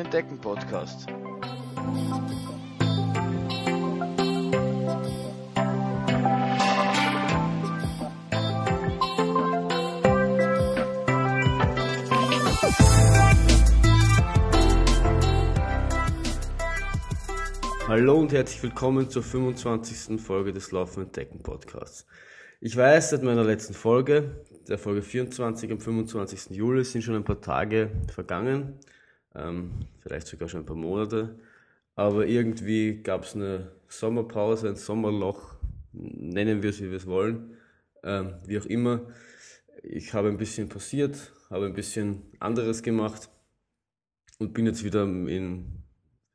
Entdecken 0.00 0.38
Podcast. 0.38 1.06
Hallo 17.86 18.20
und 18.20 18.32
herzlich 18.32 18.62
willkommen 18.62 19.10
zur 19.10 19.22
25. 19.22 20.18
Folge 20.18 20.54
des 20.54 20.72
Laufen 20.72 21.02
entdecken 21.02 21.42
Podcasts. 21.42 22.06
Ich 22.62 22.74
weiß, 22.74 23.10
seit 23.10 23.22
meiner 23.22 23.44
letzten 23.44 23.74
Folge, 23.74 24.46
der 24.66 24.78
Folge 24.78 25.02
24 25.02 25.70
am 25.70 25.78
25. 25.78 26.56
Juli, 26.56 26.84
sind 26.84 27.02
schon 27.02 27.16
ein 27.16 27.24
paar 27.24 27.42
Tage 27.42 27.90
vergangen, 28.10 28.78
ähm, 29.34 29.70
vielleicht 30.00 30.26
sogar 30.26 30.48
schon 30.48 30.60
ein 30.60 30.66
paar 30.66 30.76
Monate, 30.76 31.38
aber 31.94 32.26
irgendwie 32.26 33.02
gab 33.02 33.24
es 33.24 33.34
eine 33.34 33.72
Sommerpause, 33.88 34.68
ein 34.68 34.76
Sommerloch, 34.76 35.54
nennen 35.92 36.62
wir 36.62 36.70
es, 36.70 36.80
wie 36.80 36.90
wir 36.90 36.96
es 36.96 37.06
wollen, 37.06 37.56
ähm, 38.02 38.34
wie 38.46 38.58
auch 38.58 38.66
immer. 38.66 39.06
Ich 39.82 40.14
habe 40.14 40.28
ein 40.28 40.36
bisschen 40.36 40.68
passiert, 40.68 41.32
habe 41.50 41.66
ein 41.66 41.74
bisschen 41.74 42.22
anderes 42.38 42.82
gemacht 42.82 43.28
und 44.38 44.54
bin 44.54 44.66
jetzt 44.66 44.84
wieder 44.84 45.04
in, 45.04 45.82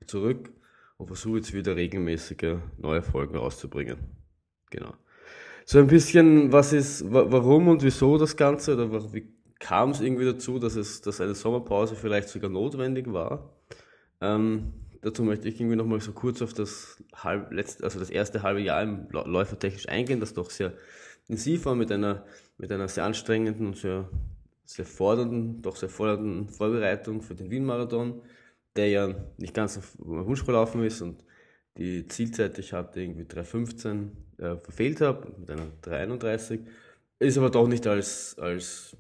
zurück 0.06 0.52
und 0.98 1.08
versuche 1.08 1.38
jetzt 1.38 1.54
wieder 1.54 1.76
regelmäßige 1.76 2.58
neue 2.78 3.02
Folgen 3.02 3.36
rauszubringen. 3.36 3.98
Genau. 4.70 4.94
So 5.66 5.80
ein 5.80 5.88
bisschen, 5.88 6.52
was 6.52 6.74
ist, 6.74 7.04
warum 7.12 7.68
und 7.70 7.82
wieso 7.82 8.18
das 8.18 8.38
Ganze 8.38 8.76
oder 8.76 9.14
wie 9.14 9.35
kam 9.60 9.92
es 9.92 10.02
irgendwie 10.02 10.26
dazu, 10.26 10.60
dass 10.60 10.76
es, 10.76 11.02
dass 11.02 11.22
eine 11.22 11.36
Sommerpause 11.36 11.96
vielleicht 11.96 12.30
sogar 12.30 12.50
notwendig 12.50 13.12
war? 13.12 13.50
Ähm, 14.22 14.74
dazu 15.02 15.24
möchte 15.24 15.48
ich 15.48 15.60
irgendwie 15.60 15.76
nochmal 15.76 16.02
so 16.02 16.12
kurz 16.12 16.42
auf 16.42 16.54
das 16.54 17.04
halb, 17.14 17.52
letzte, 17.52 17.84
also 17.84 18.00
das 18.00 18.10
erste 18.10 18.44
halbe 18.44 18.62
Jahr 18.62 18.82
im 18.82 19.08
Läufertechnisch 19.12 19.88
eingehen, 19.88 20.20
das 20.20 20.34
doch 20.34 20.50
sehr 20.50 20.74
intensiv 21.28 21.66
war 21.66 21.76
mit 21.76 21.92
einer, 21.92 22.26
mit 22.58 22.72
einer 22.72 22.88
sehr 22.88 23.06
anstrengenden 23.06 23.68
und 23.68 23.78
sehr, 23.78 24.10
sehr 24.66 24.86
fordernden, 24.86 25.62
doch 25.62 25.76
sehr 25.76 25.90
fordernden 25.90 26.50
Vorbereitung 26.50 27.22
für 27.22 27.36
den 27.36 27.50
Wien-Marathon, 27.50 28.22
der 28.76 28.90
ja 28.90 29.16
nicht 29.38 29.54
ganz 29.54 29.78
auf 29.78 29.96
Wunsch 29.98 30.46
gelaufen 30.46 30.84
ist 30.84 31.02
und 31.02 31.24
die 31.78 32.08
Zielzeit, 32.08 32.58
ich 32.58 32.74
hatte 32.74 33.02
irgendwie 33.02 33.24
3,15 33.24 34.10
äh, 34.38 34.58
verfehlt 34.58 35.02
habe, 35.02 35.34
mit 35.38 35.52
einer 35.52 35.68
3,31, 35.84 36.66
ist 37.20 37.38
aber 37.38 37.50
doch 37.50 37.68
nicht 37.68 37.86
als, 37.86 38.38
als 38.40 38.96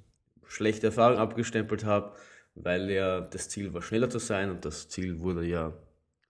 schlechte 0.47 0.87
Erfahrung 0.87 1.17
abgestempelt 1.17 1.85
habe, 1.85 2.15
weil 2.55 2.89
ja 2.89 3.21
das 3.21 3.49
Ziel 3.49 3.73
war, 3.73 3.81
schneller 3.81 4.09
zu 4.09 4.19
sein 4.19 4.49
und 4.49 4.65
das 4.65 4.87
Ziel 4.89 5.19
wurde 5.19 5.45
ja 5.45 5.73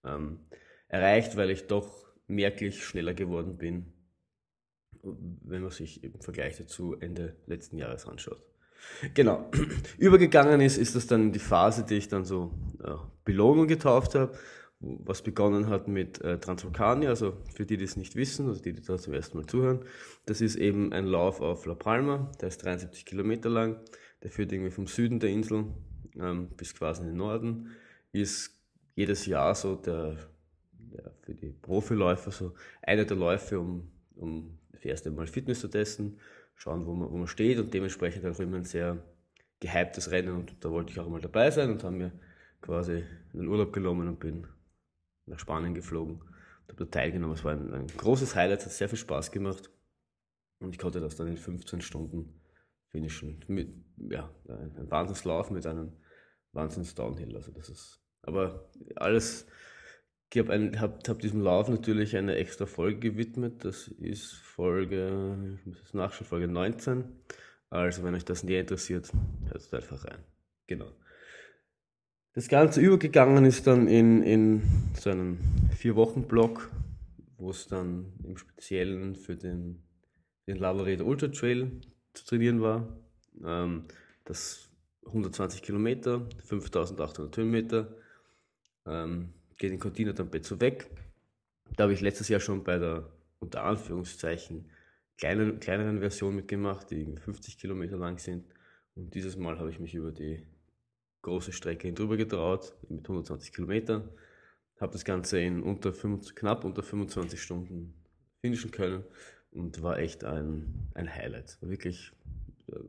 ähm, 0.03 0.39
erreicht, 0.87 1.35
weil 1.37 1.49
ich 1.49 1.67
doch 1.67 2.05
merklich 2.27 2.83
schneller 2.83 3.13
geworden 3.13 3.57
bin, 3.57 3.93
wenn 5.01 5.61
man 5.61 5.71
sich 5.71 6.03
im 6.03 6.19
Vergleich 6.19 6.57
dazu 6.57 6.95
Ende 6.99 7.35
letzten 7.45 7.77
Jahres 7.77 8.07
anschaut. 8.07 8.41
Genau. 9.13 9.51
Übergegangen 9.97 10.61
ist, 10.61 10.77
ist 10.77 10.95
das 10.95 11.07
dann 11.07 11.31
die 11.31 11.39
Phase, 11.39 11.85
die 11.85 11.95
ich 11.95 12.07
dann 12.07 12.25
so 12.25 12.51
äh, 12.83 12.95
Belohnung 13.23 13.67
getauft 13.67 14.15
habe 14.15 14.37
was 14.79 15.21
begonnen 15.21 15.67
hat 15.67 15.87
mit 15.87 16.21
äh, 16.21 16.39
Transvulcania, 16.39 17.09
also 17.09 17.37
für 17.53 17.65
die, 17.65 17.77
die 17.77 17.85
es 17.85 17.95
nicht 17.95 18.15
wissen, 18.15 18.47
also 18.47 18.61
die, 18.61 18.73
die 18.73 18.81
da 18.81 18.97
zum 18.97 19.13
ersten 19.13 19.37
Mal 19.37 19.45
zuhören, 19.45 19.85
das 20.25 20.41
ist 20.41 20.55
eben 20.55 20.93
ein 20.93 21.05
Lauf 21.05 21.41
auf 21.41 21.65
La 21.65 21.75
Palma, 21.75 22.31
der 22.41 22.49
ist 22.49 22.63
73 22.63 23.05
Kilometer 23.05 23.49
lang, 23.49 23.79
der 24.25 24.31
führt 24.31 24.51
irgendwie 24.51 24.71
vom 24.71 24.87
Süden 24.87 25.19
der 25.19 25.29
Insel 25.29 25.65
ähm, 26.19 26.49
bis 26.57 26.73
quasi 26.73 27.03
in 27.03 27.09
den 27.09 27.17
Norden, 27.17 27.69
ist 28.11 28.59
jedes 28.95 29.27
Jahr 29.27 29.53
so 29.53 29.75
der, 29.75 30.17
der 30.71 31.11
für 31.21 31.35
die 31.35 31.51
Profiläufer 31.51 32.31
so 32.31 32.55
einer 32.81 33.05
der 33.05 33.17
Läufe, 33.17 33.59
um, 33.59 33.91
um 34.15 34.57
das 34.71 34.83
erste 34.83 35.11
Mal 35.11 35.27
Fitness 35.27 35.59
zu 35.59 35.67
testen, 35.67 36.19
schauen, 36.55 36.87
wo 36.87 36.93
man, 36.95 37.11
wo 37.11 37.17
man 37.17 37.27
steht 37.27 37.59
und 37.59 37.71
dementsprechend 37.71 38.25
auch 38.25 38.39
immer 38.39 38.57
ein 38.57 38.63
sehr 38.63 38.97
gehyptes 39.59 40.09
Rennen 40.09 40.35
und 40.35 40.55
da 40.59 40.71
wollte 40.71 40.91
ich 40.91 40.99
auch 40.99 41.07
mal 41.07 41.21
dabei 41.21 41.51
sein 41.51 41.69
und 41.69 41.83
haben 41.83 41.99
mir 41.99 42.11
quasi 42.61 43.03
einen 43.31 43.47
Urlaub 43.47 43.73
genommen 43.73 44.07
und 44.07 44.19
bin 44.19 44.47
nach 45.27 45.37
Spanien 45.37 45.75
geflogen 45.75 46.15
und 46.15 46.69
habe 46.69 46.83
da 46.83 46.85
teilgenommen. 46.85 47.35
Es 47.35 47.43
war 47.43 47.51
ein, 47.51 47.71
ein, 47.71 47.85
großes 47.85 48.33
Highlight, 48.33 48.65
hat 48.65 48.71
sehr 48.71 48.89
viel 48.89 48.97
Spaß 48.97 49.31
gemacht 49.31 49.69
und 50.57 50.71
ich 50.71 50.79
konnte 50.79 50.99
das 50.99 51.15
dann 51.15 51.27
in 51.27 51.37
15 51.37 51.81
Stunden 51.81 52.41
finishen. 52.95 53.43
Mit, 53.47 53.69
ja, 54.09 54.29
ein 54.47 54.89
Wahnsinnslauf 54.89 55.51
mit 55.51 55.65
einem 55.65 55.91
Wahnsinns-Downhill. 56.53 57.35
Also 57.35 57.51
das 57.51 57.69
ist, 57.69 58.01
aber 58.21 58.69
alles, 58.95 59.47
ich 60.33 60.39
habe 60.39 60.71
hab, 60.79 61.07
hab 61.07 61.19
diesem 61.19 61.41
Lauf 61.41 61.67
natürlich 61.67 62.15
eine 62.15 62.35
extra 62.35 62.65
Folge 62.65 63.11
gewidmet. 63.11 63.65
Das 63.65 63.89
ist 63.89 64.33
Folge, 64.33 65.57
ich 65.59 65.65
muss 65.65 65.81
es 65.81 65.93
nachschauen, 65.93 66.27
Folge 66.27 66.47
19. 66.47 67.03
Also 67.69 68.03
wenn 68.03 68.15
euch 68.15 68.23
das 68.23 68.43
näher 68.43 68.61
interessiert, 68.61 69.11
hört 69.49 69.73
einfach 69.73 70.05
rein. 70.05 70.23
Genau. 70.67 70.91
Das 72.33 72.47
Ganze 72.47 72.79
übergegangen 72.81 73.45
ist 73.45 73.67
dann 73.67 73.87
in, 73.87 74.23
in 74.23 74.61
so 74.97 75.09
einen 75.09 75.39
Vier-Wochen-Block, 75.75 76.71
wo 77.37 77.49
es 77.49 77.67
dann 77.67 78.13
im 78.23 78.37
Speziellen 78.37 79.15
für 79.15 79.35
den, 79.35 79.83
den 80.47 80.57
Lavareda 80.57 81.03
Ultra 81.03 81.27
Trail 81.27 81.81
zu 82.15 82.25
trainieren 82.25 82.61
war. 82.61 82.87
Ähm, 83.43 83.83
das 84.23 84.69
120 85.05 85.61
Kilometer, 85.61 86.27
5800 86.43 87.37
Höhenmeter, 87.37 87.95
ähm, 88.85 89.33
geht 89.57 89.71
in 89.71 89.79
Cortina 89.79 90.11
d'Ampezzo 90.11 90.59
weg. 90.59 90.89
Da 91.75 91.83
habe 91.83 91.93
ich 91.93 92.01
letztes 92.01 92.29
Jahr 92.29 92.39
schon 92.39 92.63
bei 92.63 92.77
der 92.77 93.09
unter 93.39 93.63
Anführungszeichen 93.63 94.69
kleinen, 95.17 95.59
kleineren 95.59 95.99
Version 95.99 96.35
mitgemacht, 96.35 96.89
die 96.91 97.15
50 97.17 97.57
Kilometer 97.57 97.97
lang 97.97 98.17
sind. 98.17 98.45
Und 98.95 99.13
dieses 99.13 99.37
Mal 99.37 99.59
habe 99.59 99.69
ich 99.69 99.79
mich 99.79 99.93
über 99.93 100.11
die 100.11 100.45
große 101.21 101.51
Strecke 101.51 101.91
drüber 101.93 102.17
getraut, 102.17 102.73
mit 102.89 103.01
120 103.01 103.53
Kilometern. 103.53 104.09
Habe 104.79 104.93
das 104.93 105.05
Ganze 105.05 105.39
in 105.39 105.63
unter 105.63 105.93
25, 105.93 106.35
knapp 106.35 106.65
unter 106.65 106.83
25 106.83 107.41
Stunden 107.41 107.93
finishen 108.41 108.71
können 108.71 109.03
und 109.55 109.81
war 109.81 109.99
echt 109.99 110.23
ein, 110.23 110.89
ein 110.93 111.13
Highlight. 111.13 111.57
War 111.61 111.69
wirklich 111.69 112.11
äh, 112.67 112.79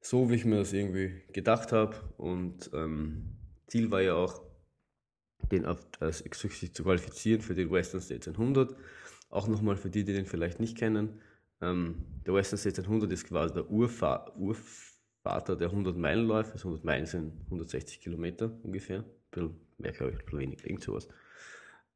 so, 0.00 0.30
wie 0.30 0.34
ich 0.34 0.44
mir 0.44 0.56
das 0.56 0.72
irgendwie 0.72 1.22
gedacht 1.32 1.72
habe. 1.72 1.96
Und 2.16 2.70
ähm, 2.74 3.36
Ziel 3.66 3.90
war 3.90 4.02
ja 4.02 4.14
auch, 4.14 4.42
den 5.50 5.64
als 5.64 6.18
sich 6.18 6.72
zu 6.72 6.82
qualifizieren 6.82 7.42
für 7.42 7.54
den 7.54 7.70
Western 7.70 8.00
States 8.00 8.28
100. 8.28 8.74
Auch 9.30 9.48
nochmal 9.48 9.76
für 9.76 9.90
die, 9.90 10.04
die 10.04 10.12
den 10.12 10.26
vielleicht 10.26 10.60
nicht 10.60 10.76
kennen. 10.76 11.20
Ähm, 11.60 12.04
der 12.26 12.34
Western 12.34 12.58
States 12.58 12.78
100 12.78 13.10
ist 13.12 13.26
quasi 13.26 13.54
der 13.54 13.70
Urfahr, 13.70 14.36
Urfahr 14.36 14.92
Vater 15.22 15.56
der 15.56 15.70
100-Meilen-Läufe. 15.70 16.52
Also 16.52 16.68
100 16.68 16.84
Meilen 16.84 17.06
sind 17.06 17.32
160 17.44 18.00
Kilometer 18.00 18.52
ungefähr. 18.62 18.98
Ein 18.98 19.04
bisschen 19.30 19.60
mehr, 19.78 19.92
glaube 19.92 20.12
ich, 20.12 20.18
ein 20.18 20.24
bisschen 20.24 20.38
weniger, 20.40 20.66
irgend 20.66 20.82
sowas. 20.82 21.08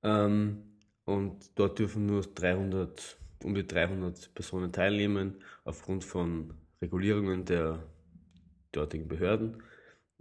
Ähm, 0.02 0.62
und 1.04 1.58
dort 1.58 1.78
dürfen 1.78 2.06
nur 2.06 2.22
300, 2.22 3.18
um 3.44 3.54
die 3.54 3.66
300 3.66 4.34
Personen 4.34 4.72
teilnehmen, 4.72 5.42
aufgrund 5.64 6.04
von 6.04 6.54
Regulierungen 6.80 7.44
der 7.44 7.82
dortigen 8.72 9.08
Behörden. 9.08 9.62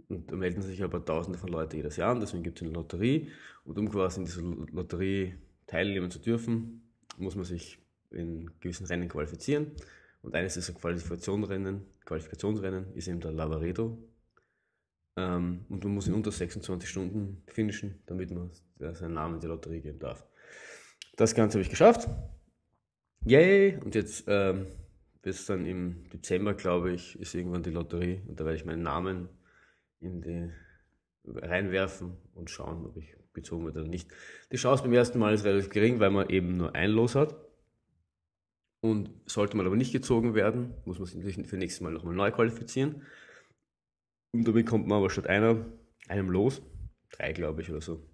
Und 0.08 0.30
da 0.30 0.36
melden 0.36 0.62
sich 0.62 0.82
aber 0.82 1.04
Tausende 1.04 1.38
von 1.38 1.48
Leuten 1.48 1.76
jedes 1.76 1.96
Jahr 1.96 2.12
an, 2.12 2.20
deswegen 2.20 2.42
gibt 2.42 2.58
es 2.58 2.66
eine 2.66 2.74
Lotterie. 2.74 3.30
Und 3.64 3.78
um 3.78 3.90
quasi 3.90 4.20
in 4.20 4.26
dieser 4.26 4.42
Lotterie 4.42 5.34
teilnehmen 5.66 6.10
zu 6.10 6.20
dürfen, 6.20 6.82
muss 7.18 7.34
man 7.34 7.44
sich 7.44 7.78
in 8.10 8.50
gewissen 8.60 8.86
Rennen 8.86 9.08
qualifizieren. 9.08 9.72
Und 10.22 10.34
eines 10.34 10.54
dieser 10.54 10.72
Qualifikationsrennen, 10.72 11.82
Qualifikationsrennen 12.04 12.94
ist 12.94 13.08
eben 13.08 13.20
der 13.20 13.32
Lavaredo. 13.32 13.98
Ähm, 15.16 15.64
und 15.68 15.84
man 15.84 15.94
muss 15.94 16.06
in 16.06 16.14
unter 16.14 16.30
26 16.30 16.88
Stunden 16.88 17.42
finishen, 17.48 18.02
damit 18.06 18.30
man 18.30 18.50
seinen 18.94 19.14
Namen 19.14 19.34
in 19.36 19.40
die 19.40 19.46
Lotterie 19.46 19.80
geben 19.80 19.98
darf. 19.98 20.24
Das 21.16 21.34
Ganze 21.34 21.58
habe 21.58 21.62
ich 21.62 21.70
geschafft. 21.70 22.08
Yay! 23.26 23.76
Und 23.84 23.96
jetzt 23.96 24.24
ähm, 24.28 24.68
bis 25.20 25.46
dann 25.46 25.66
im 25.66 26.08
Dezember, 26.10 26.54
glaube 26.54 26.92
ich, 26.92 27.18
ist 27.18 27.34
irgendwann 27.34 27.64
die 27.64 27.70
Lotterie 27.70 28.22
und 28.28 28.38
da 28.38 28.44
werde 28.44 28.56
ich 28.56 28.64
meinen 28.64 28.84
Namen 28.84 29.28
in 29.98 30.22
die 30.22 30.48
reinwerfen 31.24 32.16
und 32.34 32.50
schauen, 32.50 32.86
ob 32.86 32.96
ich 32.96 33.16
bezogen 33.32 33.64
werde 33.64 33.80
oder 33.80 33.88
nicht. 33.88 34.08
Die 34.52 34.56
Chance 34.56 34.84
beim 34.84 34.92
ersten 34.92 35.18
Mal 35.18 35.34
ist 35.34 35.44
relativ 35.44 35.70
gering, 35.70 35.98
weil 35.98 36.10
man 36.10 36.30
eben 36.30 36.56
nur 36.56 36.76
ein 36.76 36.90
Los 36.90 37.16
hat. 37.16 37.34
Und 38.80 39.10
sollte 39.26 39.56
man 39.56 39.66
aber 39.66 39.74
nicht 39.74 39.90
gezogen 39.90 40.36
werden, 40.36 40.74
muss 40.84 41.00
man 41.00 41.06
sich 41.06 41.16
natürlich 41.16 41.48
für 41.48 41.56
nächstes 41.56 41.80
Mal 41.80 41.92
nochmal 41.92 42.14
neu 42.14 42.30
qualifizieren. 42.30 43.02
Und 44.32 44.46
damit 44.46 44.68
kommt 44.68 44.86
man 44.86 44.98
aber 44.98 45.10
statt 45.10 45.26
einer, 45.26 45.66
einem 46.06 46.30
los, 46.30 46.62
drei 47.10 47.32
glaube 47.32 47.62
ich 47.62 47.70
oder 47.72 47.80
so. 47.80 48.08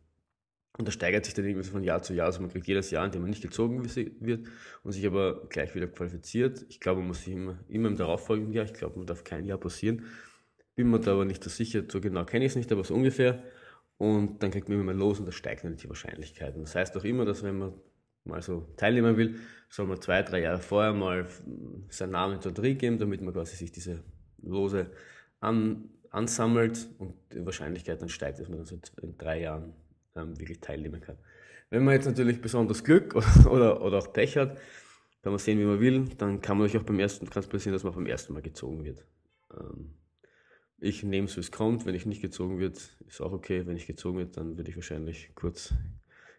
Und 0.79 0.89
das 0.89 0.95
steigert 0.95 1.25
sich 1.27 1.35
dann 1.35 1.45
irgendwie 1.45 1.69
von 1.69 1.85
Jahr 1.85 2.03
zu 2.03 2.15
Jahr. 2.15 2.27
Also 2.27 2.41
man 2.41 2.51
kriegt 2.51 2.67
jedes 2.67 2.91
Jahr, 2.91 3.05
in 3.05 3.11
dem 3.13 3.21
man 3.21 3.31
nicht 3.31 3.43
gezogen 3.43 3.85
wird 3.85 4.49
und 4.83 4.93
sich 4.93 5.07
aber 5.07 5.47
gleich 5.49 5.75
wieder 5.75 5.87
qualifiziert. 5.87 6.65
Ich 6.71 6.81
glaube, 6.81 7.01
man 7.01 7.09
muss 7.09 7.25
sich 7.25 7.35
immer, 7.35 7.59
immer 7.69 7.89
im 7.89 7.97
darauffolgenden 7.97 8.55
Jahr, 8.55 8.65
ich 8.65 8.73
glaube, 8.73 8.97
man 8.99 9.07
darf 9.07 9.23
kein 9.23 9.45
Jahr 9.45 9.59
passieren. 9.59 10.07
Bin 10.75 10.91
mir 10.91 11.01
da 11.01 11.13
aber 11.13 11.27
nicht 11.27 11.45
so 11.45 11.51
sicher, 11.51 11.85
so 11.87 12.01
genau 12.01 12.25
kenne 12.25 12.47
ich 12.47 12.53
es 12.53 12.57
nicht, 12.57 12.73
aber 12.73 12.85
so 12.85 12.95
ungefähr. 12.95 13.43
und 13.99 14.43
dann 14.43 14.51
kriegt 14.51 14.69
man 14.69 14.79
immer 14.79 14.87
mehr 14.93 14.95
los 14.95 15.21
und 15.21 15.27
das 15.27 15.37
steigt 15.37 15.63
natürlich 15.63 15.83
die 15.83 15.89
Wahrscheinlichkeit. 15.89 16.57
Das 16.57 16.75
heißt 16.75 16.97
auch 16.97 17.05
immer, 17.05 17.25
dass 17.25 17.43
wenn 17.45 17.59
man 17.59 17.75
mal 18.25 18.43
so 18.43 18.67
teilnehmen 18.77 19.17
will, 19.17 19.37
soll 19.69 19.87
man 19.87 20.01
zwei, 20.01 20.23
drei 20.23 20.41
Jahre 20.41 20.59
vorher 20.59 20.93
mal 20.93 21.27
seinen 21.89 22.11
Namen 22.11 22.35
in 22.35 22.41
die 22.41 22.49
Lotterie 22.49 22.75
geben, 22.75 22.99
damit 22.99 23.21
man 23.21 23.33
quasi 23.33 23.57
sich 23.57 23.71
diese 23.71 24.03
Lose 24.43 24.91
an, 25.41 25.91
ansammelt 26.11 26.89
und 26.99 27.15
die 27.33 27.45
Wahrscheinlichkeit 27.45 28.01
dann 28.03 28.09
steigt, 28.09 28.41
dass 28.41 28.49
man 28.49 28.59
dann 28.59 28.67
so 28.67 28.79
in 29.03 29.17
drei 29.19 29.43
Jahren 29.43 29.73
ähm, 30.17 30.39
wirklich 30.39 30.61
teilnehmen 30.61 31.01
kann. 31.01 31.19
Wenn 31.71 31.85
man 31.85 31.95
jetzt 31.95 32.07
natürlich 32.07 32.41
besonders 32.41 32.85
Glück 32.85 33.15
oder, 33.47 33.83
oder, 33.83 33.99
auch 33.99 34.13
Pech 34.13 34.37
hat, 34.37 34.59
kann 35.23 35.33
man 35.33 35.39
sehen, 35.39 35.59
wie 35.59 35.65
man 35.65 35.81
will, 35.81 36.09
dann 36.19 36.41
kann 36.41 36.59
man 36.59 36.67
euch 36.67 36.77
auch 36.77 36.83
beim 36.83 36.99
ersten, 36.99 37.29
kann 37.31 37.43
es 37.43 37.49
passieren, 37.49 37.73
dass 37.73 37.85
man 37.85 37.95
beim 37.95 38.07
ersten 38.07 38.33
Mal 38.33 38.43
gezogen 38.43 38.85
wird. 38.85 39.05
Ähm, 39.53 39.95
ich 40.79 41.05
nehme 41.05 41.29
es, 41.29 41.37
wie 41.37 41.41
es 41.41 41.53
kommt. 41.53 41.87
Wenn 41.87 41.95
ich 41.95 42.07
nicht 42.07 42.23
gezogen 42.23 42.59
wird, 42.59 42.77
ist 43.07 43.21
auch 43.21 43.33
okay. 43.33 43.65
Wenn 43.67 43.77
ich 43.77 43.87
gezogen 43.87 44.19
wird, 44.19 44.37
dann 44.37 44.57
würde 44.57 44.69
ich 44.69 44.77
wahrscheinlich 44.77 45.31
kurz 45.37 45.73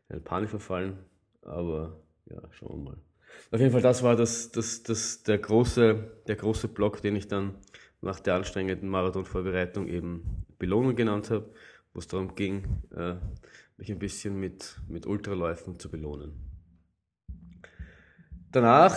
in 0.09 0.21
Panik 0.21 0.49
verfallen. 0.49 0.97
Aber 1.41 2.01
ja, 2.29 2.41
schauen 2.51 2.83
wir 2.83 2.91
mal. 2.91 2.97
Auf 3.51 3.59
jeden 3.59 3.71
Fall, 3.71 3.81
das 3.81 4.03
war 4.03 4.15
das, 4.15 4.51
das, 4.51 4.83
das, 4.83 5.23
der, 5.23 5.37
große, 5.37 6.11
der 6.27 6.35
große 6.35 6.67
Block, 6.67 7.01
den 7.01 7.15
ich 7.15 7.27
dann 7.27 7.55
nach 8.01 8.19
der 8.19 8.35
anstrengenden 8.35 8.89
Marathonvorbereitung 8.89 9.87
eben 9.87 10.45
Belohnung 10.59 10.95
genannt 10.95 11.29
habe, 11.29 11.49
wo 11.93 11.99
es 11.99 12.07
darum 12.07 12.35
ging, 12.35 12.63
äh, 12.95 13.15
mich 13.83 13.91
ein 13.91 13.99
bisschen 13.99 14.39
mit, 14.39 14.79
mit 14.87 15.05
Ultraläufen 15.05 15.77
zu 15.77 15.91
belohnen. 15.91 16.31
Danach, 18.49 18.95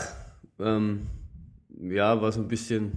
ähm, 0.61 1.09
ja, 1.69 2.21
war 2.21 2.29
es 2.29 2.37
ein 2.37 2.47
bisschen 2.47 2.93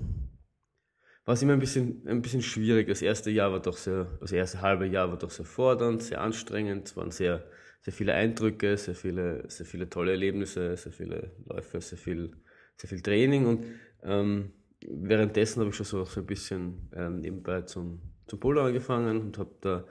war 1.26 1.34
es 1.34 1.44
immer 1.44 1.54
ein 1.54 1.60
bisschen, 1.60 2.08
ein 2.08 2.24
bisschen 2.24 2.42
schwierig. 2.42 2.88
Das 2.88 3.04
erste 3.04 3.30
Jahr 3.30 3.52
war 3.52 3.60
doch 3.60 3.78
sehr, 3.78 4.08
das 4.20 4.32
erste 4.32 4.62
halbe 4.62 4.88
Jahr 4.88 5.10
war 5.10 5.18
doch 5.18 5.30
sehr 5.30 5.46
fordernd, 5.46 6.02
sehr 6.02 6.22
anstrengend. 6.22 6.88
Es 6.88 6.98
waren 6.98 7.12
sehr, 7.12 7.46
sehr 7.82 7.94
viele 7.94 8.16
Eindrücke, 8.16 8.76
sehr 8.78 8.96
viele, 8.96 9.48
sehr 9.48 9.68
viele 9.68 9.88
tolle 9.90 10.12
Erlebnisse, 10.12 10.76
sehr 10.76 10.92
viele 10.92 11.32
Läufe, 11.46 11.82
sehr 11.82 12.00
viel, 12.00 12.32
sehr 12.78 12.90
viel 12.90 13.02
Training 13.02 13.46
und 13.46 13.66
ähm, 14.02 14.54
währenddessen 14.88 15.60
habe 15.60 15.70
ich 15.70 15.76
schon 15.76 15.86
so, 15.86 16.04
so 16.04 16.20
ein 16.20 16.26
bisschen 16.26 16.90
ähm, 16.96 17.20
nebenbei 17.20 17.62
zum, 17.62 18.02
zum 18.26 18.40
Polo 18.40 18.64
angefangen 18.64 19.22
und 19.22 19.38
habe 19.38 19.56
da 19.62 19.86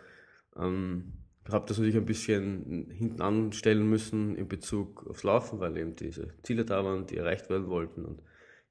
ähm, 0.57 1.18
habe 1.49 1.67
das 1.67 1.79
natürlich 1.79 1.97
ein 1.97 2.05
bisschen 2.05 2.91
hinten 2.91 3.21
anstellen 3.23 3.89
müssen 3.89 4.37
in 4.37 4.49
Bezug 4.49 5.07
aufs 5.09 5.23
Laufen, 5.23 5.61
weil 5.61 5.77
eben 5.77 5.97
diese 5.97 6.35
Ziele 6.43 6.65
da 6.65 6.85
waren, 6.85 7.07
die 7.07 7.17
erreicht 7.17 7.49
werden 7.49 7.69
wollten 7.69 8.05
und 8.05 8.23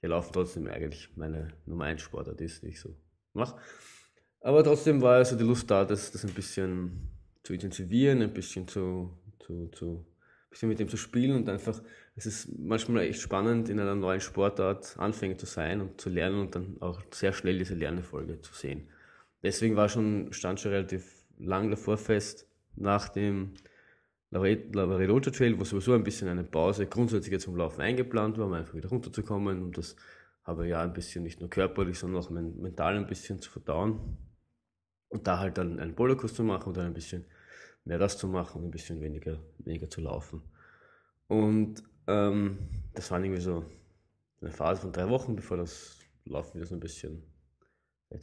ja, 0.02 0.10
Laufen 0.10 0.34
trotzdem 0.34 0.68
eigentlich 0.68 1.10
meine 1.16 1.50
Nummer 1.66 1.86
1 1.86 2.02
Sportart 2.02 2.40
ist, 2.42 2.64
die 2.64 2.68
ich 2.68 2.80
so 2.80 2.96
mache. 3.34 3.60
Aber 4.42 4.64
trotzdem 4.64 5.02
war 5.02 5.16
also 5.16 5.36
die 5.36 5.44
Lust 5.44 5.70
da, 5.72 5.86
das, 5.86 6.12
das 6.12 6.24
ein 6.24 6.34
bisschen 6.34 7.10
zu 7.44 7.54
intensivieren, 7.54 8.22
ein 8.22 8.34
bisschen 8.34 8.68
zu, 8.68 9.18
zu, 9.40 9.68
zu 9.70 10.06
bisschen 10.50 10.70
mit 10.70 10.80
dem 10.80 10.88
zu 10.88 10.98
spielen 10.98 11.36
und 11.36 11.50
einfach, 11.50 11.82
es 12.16 12.26
ist 12.26 12.58
manchmal 12.58 13.04
echt 13.04 13.22
spannend, 13.22 13.70
in 13.70 13.80
einer 13.80 13.96
neuen 13.96 14.22
Sportart 14.22 14.98
Anfänger 14.98 15.38
zu 15.38 15.46
sein 15.46 15.82
und 15.82 16.02
zu 16.02 16.10
lernen 16.10 16.40
und 16.42 16.56
dann 16.56 16.78
auch 16.80 17.02
sehr 17.12 17.34
schnell 17.34 17.60
diese 17.60 17.76
Lernerfolge 17.76 18.42
zu 18.42 18.54
sehen. 18.54 18.88
Deswegen 19.44 19.76
war 19.76 19.90
schon, 19.90 20.34
stand 20.34 20.60
schon 20.60 20.72
relativ 20.72 21.26
lang 21.38 21.70
davor 21.70 21.98
fest, 21.98 22.48
nach 22.78 23.10
dem 23.10 23.54
Lavaredocha 24.30 25.32
Trail, 25.32 25.60
wo 25.60 25.64
sowieso 25.64 25.94
ein 25.94 26.04
bisschen 26.04 26.28
eine 26.28 26.44
Pause 26.44 26.88
grundsätzlich 26.88 27.40
zum 27.40 27.56
Laufen 27.56 27.82
eingeplant 27.82 28.38
war, 28.38 28.48
um 28.48 28.54
einfach 28.54 28.74
wieder 28.74 28.90
runterzukommen 28.90 29.62
und 29.62 29.78
das 29.78 29.96
habe 30.44 30.68
ja 30.68 30.82
ein 30.82 30.94
bisschen 30.94 31.24
nicht 31.24 31.40
nur 31.42 31.50
körperlich, 31.50 32.00
sondern 32.00 32.24
auch 32.24 32.30
mental 32.30 32.96
ein 32.96 33.08
bisschen 33.08 33.42
zu 33.42 33.52
verdauen. 33.52 34.18
Und 35.10 35.28
da 35.28 35.40
halt 35.40 35.58
dann 35.58 35.80
einen 35.80 35.96
Bollerkurs 35.96 36.34
zu 36.34 36.44
machen 36.44 36.68
und 36.70 36.78
dann 36.78 36.88
ein 36.88 36.94
bisschen 36.94 37.26
mehr 37.86 37.98
das 37.98 38.18
zu 38.18 38.28
machen 38.28 38.62
und 38.62 38.68
ein 38.68 38.72
bisschen 38.72 39.02
weniger, 39.02 39.40
weniger 39.60 39.90
zu 39.90 40.02
laufen. 40.02 40.42
Und 41.28 41.84
ähm, 42.08 42.60
das 42.94 43.12
war 43.12 43.22
irgendwie 43.22 43.42
so 43.42 43.66
eine 44.42 44.52
Phase 44.52 44.82
von 44.82 44.92
drei 44.92 45.10
Wochen, 45.10 45.36
bevor 45.36 45.58
das 45.58 46.00
Laufen 46.26 46.56
wieder 46.56 46.68
so 46.68 46.76
ein 46.76 46.80
bisschen 46.80 47.24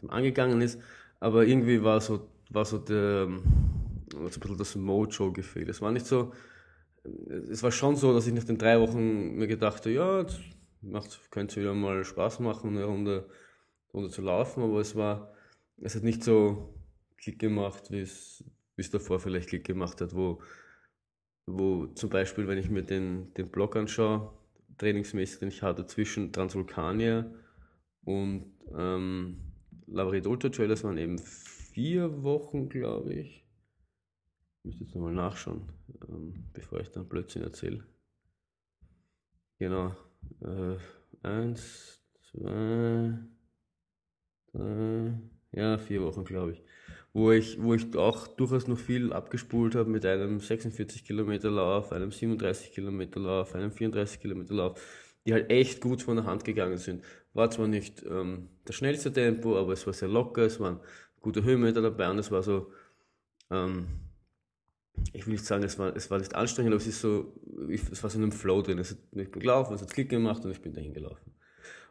angegangen 0.09 0.61
ist. 0.61 0.81
Aber 1.21 1.47
irgendwie 1.47 1.83
war 1.83 2.01
so, 2.01 2.29
war 2.51 2.65
so 2.65 2.79
der, 2.79 3.29
ein 4.17 4.25
bisschen 4.25 4.57
das 4.59 4.77
Mojo 4.77 5.33
gefehlt. 5.33 5.69
Es 5.69 5.81
war 5.81 5.93
nicht 5.93 6.07
so, 6.07 6.33
es 7.51 7.63
war 7.63 7.73
schon 7.73 7.97
so, 7.97 8.13
dass 8.15 8.27
ich 8.27 8.35
nach 8.35 8.45
den 8.45 8.59
drei 8.59 8.81
Wochen 8.81 9.35
mir 9.35 9.47
gedacht 9.47 9.85
habe, 9.85 9.95
ja, 9.95 10.27
macht, 10.81 11.31
könnte 11.31 11.61
wieder 11.61 11.75
mal 11.75 12.05
Spaß 12.05 12.41
machen, 12.41 12.71
eine 12.71 12.85
Runde, 12.85 13.29
Runde 13.93 14.11
zu 14.11 14.23
laufen, 14.23 14.63
aber 14.63 14.81
es 14.81 14.97
war, 14.97 15.33
es 15.81 15.95
hat 15.95 16.03
nicht 16.03 16.23
so 16.23 16.75
Klick 17.19 17.39
gemacht, 17.39 17.91
wie 17.91 18.01
es, 18.01 18.45
wie 18.77 18.83
es 18.83 18.91
davor 18.91 19.21
vielleicht 19.21 19.49
Klick 19.49 19.65
gemacht 19.65 20.01
hat, 20.01 20.15
wo, 20.15 20.43
wo 21.47 21.87
zum 21.87 22.11
Beispiel, 22.11 22.47
wenn 22.49 22.59
ich 22.59 22.71
mir 22.71 22.83
den, 22.83 23.33
den 23.35 23.51
Block 23.51 23.77
anschaue, 23.77 24.33
trainingsmäßig, 24.79 25.41
den 25.41 25.49
ich 25.49 25.63
hatte 25.63 25.87
zwischen 25.87 26.33
Transvulkania 26.33 27.31
und 28.05 28.53
ähm, 28.77 29.39
Ultra 29.87 30.49
Trail, 30.49 30.69
das 30.69 30.85
waren 30.85 30.99
eben 30.99 31.19
vier 31.19 32.23
Wochen, 32.23 32.69
glaube 32.69 33.15
ich. 33.15 33.44
Ich 34.65 34.69
müsste 34.69 34.85
jetzt 34.85 34.95
nochmal 34.95 35.13
nachschauen, 35.13 35.69
ähm, 36.09 36.33
bevor 36.55 36.81
ich 36.81 36.91
dann 36.91 37.07
Blödsinn 37.07 37.43
erzähle. 37.43 37.85
Genau. 39.59 39.95
Äh, 40.41 40.77
eins, 41.23 42.01
zwei, 42.31 43.19
drei, 44.55 45.21
ja, 45.53 45.77
vier 45.77 46.03
Wochen, 46.03 46.25
glaube 46.25 46.53
ich. 46.53 46.63
Wo 47.13 47.31
ich, 47.31 47.63
wo 47.63 47.75
ich 47.75 47.95
auch 47.95 48.27
durchaus 48.27 48.67
noch 48.67 48.79
viel 48.79 49.13
abgespult 49.13 49.75
habe 49.75 49.91
mit 49.91 50.07
einem 50.07 50.41
46 50.41 51.05
Kilometer 51.05 51.51
Lauf, 51.51 51.93
einem 51.93 52.11
37 52.11 52.73
Kilometer 52.73 53.21
Lauf, 53.21 53.55
einem 53.55 53.71
34 53.71 54.19
Kilometer 54.19 54.55
Lauf, 54.55 54.81
die 55.27 55.35
halt 55.35 55.51
echt 55.51 55.83
gut 55.83 56.01
von 56.01 56.17
der 56.17 56.25
Hand 56.25 56.43
gegangen 56.43 56.79
sind. 56.79 57.05
War 57.35 57.51
zwar 57.51 57.69
nicht 57.69 58.03
ähm, 58.05 58.49
das 58.65 58.77
schnellste 58.77 59.13
Tempo, 59.13 59.59
aber 59.59 59.75
es 59.75 59.87
war 59.87 59.93
sehr 59.93 60.09
locker, 60.09 60.43
es 60.43 60.59
waren 60.59 60.81
gute 61.21 61.45
Höhenmeter 61.45 61.83
dabei 61.83 62.11
und 62.11 62.19
es 62.19 62.31
war 62.31 62.43
so, 62.43 62.73
ähm, 63.51 64.04
ich 65.13 65.27
will 65.27 65.33
nicht 65.33 65.45
sagen, 65.45 65.63
es 65.65 65.79
war, 65.79 65.95
es 65.95 66.11
war 66.11 66.19
nicht 66.19 66.35
anstrengend, 66.35 66.73
aber 66.73 66.81
es 66.81 66.87
ist 66.87 67.01
so, 67.01 67.33
ich, 67.69 67.83
es 67.91 68.03
war 68.03 68.11
so 68.11 68.19
in 68.19 68.25
einem 68.25 68.33
Flow 68.33 68.63
drin. 68.63 68.79
Es 68.79 68.93
hat, 68.93 68.99
ich 69.13 69.31
bin 69.31 69.41
gelaufen, 69.41 69.75
es 69.75 69.83
hat 69.83 69.93
Klick 69.93 70.09
gemacht 70.09 70.45
und 70.45 70.51
ich 70.51 70.61
bin 70.61 70.73
dahin 70.73 70.95
gelaufen. 70.95 71.33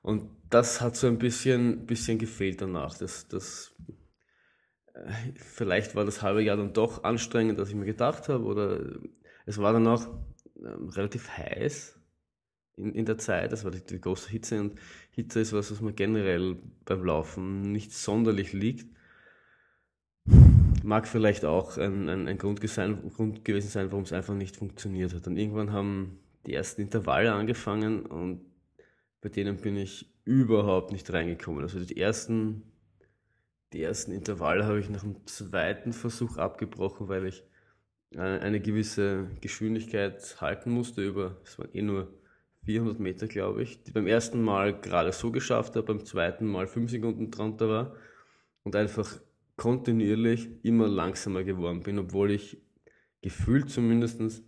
Und 0.02 0.30
das 0.50 0.82
hat 0.82 0.96
so 0.96 1.08
ein 1.08 1.18
bisschen, 1.18 1.86
bisschen 1.86 2.18
gefehlt 2.18 2.62
danach. 2.62 2.98
Das, 2.98 3.28
das, 3.28 3.74
äh, 4.94 5.12
vielleicht 5.36 5.96
war 5.96 6.06
das 6.06 6.22
halbe 6.22 6.44
Jahr 6.44 6.58
dann 6.58 6.74
doch 6.74 7.04
anstrengend, 7.04 7.60
als 7.60 7.70
ich 7.70 7.76
mir 7.76 7.86
gedacht 7.86 8.30
habe, 8.30 8.44
oder 8.44 8.80
es 9.46 9.58
war 9.58 9.74
dann 9.74 9.88
auch 9.88 10.06
ähm, 10.58 10.90
relativ 10.90 11.30
heiß 11.30 12.00
in, 12.76 12.94
in 12.94 13.06
der 13.06 13.18
Zeit. 13.18 13.52
Das 13.52 13.64
war 13.64 13.72
die, 13.72 13.82
die 13.82 14.02
große 14.02 14.30
Hitze 14.30 14.60
und 14.60 14.80
Hitze 15.12 15.40
ist 15.40 15.54
was, 15.54 15.72
was 15.72 15.82
mir 15.82 15.94
generell 15.94 16.58
beim 16.86 17.06
Laufen 17.06 17.72
nicht 17.72 17.94
sonderlich 17.94 18.52
liegt 18.54 18.94
mag 20.84 21.08
vielleicht 21.08 21.46
auch 21.46 21.78
ein, 21.78 22.10
ein, 22.10 22.28
ein 22.28 22.38
Grund, 22.38 22.68
sein, 22.70 23.10
Grund 23.16 23.46
gewesen 23.46 23.70
sein, 23.70 23.92
warum 23.92 24.04
es 24.04 24.14
einfach 24.14 24.34
nicht 24.36 24.58
funktioniert 24.58 25.14
hat. 25.14 25.26
Und 25.28 25.38
irgendwann 25.38 25.72
haben 25.72 26.20
die 26.46 26.54
ersten 26.54 26.82
Intervalle 26.82 27.34
angefangen 27.34 28.06
und 28.06 28.42
bei 29.22 29.30
denen 29.30 29.58
bin 29.58 29.78
ich 29.78 30.14
überhaupt 30.26 30.92
nicht 30.92 31.12
reingekommen. 31.12 31.62
Also 31.62 31.80
die 31.80 31.98
ersten, 31.98 32.64
die 33.72 33.82
ersten 33.82 34.12
Intervalle 34.12 34.66
habe 34.66 34.80
ich 34.80 34.90
nach 34.90 35.04
dem 35.04 35.26
zweiten 35.26 35.94
Versuch 35.94 36.38
abgebrochen, 36.38 37.08
weil 37.08 37.26
ich 37.26 37.44
eine 38.16 38.60
gewisse 38.60 39.28
Geschwindigkeit 39.42 40.40
halten 40.40 40.70
musste 40.70 41.04
über, 41.04 41.38
es 41.44 41.58
waren 41.58 41.74
eh 41.74 41.82
nur 41.82 42.14
400 42.66 43.00
Meter, 43.00 43.28
glaube 43.28 43.64
ich, 43.64 43.84
die 43.84 43.92
beim 43.92 44.06
ersten 44.06 44.42
Mal 44.42 44.80
gerade 44.80 45.12
so 45.12 45.32
geschafft 45.32 45.76
habe, 45.76 45.88
beim 45.88 46.06
zweiten 46.06 46.46
Mal 46.46 46.68
5 46.68 46.92
Sekunden 46.92 47.32
drunter 47.32 47.70
war 47.70 47.96
und 48.64 48.76
einfach 48.76 49.20
kontinuierlich 49.56 50.50
immer 50.64 50.88
langsamer 50.88 51.44
geworden 51.44 51.82
bin, 51.82 52.00
obwohl 52.00 52.32
ich 52.32 52.62
gefühlt 53.22 53.70
zumindest 53.70 54.44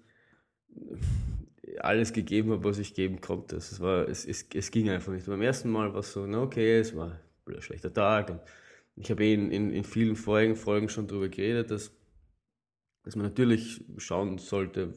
alles 1.79 2.13
gegeben 2.13 2.51
habe, 2.51 2.63
was 2.63 2.79
ich 2.79 2.93
geben 2.93 3.21
konnte. 3.21 3.57
Es, 3.57 3.79
war, 3.79 4.07
es, 4.07 4.25
es, 4.25 4.47
es 4.53 4.71
ging 4.71 4.89
einfach 4.89 5.11
nicht. 5.11 5.25
Beim 5.25 5.41
ersten 5.41 5.69
Mal 5.69 5.93
war 5.93 5.99
es 5.99 6.13
so, 6.13 6.25
na 6.25 6.41
okay, 6.41 6.79
es 6.79 6.95
war 6.95 7.19
ein 7.47 7.61
schlechter 7.61 7.93
Tag. 7.93 8.29
Und 8.29 8.41
ich 8.95 9.11
habe 9.11 9.23
eh 9.23 9.33
in, 9.33 9.51
in, 9.51 9.71
in 9.71 9.83
vielen 9.83 10.15
vorigen 10.15 10.55
Folgen 10.55 10.89
schon 10.89 11.07
darüber 11.07 11.29
geredet, 11.29 11.71
dass, 11.71 11.91
dass 13.03 13.15
man 13.15 13.25
natürlich 13.25 13.83
schauen 13.97 14.37
sollte, 14.37 14.93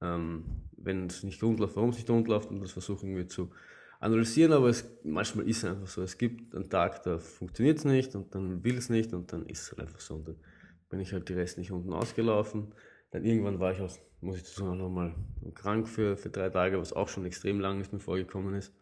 ähm, 0.00 0.44
wenn 0.76 1.06
es 1.06 1.22
nicht 1.22 1.42
rund 1.42 1.58
läuft, 1.58 1.76
warum 1.76 1.90
es 1.90 1.96
nicht 1.96 2.10
rund 2.10 2.28
läuft 2.28 2.50
und 2.50 2.60
das 2.60 2.72
versuchen 2.72 3.16
wir 3.16 3.28
zu 3.28 3.50
analysieren, 4.04 4.52
aber 4.52 4.68
es, 4.68 4.84
manchmal 5.02 5.48
ist 5.48 5.58
es 5.58 5.64
einfach 5.64 5.86
so. 5.86 6.02
Es 6.02 6.18
gibt 6.18 6.54
einen 6.54 6.68
Tag, 6.68 7.02
da 7.02 7.18
funktioniert 7.18 7.78
es 7.78 7.84
nicht 7.84 8.14
und 8.14 8.34
dann 8.34 8.62
will 8.62 8.76
es 8.76 8.90
nicht 8.90 9.12
und 9.12 9.32
dann 9.32 9.46
ist 9.46 9.62
es 9.62 9.70
halt 9.70 9.80
einfach 9.80 10.00
so. 10.00 10.16
Und 10.16 10.28
dann 10.28 10.36
bin 10.88 11.00
ich 11.00 11.12
halt 11.12 11.28
die 11.28 11.34
restlichen 11.34 11.74
unten 11.74 11.92
ausgelaufen. 11.92 12.74
Dann 13.10 13.24
irgendwann 13.24 13.60
war 13.60 13.72
ich 13.72 13.80
auch, 13.80 13.96
muss 14.20 14.36
ich 14.36 14.42
dazu 14.42 14.64
noch 14.64 14.90
mal 14.90 15.14
krank 15.54 15.88
für, 15.88 16.16
für 16.16 16.30
drei 16.30 16.50
Tage, 16.50 16.78
was 16.78 16.92
auch 16.92 17.08
schon 17.08 17.24
extrem 17.24 17.60
lang 17.60 17.78
nicht 17.78 17.92
mehr 17.92 18.00
vorgekommen 18.00 18.54
ist. 18.54 18.74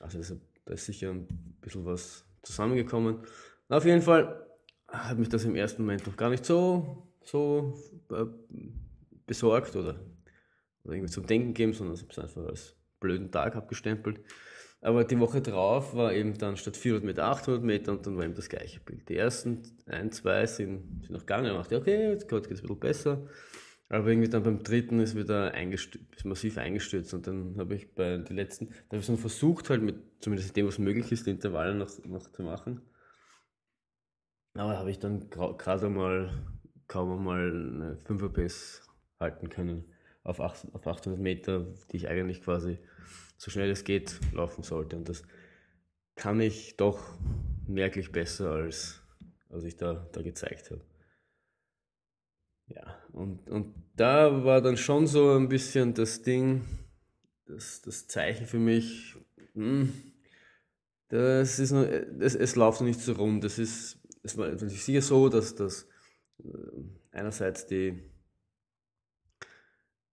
Also 0.00 0.18
das, 0.18 0.36
da 0.64 0.74
ist 0.74 0.86
sicher 0.86 1.10
ein 1.10 1.26
bisschen 1.60 1.84
was 1.84 2.24
zusammengekommen. 2.42 3.16
Und 3.68 3.76
auf 3.76 3.84
jeden 3.84 4.02
Fall 4.02 4.46
hat 4.88 5.18
mich 5.18 5.28
das 5.28 5.44
im 5.44 5.56
ersten 5.56 5.82
Moment 5.82 6.06
noch 6.06 6.16
gar 6.16 6.28
nicht 6.28 6.44
so 6.44 7.08
so 7.24 7.74
äh, 8.10 8.26
besorgt 9.26 9.76
oder, 9.76 10.00
oder 10.84 10.94
irgendwie 10.94 11.12
zum 11.12 11.26
Denken 11.26 11.48
gegeben, 11.48 11.72
sondern 11.72 11.94
es 11.94 12.18
einfach 12.18 12.44
als 12.44 12.76
blöden 13.02 13.30
Tag 13.30 13.56
abgestempelt. 13.56 14.20
Aber 14.80 15.04
die 15.04 15.20
Woche 15.20 15.40
drauf 15.40 15.94
war 15.94 16.12
eben 16.12 16.36
dann 16.38 16.56
statt 16.56 16.76
400 16.76 17.04
Meter 17.04 17.24
800 17.26 17.62
Meter 17.62 17.92
und 17.92 18.04
dann 18.04 18.16
war 18.16 18.24
eben 18.24 18.34
das 18.34 18.48
gleiche 18.48 18.80
Bild. 18.80 19.08
Die 19.08 19.16
ersten 19.16 19.62
ein, 19.86 20.10
zwei 20.10 20.44
sind, 20.46 21.02
sind 21.02 21.10
noch 21.10 21.20
gegangen. 21.20 21.46
Ich 21.46 21.56
dachte, 21.56 21.76
okay, 21.76 22.10
jetzt 22.10 22.28
geht 22.28 22.46
es 22.46 22.48
ein 22.48 22.62
bisschen 22.62 22.80
besser. 22.80 23.28
Aber 23.88 24.08
irgendwie 24.08 24.28
dann 24.28 24.42
beim 24.42 24.62
dritten 24.62 24.98
ist 24.98 25.14
wieder 25.14 25.52
eingestürzt, 25.52 26.16
ist 26.16 26.24
massiv 26.24 26.58
eingestürzt. 26.58 27.14
Und 27.14 27.28
dann 27.28 27.56
habe 27.58 27.76
ich 27.76 27.94
bei 27.94 28.16
den 28.16 28.36
letzten, 28.36 28.70
da 28.70 28.96
habe 28.96 28.98
ich 28.98 29.06
so 29.06 29.16
versucht, 29.16 29.70
halt 29.70 29.82
mit 29.82 29.96
zumindest 30.20 30.56
dem, 30.56 30.66
was 30.66 30.78
möglich 30.78 31.12
ist, 31.12 31.26
die 31.26 31.30
Intervalle 31.30 31.74
noch, 31.76 31.90
noch 32.06 32.32
zu 32.32 32.42
machen. 32.42 32.80
Aber 34.54 34.78
habe 34.78 34.90
ich 34.90 34.98
dann 34.98 35.30
gerade 35.30 35.88
mal 35.90 36.32
kaum 36.88 37.12
einmal 37.12 37.50
eine 37.50 37.98
5er 38.04 38.30
Pace 38.30 38.82
halten 39.20 39.48
können 39.48 39.91
auf, 40.24 40.40
800 40.40 41.18
Meter, 41.18 41.66
die 41.90 41.96
ich 41.96 42.08
eigentlich 42.08 42.42
quasi 42.42 42.78
so 43.36 43.50
schnell 43.50 43.70
es 43.70 43.84
geht 43.84 44.20
laufen 44.32 44.62
sollte. 44.62 44.96
Und 44.96 45.08
das 45.08 45.22
kann 46.14 46.40
ich 46.40 46.76
doch 46.76 47.18
merklich 47.66 48.12
besser, 48.12 48.50
als, 48.50 49.02
als 49.50 49.64
ich 49.64 49.76
da, 49.76 50.08
da 50.12 50.22
gezeigt 50.22 50.70
habe. 50.70 50.82
Ja, 52.66 52.98
und, 53.12 53.48
und 53.50 53.74
da 53.96 54.44
war 54.44 54.60
dann 54.60 54.76
schon 54.76 55.06
so 55.06 55.36
ein 55.36 55.48
bisschen 55.48 55.94
das 55.94 56.22
Ding, 56.22 56.62
das, 57.46 57.82
das 57.82 58.06
Zeichen 58.06 58.46
für 58.46 58.58
mich, 58.58 59.16
hm, 59.54 59.92
das 61.08 61.58
ist 61.58 61.72
noch, 61.72 61.82
es, 61.82 62.34
es 62.34 62.56
läuft 62.56 62.80
noch 62.80 62.86
nicht 62.86 63.00
so 63.00 63.12
rund. 63.12 63.44
Das 63.44 63.58
ist, 63.58 63.98
es 64.22 64.38
war 64.38 64.48
natürlich 64.48 64.82
sicher 64.82 65.02
so, 65.02 65.28
dass 65.28 65.54
das 65.54 65.86
äh, 66.38 66.48
einerseits 67.10 67.66
die, 67.66 68.02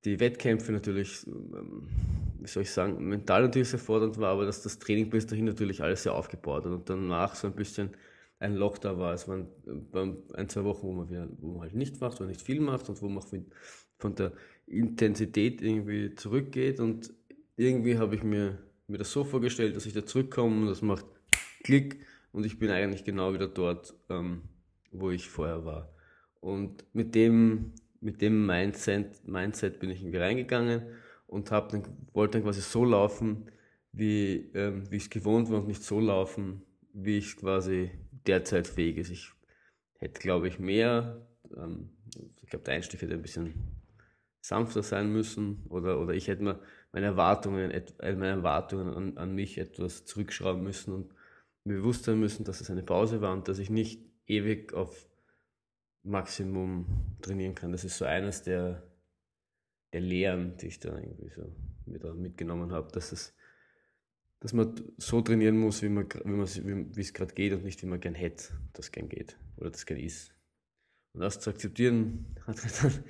die 0.05 0.19
Wettkämpfe 0.19 0.71
natürlich, 0.71 1.25
ähm, 1.27 1.87
wie 2.39 2.47
soll 2.47 2.63
ich 2.63 2.71
sagen, 2.71 3.07
mental 3.07 3.43
natürlich 3.43 3.69
sehr 3.69 3.79
fordernd 3.79 4.17
war, 4.17 4.31
aber 4.31 4.45
dass 4.45 4.61
das 4.61 4.79
Training 4.79 5.09
bis 5.09 5.27
dahin 5.27 5.45
natürlich 5.45 5.81
alles 5.81 6.03
sehr 6.03 6.13
aufgebaut 6.13 6.65
hat 6.65 6.71
und 6.71 6.89
danach 6.89 7.35
so 7.35 7.47
ein 7.47 7.55
bisschen 7.55 7.91
ein 8.39 8.55
Loch 8.55 8.77
da 8.77 8.97
war. 8.97 9.13
Es 9.13 9.27
waren 9.27 9.47
ein, 10.33 10.49
zwei 10.49 10.63
Wochen, 10.63 10.87
wo 10.87 10.93
man, 10.93 11.09
wieder, 11.09 11.27
wo 11.39 11.53
man 11.53 11.61
halt 11.61 11.75
nicht 11.75 11.99
macht, 11.99 12.19
wo 12.19 12.23
man 12.23 12.29
nicht 12.29 12.41
viel 12.41 12.61
macht 12.61 12.87
und 12.89 13.01
wo 13.01 13.09
man 13.09 13.23
von 13.97 14.15
der 14.15 14.31
Intensität 14.65 15.61
irgendwie 15.61 16.15
zurückgeht 16.15 16.79
und 16.79 17.13
irgendwie 17.57 17.97
habe 17.97 18.15
ich 18.15 18.23
mir, 18.23 18.57
mir 18.87 18.97
das 18.97 19.11
so 19.11 19.25
vorgestellt, 19.25 19.75
dass 19.75 19.85
ich 19.85 19.93
da 19.93 20.05
zurückkomme 20.05 20.61
und 20.61 20.67
das 20.67 20.81
macht 20.81 21.05
Klick 21.63 21.99
und 22.31 22.45
ich 22.45 22.57
bin 22.57 22.69
eigentlich 22.69 23.03
genau 23.03 23.33
wieder 23.33 23.47
dort, 23.47 23.93
ähm, 24.09 24.43
wo 24.91 25.11
ich 25.11 25.27
vorher 25.27 25.65
war. 25.65 25.93
Und 26.39 26.85
mit 26.93 27.15
dem 27.15 27.73
mit 28.01 28.21
dem 28.21 28.45
Mindset, 28.45 29.27
Mindset 29.27 29.79
bin 29.79 29.89
ich 29.89 30.01
irgendwie 30.01 30.19
reingegangen 30.19 30.83
und 31.27 31.51
hab 31.51 31.69
dann, 31.69 31.83
wollte 32.13 32.37
dann 32.37 32.43
quasi 32.43 32.61
so 32.61 32.85
laufen, 32.85 33.51
wie, 33.91 34.51
ähm, 34.53 34.89
wie 34.91 34.97
ich 34.97 35.03
es 35.03 35.09
gewohnt 35.09 35.49
war 35.49 35.59
und 35.59 35.67
nicht 35.67 35.83
so 35.83 35.99
laufen, 35.99 36.63
wie 36.93 37.17
ich 37.17 37.37
quasi 37.37 37.91
derzeit 38.25 38.67
fähig 38.67 38.97
ist. 38.97 39.11
Ich 39.11 39.31
hätte, 39.99 40.19
glaube 40.19 40.47
ich, 40.47 40.59
mehr, 40.59 41.27
ähm, 41.55 41.89
ich 42.41 42.49
glaube, 42.49 42.65
der 42.65 42.75
Einstieg 42.75 43.01
hätte 43.01 43.13
ein 43.13 43.21
bisschen 43.21 43.53
sanfter 44.41 44.83
sein 44.83 45.11
müssen 45.11 45.65
oder, 45.69 45.99
oder 45.99 46.13
ich 46.13 46.27
hätte 46.27 46.43
mir 46.43 46.59
meine 46.91 47.07
Erwartungen, 47.07 47.71
äh, 47.71 47.83
meine 47.99 48.27
Erwartungen 48.27 48.93
an, 48.93 49.17
an 49.17 49.35
mich 49.35 49.57
etwas 49.57 50.05
zurückschrauben 50.05 50.63
müssen 50.63 50.93
und 50.93 51.13
mir 51.65 51.75
bewusst 51.75 52.05
sein 52.05 52.19
müssen, 52.19 52.45
dass 52.45 52.61
es 52.61 52.71
eine 52.71 52.83
Pause 52.83 53.21
war 53.21 53.33
und 53.33 53.47
dass 53.47 53.59
ich 53.59 53.69
nicht 53.69 54.01
ewig 54.25 54.73
auf 54.73 55.08
Maximum 56.03 57.17
trainieren 57.21 57.55
kann. 57.55 57.71
Das 57.71 57.83
ist 57.83 57.97
so 57.97 58.05
eines 58.05 58.43
der, 58.43 58.83
der 59.93 60.01
Lehren, 60.01 60.57
die 60.57 60.67
ich 60.67 60.79
da 60.79 60.97
irgendwie 60.97 61.29
so 61.29 61.55
wieder 61.85 62.13
mitgenommen 62.13 62.71
habe, 62.71 62.91
dass 62.91 63.11
es 63.11 63.33
dass 64.39 64.53
man 64.53 64.73
so 64.97 65.21
trainieren 65.21 65.57
muss, 65.57 65.81
wie, 65.81 65.89
man, 65.89 66.07
wie, 66.23 66.31
man, 66.31 66.95
wie 66.95 67.01
es 67.01 67.13
gerade 67.13 67.33
geht 67.33 67.53
und 67.53 67.63
nicht 67.63 67.81
wie 67.83 67.87
man 67.87 67.99
gern 67.99 68.15
hätte, 68.15 68.45
das 68.73 68.91
gern 68.91 69.09
geht 69.09 69.37
oder 69.57 69.69
das 69.69 69.85
gern 69.85 69.99
ist. 69.99 70.33
Und 71.13 71.21
das 71.21 71.39
zu 71.39 71.49
akzeptieren 71.49 72.37
hat 72.47 72.57
dann 72.81 73.03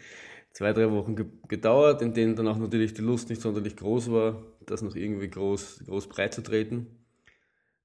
zwei, 0.51 0.73
drei 0.73 0.89
Wochen 0.91 1.15
gedauert, 1.47 2.01
in 2.01 2.13
denen 2.13 2.35
dann 2.35 2.47
auch 2.47 2.57
natürlich 2.57 2.93
die 2.93 3.01
Lust 3.01 3.29
nicht 3.29 3.41
sonderlich 3.41 3.75
groß 3.75 4.11
war, 4.11 4.43
das 4.65 4.81
noch 4.81 4.95
irgendwie 4.95 5.29
groß, 5.29 5.83
groß 5.85 6.07
breit 6.09 6.33
zu 6.33 6.41
treten. 6.41 6.87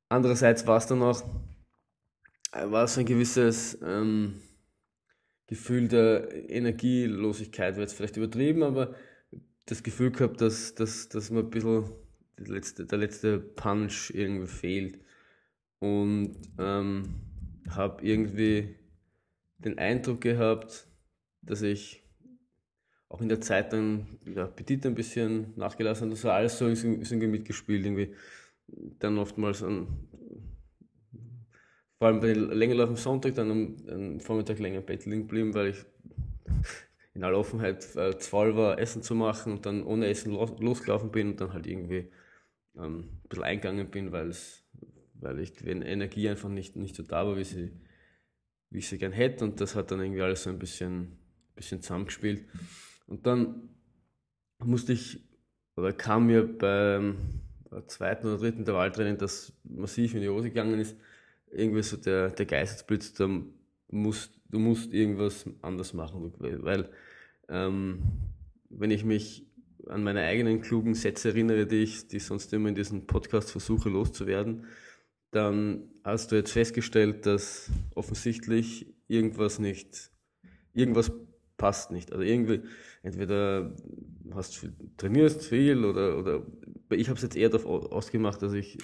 Andererseits 0.09 0.67
war 0.67 0.79
es 0.79 0.87
dann 0.87 1.03
auch, 1.03 1.23
war 2.53 2.85
es 2.85 2.97
ein 2.97 3.05
gewisses, 3.05 3.79
ähm, 3.83 4.41
Gefühl 5.47 5.89
der 5.89 6.51
Energielosigkeit, 6.51 7.75
wäre 7.75 7.83
jetzt 7.83 7.95
vielleicht 7.95 8.17
übertrieben, 8.17 8.63
aber 8.63 8.95
das 9.67 9.83
Gefühl 9.83 10.11
gehabt, 10.11 10.41
dass, 10.41 10.75
dass, 10.75 11.09
dass 11.09 11.31
mir 11.31 11.41
ein 11.41 11.51
bisschen 11.51 11.91
letzte, 12.39 12.87
der 12.87 12.99
letzte 12.99 13.39
Punch 13.39 14.11
irgendwie 14.15 14.47
fehlt. 14.47 15.01
Und 15.81 16.37
ähm, 16.59 17.21
habe 17.69 18.05
irgendwie 18.07 18.77
den 19.59 19.79
Eindruck 19.79 20.21
gehabt, 20.21 20.87
dass 21.43 21.63
ich 21.63 22.03
auch 23.09 23.21
in 23.21 23.29
der 23.29 23.41
Zeit 23.41 23.73
dann 23.73 24.19
der 24.25 24.45
Appetit 24.45 24.85
ein 24.87 24.95
bisschen 24.95 25.53
nachgelassen 25.57 26.07
hat. 26.07 26.13
Das 26.13 26.25
war 26.25 26.35
alles 26.35 26.59
so 26.59 26.67
irgendwie 26.67 27.27
mitgespielt. 27.27 27.85
Irgendwie. 27.85 28.15
Dann 28.99 29.19
oftmals 29.19 29.63
an 29.63 29.87
vor 32.05 32.11
allem 32.11 32.21
bei 32.21 32.35
den 32.35 32.51
Längenlauf 32.51 32.91
am 32.91 32.97
Sonntag, 32.97 33.35
dann 33.37 33.51
am, 33.51 33.77
am 33.89 34.21
Vormittag 34.21 34.59
länger 34.59 34.81
im 34.81 34.85
Bett 34.85 35.07
liegen 35.07 35.23
geblieben, 35.23 35.55
weil 35.55 35.69
ich 35.69 35.87
in 37.15 37.25
aller 37.25 37.39
Offenheit 37.39 37.97
äh, 37.97 38.19
zu 38.19 38.29
faul 38.29 38.55
war, 38.59 38.79
Essen 38.79 39.03
zu 39.03 39.15
machen 39.15 39.55
und 39.55 39.65
dann 39.65 39.83
ohne 39.83 40.09
Essen 40.09 40.33
los, 40.33 40.53
losgelaufen 40.59 41.11
bin 41.11 41.31
und 41.31 41.41
dann 41.41 41.55
halt 41.55 41.67
irgendwie 41.67 42.11
ähm, 42.77 42.99
ein 42.99 43.29
bisschen 43.31 43.45
eingegangen 43.45 43.91
bin, 43.91 44.13
weil 44.13 44.29
ich 45.41 45.55
die 45.55 45.67
Energie 45.67 46.29
einfach 46.29 46.51
nicht, 46.51 46.77
nicht 46.77 46.95
so 46.95 47.05
da 47.05 47.27
war, 47.27 47.39
wie, 47.39 47.45
sie, 47.45 47.73
wie 48.69 48.81
ich 48.81 48.89
sie 48.91 48.99
gern 48.99 49.13
hätte 49.13 49.43
und 49.43 49.63
das 49.63 49.75
hat 49.75 49.91
dann 49.91 50.03
irgendwie 50.03 50.21
alles 50.21 50.43
so 50.43 50.51
ein 50.51 50.59
bisschen, 50.59 51.17
bisschen 51.55 51.81
zusammengespielt. 51.81 52.45
Und 53.07 53.27
dann 53.27 53.71
musste 54.63 54.93
ich, 54.93 55.25
oder 55.75 55.95
kam 55.95 56.27
mir 56.27 56.47
beim 56.47 57.17
zweiten 57.87 58.27
oder 58.27 58.37
dritten 58.37 58.59
Intervalltraining, 58.59 59.17
das 59.17 59.55
massiv 59.65 60.13
in 60.15 60.21
die 60.21 60.29
Hose 60.29 60.51
gegangen 60.51 60.79
ist, 60.79 60.99
irgendwie 61.55 61.83
so 61.83 61.97
der, 61.97 62.31
der 62.31 62.47
Geistesblitz, 62.47 63.15
da 63.15 63.29
musst, 63.89 64.33
du 64.51 64.59
musst 64.59 64.93
irgendwas 64.93 65.47
anders 65.63 65.95
machen, 65.95 66.33
weil 66.39 66.91
ähm, 67.49 68.03
wenn 68.71 68.91
ich 68.91 69.05
mich 69.05 69.47
an 69.89 70.03
meine 70.03 70.23
eigenen 70.23 70.61
klugen 70.61 70.95
Sätze 70.95 71.29
erinnere, 71.29 71.67
die 71.67 71.83
ich, 71.83 72.09
die 72.09 72.19
sonst 72.19 72.53
immer 72.53 72.69
in 72.69 72.75
diesem 72.75 73.07
Podcast 73.07 73.51
versuche 73.51 73.89
loszuwerden, 73.89 74.67
dann 75.31 75.91
hast 76.05 76.33
du 76.33 76.37
jetzt 76.37 76.53
festgestellt, 76.53 77.27
dass 77.27 77.71
offensichtlich 77.95 78.95
irgendwas 79.09 79.59
nicht, 79.59 80.11
irgendwas 80.73 81.13
passt 81.57 81.91
nicht. 81.91 82.13
Also 82.13 82.25
irgendwie, 82.25 82.63
entweder 83.03 83.75
hast 84.33 84.63
du 84.63 84.69
trainierst 84.97 85.45
viel 85.45 85.85
oder, 85.85 86.19
oder 86.19 86.47
ich 86.91 87.09
habe 87.09 87.17
es 87.17 87.23
jetzt 87.23 87.37
eher 87.37 87.51
darauf 87.51 87.67
ausgemacht, 87.67 88.43
dass 88.43 88.53
ich 88.53 88.79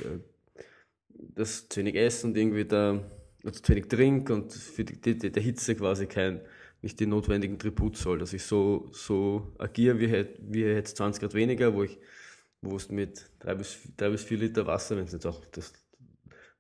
äh, 1.21 1.27
das 1.35 1.69
zu 1.69 1.81
wenig 1.81 1.97
esse 1.97 2.27
und 2.27 2.37
irgendwie 2.37 2.65
da 2.65 3.03
also 3.45 3.61
zu 3.61 3.73
wenig 3.73 3.89
trinke 3.89 4.35
und 4.35 4.53
für 4.53 4.85
die, 4.85 5.01
die, 5.01 5.33
der 5.33 5.43
Hitze 5.43 5.75
quasi 5.75 6.07
kein, 6.07 6.41
nicht 6.83 6.99
den 7.01 7.11
notwendigen 7.11 7.59
Tribut 7.59 7.97
soll, 7.97 8.19
dass 8.19 8.33
ich 8.33 8.43
so, 8.43 8.89
so 8.93 9.53
agiere 9.59 9.99
wie, 9.99 10.27
wie 10.41 10.63
jetzt 10.63 10.97
20 10.97 11.21
Grad 11.21 11.35
weniger, 11.35 11.75
wo 11.75 11.83
ich 11.83 11.99
wo 12.63 12.77
es 12.77 12.91
mit 12.91 13.31
drei 13.39 13.55
bis, 13.55 13.79
drei 13.97 14.11
bis 14.11 14.23
vier 14.23 14.39
Liter 14.39 14.67
Wasser, 14.67 14.97
wenn 14.97 15.05
es 15.05 15.13
jetzt 15.13 15.27
auch 15.27 15.45
das 15.47 15.73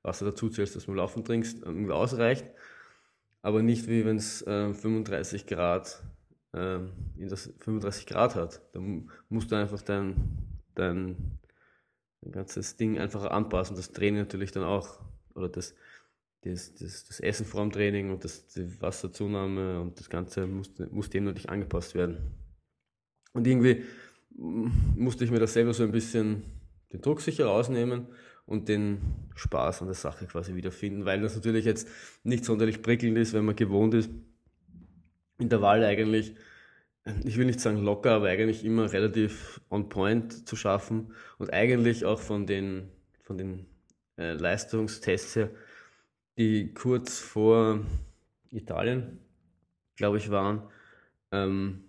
Wasser 0.03 0.27
dazu 0.27 0.49
zählst, 0.49 0.77
das 0.77 0.87
du 0.87 0.95
Laufen 0.95 1.25
trinkst, 1.25 1.63
irgendwie 1.63 1.93
ausreicht. 1.93 2.47
Aber 3.43 3.63
nicht 3.63 3.89
wie 3.89 4.05
wenn 4.05 4.17
es 4.17 4.43
äh, 4.43 4.73
35 4.73 5.47
Grad 5.47 6.03
äh, 6.53 6.77
in 7.17 7.29
das 7.29 7.53
35 7.61 8.07
Grad 8.07 8.35
hat. 8.35 8.63
Da 8.73 8.81
musst 9.29 9.51
du 9.51 9.57
einfach 9.57 9.83
dein, 9.83 10.39
dein 10.75 11.39
ein 12.25 12.33
ganzes 12.33 12.77
Ding 12.77 12.99
einfach 12.99 13.25
anpassen. 13.25 13.77
Das 13.77 13.93
Training 13.93 14.21
natürlich 14.21 14.53
dann 14.53 14.65
auch, 14.65 15.01
oder 15.35 15.49
das, 15.49 15.75
das, 16.43 16.75
das, 16.75 17.05
das 17.05 17.21
Essen 17.21 17.47
vor 17.47 17.63
dem 17.63 17.73
Training 17.73 18.11
und 18.11 18.25
das, 18.25 18.49
die 18.49 18.81
Wasserzunahme 18.81 19.81
und 19.81 19.99
das 19.99 20.09
Ganze 20.09 20.47
muss, 20.47 20.71
muss 20.91 21.11
dem 21.11 21.25
natürlich 21.25 21.51
angepasst 21.51 21.95
werden. 21.95 22.19
Und 23.33 23.47
irgendwie 23.47 23.85
musste 24.37 25.25
ich 25.25 25.31
mir 25.31 25.39
das 25.39 25.53
selber 25.53 25.75
so 25.75 25.83
ein 25.83 25.93
bisschen 25.93 26.43
den 26.93 27.01
Druck 27.01 27.21
sicher 27.21 27.47
rausnehmen 27.47 28.07
und 28.47 28.69
den 28.69 28.99
Spaß 29.37 29.83
an 29.83 29.89
der 29.89 29.95
Sache 29.95 30.27
quasi 30.27 30.55
wiederfinden, 30.55 31.05
weil 31.05 31.21
das 31.21 31.37
natürlich 31.37 31.65
jetzt 31.65 31.89
nicht 32.25 32.45
sonderlich 32.45 32.83
prickelnd 32.83 33.17
ist, 33.17 33.33
wenn 33.33 33.45
man 33.45 33.57
gewohnt 33.57 33.95
ist, 33.95 34.11
Intervalle 35.39 35.87
eigentlich 35.87 36.35
ich 37.25 37.37
will 37.37 37.47
nicht 37.47 37.61
sagen 37.61 37.79
locker, 37.79 38.13
aber 38.13 38.29
eigentlich 38.29 38.65
immer 38.65 38.93
relativ 38.93 39.61
on 39.71 39.89
point 39.89 40.49
zu 40.49 40.57
schaffen 40.57 41.15
und 41.39 41.53
eigentlich 41.53 42.05
auch 42.05 42.21
von 42.21 42.47
den, 42.47 42.89
von 43.23 43.39
den 43.39 43.67
äh, 44.19 44.33
Leistungstests 44.33 45.37
her, 45.37 45.51
die 46.39 46.73
kurz 46.75 47.19
vor 47.19 47.81
Italien 48.51 49.21
glaube 50.01 50.17
ich, 50.17 50.31
waren, 50.31 50.63
ähm, 51.31 51.85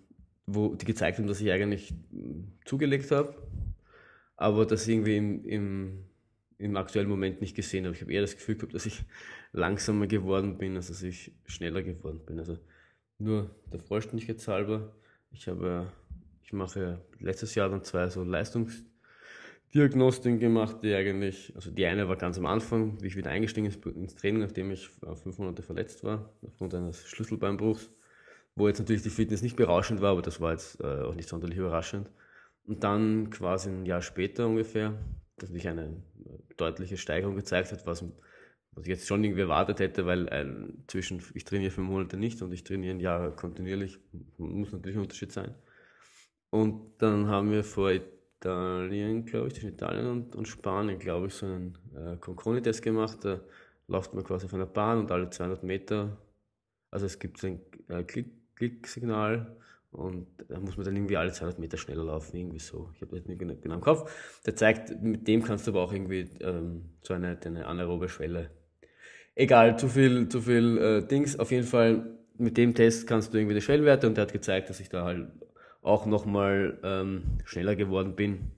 wo 0.46 0.74
die 0.74 0.84
gezeigt 0.84 1.18
haben, 1.18 1.26
dass 1.26 1.40
ich 1.40 1.50
eigentlich 1.50 1.94
zugelegt 2.66 3.10
habe, 3.10 3.34
aber 4.36 4.66
das 4.66 4.86
irgendwie 4.86 5.16
im, 5.16 5.44
im, 5.46 6.04
im 6.58 6.76
aktuellen 6.76 7.08
Moment 7.08 7.40
nicht 7.40 7.56
gesehen 7.56 7.86
habe. 7.86 7.96
Ich 7.96 8.02
habe 8.02 8.12
eher 8.12 8.20
das 8.20 8.36
Gefühl 8.36 8.56
gehabt, 8.56 8.74
dass 8.74 8.84
ich 8.84 9.02
langsamer 9.52 10.06
geworden 10.06 10.58
bin, 10.58 10.76
als 10.76 10.88
dass 10.88 11.02
ich 11.02 11.32
schneller 11.46 11.82
geworden 11.82 12.20
bin. 12.26 12.38
Also 12.38 12.58
nur 13.18 13.50
der 13.72 13.80
Vollständigkeit 13.80 14.46
halber. 14.46 14.94
Ich 15.32 15.48
habe, 15.48 15.90
ich 16.42 16.52
mache 16.52 17.00
letztes 17.18 17.54
Jahr 17.54 17.68
dann 17.68 17.84
zwei 17.84 18.08
so 18.08 18.22
Leistungsdiagnostiken 18.22 20.38
gemacht, 20.38 20.78
die 20.82 20.94
eigentlich, 20.94 21.52
also 21.54 21.70
die 21.70 21.86
eine 21.86 22.08
war 22.08 22.16
ganz 22.16 22.38
am 22.38 22.46
Anfang, 22.46 23.00
wie 23.00 23.06
ich 23.06 23.16
wieder 23.16 23.30
eingestiegen 23.30 23.72
ins 23.96 24.14
Training, 24.14 24.42
nachdem 24.42 24.70
ich 24.70 24.88
fünf 24.88 25.38
Monate 25.38 25.62
verletzt 25.62 26.04
war, 26.04 26.32
aufgrund 26.46 26.74
eines 26.74 27.06
Schlüsselbeinbruchs, 27.08 27.90
wo 28.54 28.68
jetzt 28.68 28.78
natürlich 28.78 29.02
die 29.02 29.10
Fitness 29.10 29.42
nicht 29.42 29.56
berauschend 29.56 30.00
war, 30.00 30.12
aber 30.12 30.22
das 30.22 30.40
war 30.40 30.52
jetzt 30.52 30.80
äh, 30.80 31.02
auch 31.02 31.14
nicht 31.14 31.28
sonderlich 31.28 31.58
überraschend. 31.58 32.10
Und 32.64 32.84
dann 32.84 33.30
quasi 33.30 33.70
ein 33.70 33.86
Jahr 33.86 34.02
später 34.02 34.46
ungefähr, 34.46 34.96
dass 35.36 35.50
sich 35.50 35.66
eine 35.66 36.00
deutliche 36.56 36.96
Steigerung 36.96 37.34
gezeigt 37.34 37.72
hat, 37.72 37.86
was 37.86 38.04
was 38.72 38.84
ich 38.84 38.90
jetzt 38.90 39.06
schon 39.06 39.22
irgendwie 39.22 39.42
erwartet 39.42 39.80
hätte, 39.80 40.06
weil 40.06 40.28
ein, 40.28 40.70
äh, 40.70 40.86
zwischen 40.86 41.22
ich 41.34 41.44
trainiere 41.44 41.70
fünf 41.70 41.88
Monate 41.88 42.16
nicht 42.16 42.40
und 42.42 42.52
ich 42.52 42.64
trainiere 42.64 42.94
ein 42.94 43.00
Jahr 43.00 43.30
kontinuierlich, 43.36 43.98
muss 44.38 44.72
natürlich 44.72 44.96
ein 44.96 45.02
Unterschied 45.02 45.32
sein. 45.32 45.54
Und 46.50 46.94
dann 46.98 47.28
haben 47.28 47.50
wir 47.50 47.64
vor 47.64 47.90
Italien, 47.90 49.24
glaube 49.24 49.48
ich, 49.48 49.54
zwischen 49.54 49.70
Italien 49.70 50.06
und, 50.06 50.36
und 50.36 50.48
Spanien, 50.48 50.98
glaube 50.98 51.28
ich, 51.28 51.34
so 51.34 51.46
einen 51.46 51.78
äh, 51.94 52.16
Conconi-Test 52.16 52.82
gemacht. 52.82 53.18
Da 53.22 53.40
läuft 53.88 54.14
man 54.14 54.24
quasi 54.24 54.46
auf 54.46 54.54
einer 54.54 54.66
Bahn 54.66 54.98
und 55.00 55.10
alle 55.10 55.30
200 55.30 55.62
Meter, 55.62 56.18
also 56.90 57.06
es 57.06 57.18
gibt 57.18 57.42
ein 57.44 57.60
äh, 57.88 58.04
Klick, 58.04 58.30
Klicksignal 58.56 59.56
und 59.90 60.26
da 60.48 60.58
muss 60.60 60.76
man 60.76 60.86
dann 60.86 60.96
irgendwie 60.96 61.16
alle 61.16 61.32
200 61.32 61.58
Meter 61.58 61.76
schneller 61.76 62.04
laufen, 62.04 62.36
irgendwie 62.36 62.58
so. 62.58 62.90
Ich 62.94 63.02
habe 63.02 63.16
das 63.16 63.26
nicht 63.26 63.38
genau 63.38 63.74
im 63.74 63.80
Kopf. 63.80 64.40
Der 64.46 64.56
zeigt, 64.56 65.02
mit 65.02 65.28
dem 65.28 65.42
kannst 65.42 65.66
du 65.66 65.72
aber 65.72 65.82
auch 65.82 65.92
irgendwie 65.92 66.28
ähm, 66.40 66.90
so 67.02 67.14
eine, 67.14 67.38
eine 67.44 67.66
anaerobe 67.66 68.08
Schwelle 68.08 68.50
Egal, 69.34 69.78
zu 69.78 69.88
viel, 69.88 70.28
zu 70.28 70.42
viel 70.42 70.78
äh, 70.78 71.06
Dings. 71.06 71.38
Auf 71.38 71.50
jeden 71.50 71.66
Fall, 71.66 72.18
mit 72.36 72.56
dem 72.56 72.74
Test 72.74 73.06
kannst 73.06 73.32
du 73.32 73.38
irgendwie 73.38 73.54
die 73.54 73.62
Schwellwerte 73.62 74.06
und 74.06 74.16
der 74.16 74.22
hat 74.22 74.32
gezeigt, 74.32 74.68
dass 74.68 74.80
ich 74.80 74.88
da 74.88 75.04
halt 75.04 75.28
auch 75.80 76.06
nochmal 76.06 76.78
ähm, 76.82 77.38
schneller 77.44 77.74
geworden 77.74 78.14
bin. 78.14 78.52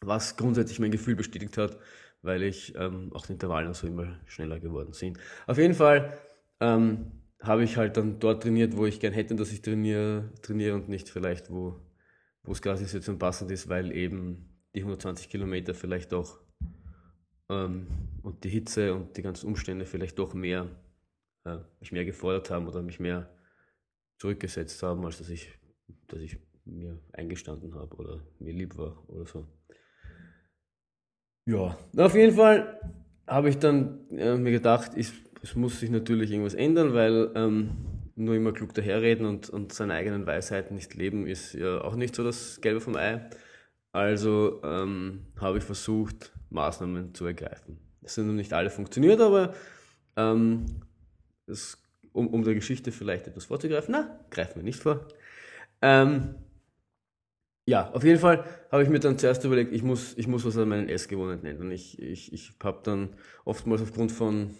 Was 0.00 0.36
grundsätzlich 0.36 0.78
mein 0.78 0.90
Gefühl 0.90 1.16
bestätigt 1.16 1.58
hat, 1.58 1.76
weil 2.22 2.42
ich 2.42 2.74
ähm, 2.76 3.10
auch 3.12 3.26
die 3.26 3.32
Intervallen 3.32 3.74
so 3.74 3.86
immer 3.86 4.18
schneller 4.26 4.60
geworden 4.60 4.92
sind. 4.92 5.18
Auf 5.46 5.58
jeden 5.58 5.74
Fall 5.74 6.16
ähm, 6.60 7.12
habe 7.42 7.64
ich 7.64 7.76
halt 7.76 7.96
dann 7.96 8.18
dort 8.18 8.42
trainiert, 8.42 8.76
wo 8.76 8.86
ich 8.86 9.00
gern 9.00 9.12
hätte, 9.12 9.34
dass 9.34 9.52
ich 9.52 9.60
trainiere, 9.60 10.30
trainiere 10.42 10.74
und 10.74 10.88
nicht 10.88 11.08
vielleicht, 11.08 11.50
wo, 11.50 11.80
wo 12.44 12.52
es 12.52 12.62
gerade 12.62 12.78
Situation 12.78 13.18
passend 13.18 13.50
ist, 13.50 13.68
weil 13.68 13.92
eben 13.92 14.50
die 14.74 14.80
120 14.80 15.28
Kilometer 15.28 15.74
vielleicht 15.74 16.14
auch 16.14 16.38
ähm, 17.48 17.86
und 18.22 18.44
die 18.44 18.48
Hitze 18.48 18.94
und 18.94 19.16
die 19.16 19.22
ganzen 19.22 19.46
Umstände 19.46 19.86
vielleicht 19.86 20.18
doch 20.18 20.34
mehr, 20.34 20.68
äh, 21.44 21.58
mich 21.80 21.92
mehr 21.92 22.04
gefordert 22.04 22.50
haben 22.50 22.68
oder 22.68 22.82
mich 22.82 23.00
mehr 23.00 23.30
zurückgesetzt 24.18 24.82
haben, 24.82 25.04
als 25.04 25.18
dass 25.18 25.30
ich, 25.30 25.58
dass 26.08 26.20
ich 26.20 26.38
mir 26.64 26.98
eingestanden 27.12 27.74
habe 27.74 27.96
oder 27.96 28.20
mir 28.38 28.52
lieb 28.52 28.76
war 28.76 29.02
oder 29.08 29.26
so. 29.26 29.46
Ja, 31.46 31.76
auf 31.96 32.14
jeden 32.14 32.36
Fall 32.36 32.80
habe 33.26 33.48
ich 33.48 33.58
dann 33.58 34.08
äh, 34.10 34.36
mir 34.36 34.52
gedacht, 34.52 34.92
ich, 34.96 35.12
es 35.42 35.54
muss 35.54 35.80
sich 35.80 35.90
natürlich 35.90 36.30
irgendwas 36.30 36.54
ändern, 36.54 36.92
weil 36.92 37.32
ähm, 37.34 37.70
nur 38.14 38.34
immer 38.34 38.52
klug 38.52 38.74
daherreden 38.74 39.26
und, 39.26 39.48
und 39.48 39.72
seine 39.72 39.94
eigenen 39.94 40.26
Weisheiten 40.26 40.74
nicht 40.74 40.94
leben, 40.94 41.26
ist 41.26 41.54
ja 41.54 41.80
auch 41.80 41.96
nicht 41.96 42.14
so 42.14 42.22
das 42.22 42.60
Gelbe 42.60 42.80
vom 42.80 42.96
Ei. 42.96 43.28
Also 43.92 44.60
ähm, 44.62 45.26
habe 45.40 45.58
ich 45.58 45.64
versucht, 45.64 46.32
Maßnahmen 46.50 47.14
zu 47.14 47.24
ergreifen. 47.24 47.78
Es 48.10 48.16
sind 48.16 48.26
noch 48.26 48.34
nicht 48.34 48.52
alle 48.52 48.70
funktioniert, 48.70 49.20
aber 49.20 49.54
ähm, 50.16 50.66
das, 51.46 51.78
um, 52.12 52.26
um 52.26 52.42
der 52.42 52.54
Geschichte 52.54 52.90
vielleicht 52.90 53.28
etwas 53.28 53.44
vorzugreifen, 53.44 53.92
na, 53.92 54.18
greifen 54.30 54.56
wir 54.56 54.64
nicht 54.64 54.82
vor. 54.82 55.06
Ähm, 55.80 56.34
ja, 57.66 57.88
auf 57.92 58.02
jeden 58.02 58.18
Fall 58.18 58.44
habe 58.72 58.82
ich 58.82 58.88
mir 58.88 58.98
dann 58.98 59.16
zuerst 59.16 59.44
überlegt, 59.44 59.72
ich 59.72 59.84
muss, 59.84 60.18
ich 60.18 60.26
muss 60.26 60.44
was 60.44 60.56
an 60.58 60.68
meinen 60.68 60.88
Essgewohnheiten 60.88 61.46
ändern. 61.46 61.70
Ich, 61.70 62.02
ich, 62.02 62.32
ich 62.32 62.52
habe 62.64 62.80
dann 62.82 63.10
oftmals 63.44 63.80
aufgrund 63.80 64.10
von 64.10 64.56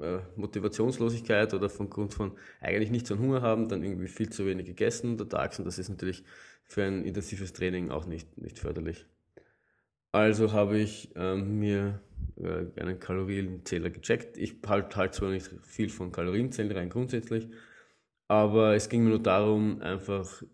äh, 0.00 0.20
Motivationslosigkeit 0.36 1.52
oder 1.52 1.68
von 1.68 1.90
Grund 1.90 2.14
von 2.14 2.32
eigentlich 2.62 2.90
nicht 2.90 3.06
so 3.06 3.14
einen 3.14 3.22
Hunger 3.22 3.42
haben, 3.42 3.68
dann 3.68 3.82
irgendwie 3.84 4.08
viel 4.08 4.30
zu 4.30 4.46
wenig 4.46 4.64
gegessen 4.64 5.10
untertags 5.10 5.58
und 5.58 5.66
das 5.66 5.78
ist 5.78 5.90
natürlich 5.90 6.24
für 6.64 6.84
ein 6.84 7.04
intensives 7.04 7.52
Training 7.52 7.90
auch 7.90 8.06
nicht, 8.06 8.38
nicht 8.38 8.58
förderlich. 8.58 9.04
Also 10.14 10.52
habe 10.52 10.78
ich 10.78 11.10
ähm, 11.16 11.58
mir 11.58 12.00
äh, 12.36 12.80
einen 12.80 13.00
Kalorienzähler 13.00 13.90
gecheckt. 13.90 14.36
Ich 14.38 14.54
halte 14.64 14.94
halt 14.94 15.12
zwar 15.12 15.30
nicht 15.30 15.50
viel 15.64 15.88
von 15.88 16.12
Kalorienzählen 16.12 16.70
rein 16.70 16.88
grundsätzlich, 16.88 17.48
aber 18.28 18.76
es 18.76 18.88
ging 18.88 19.02
mir 19.02 19.10
nur 19.10 19.22
darum, 19.22 19.82
einfach 19.82 20.44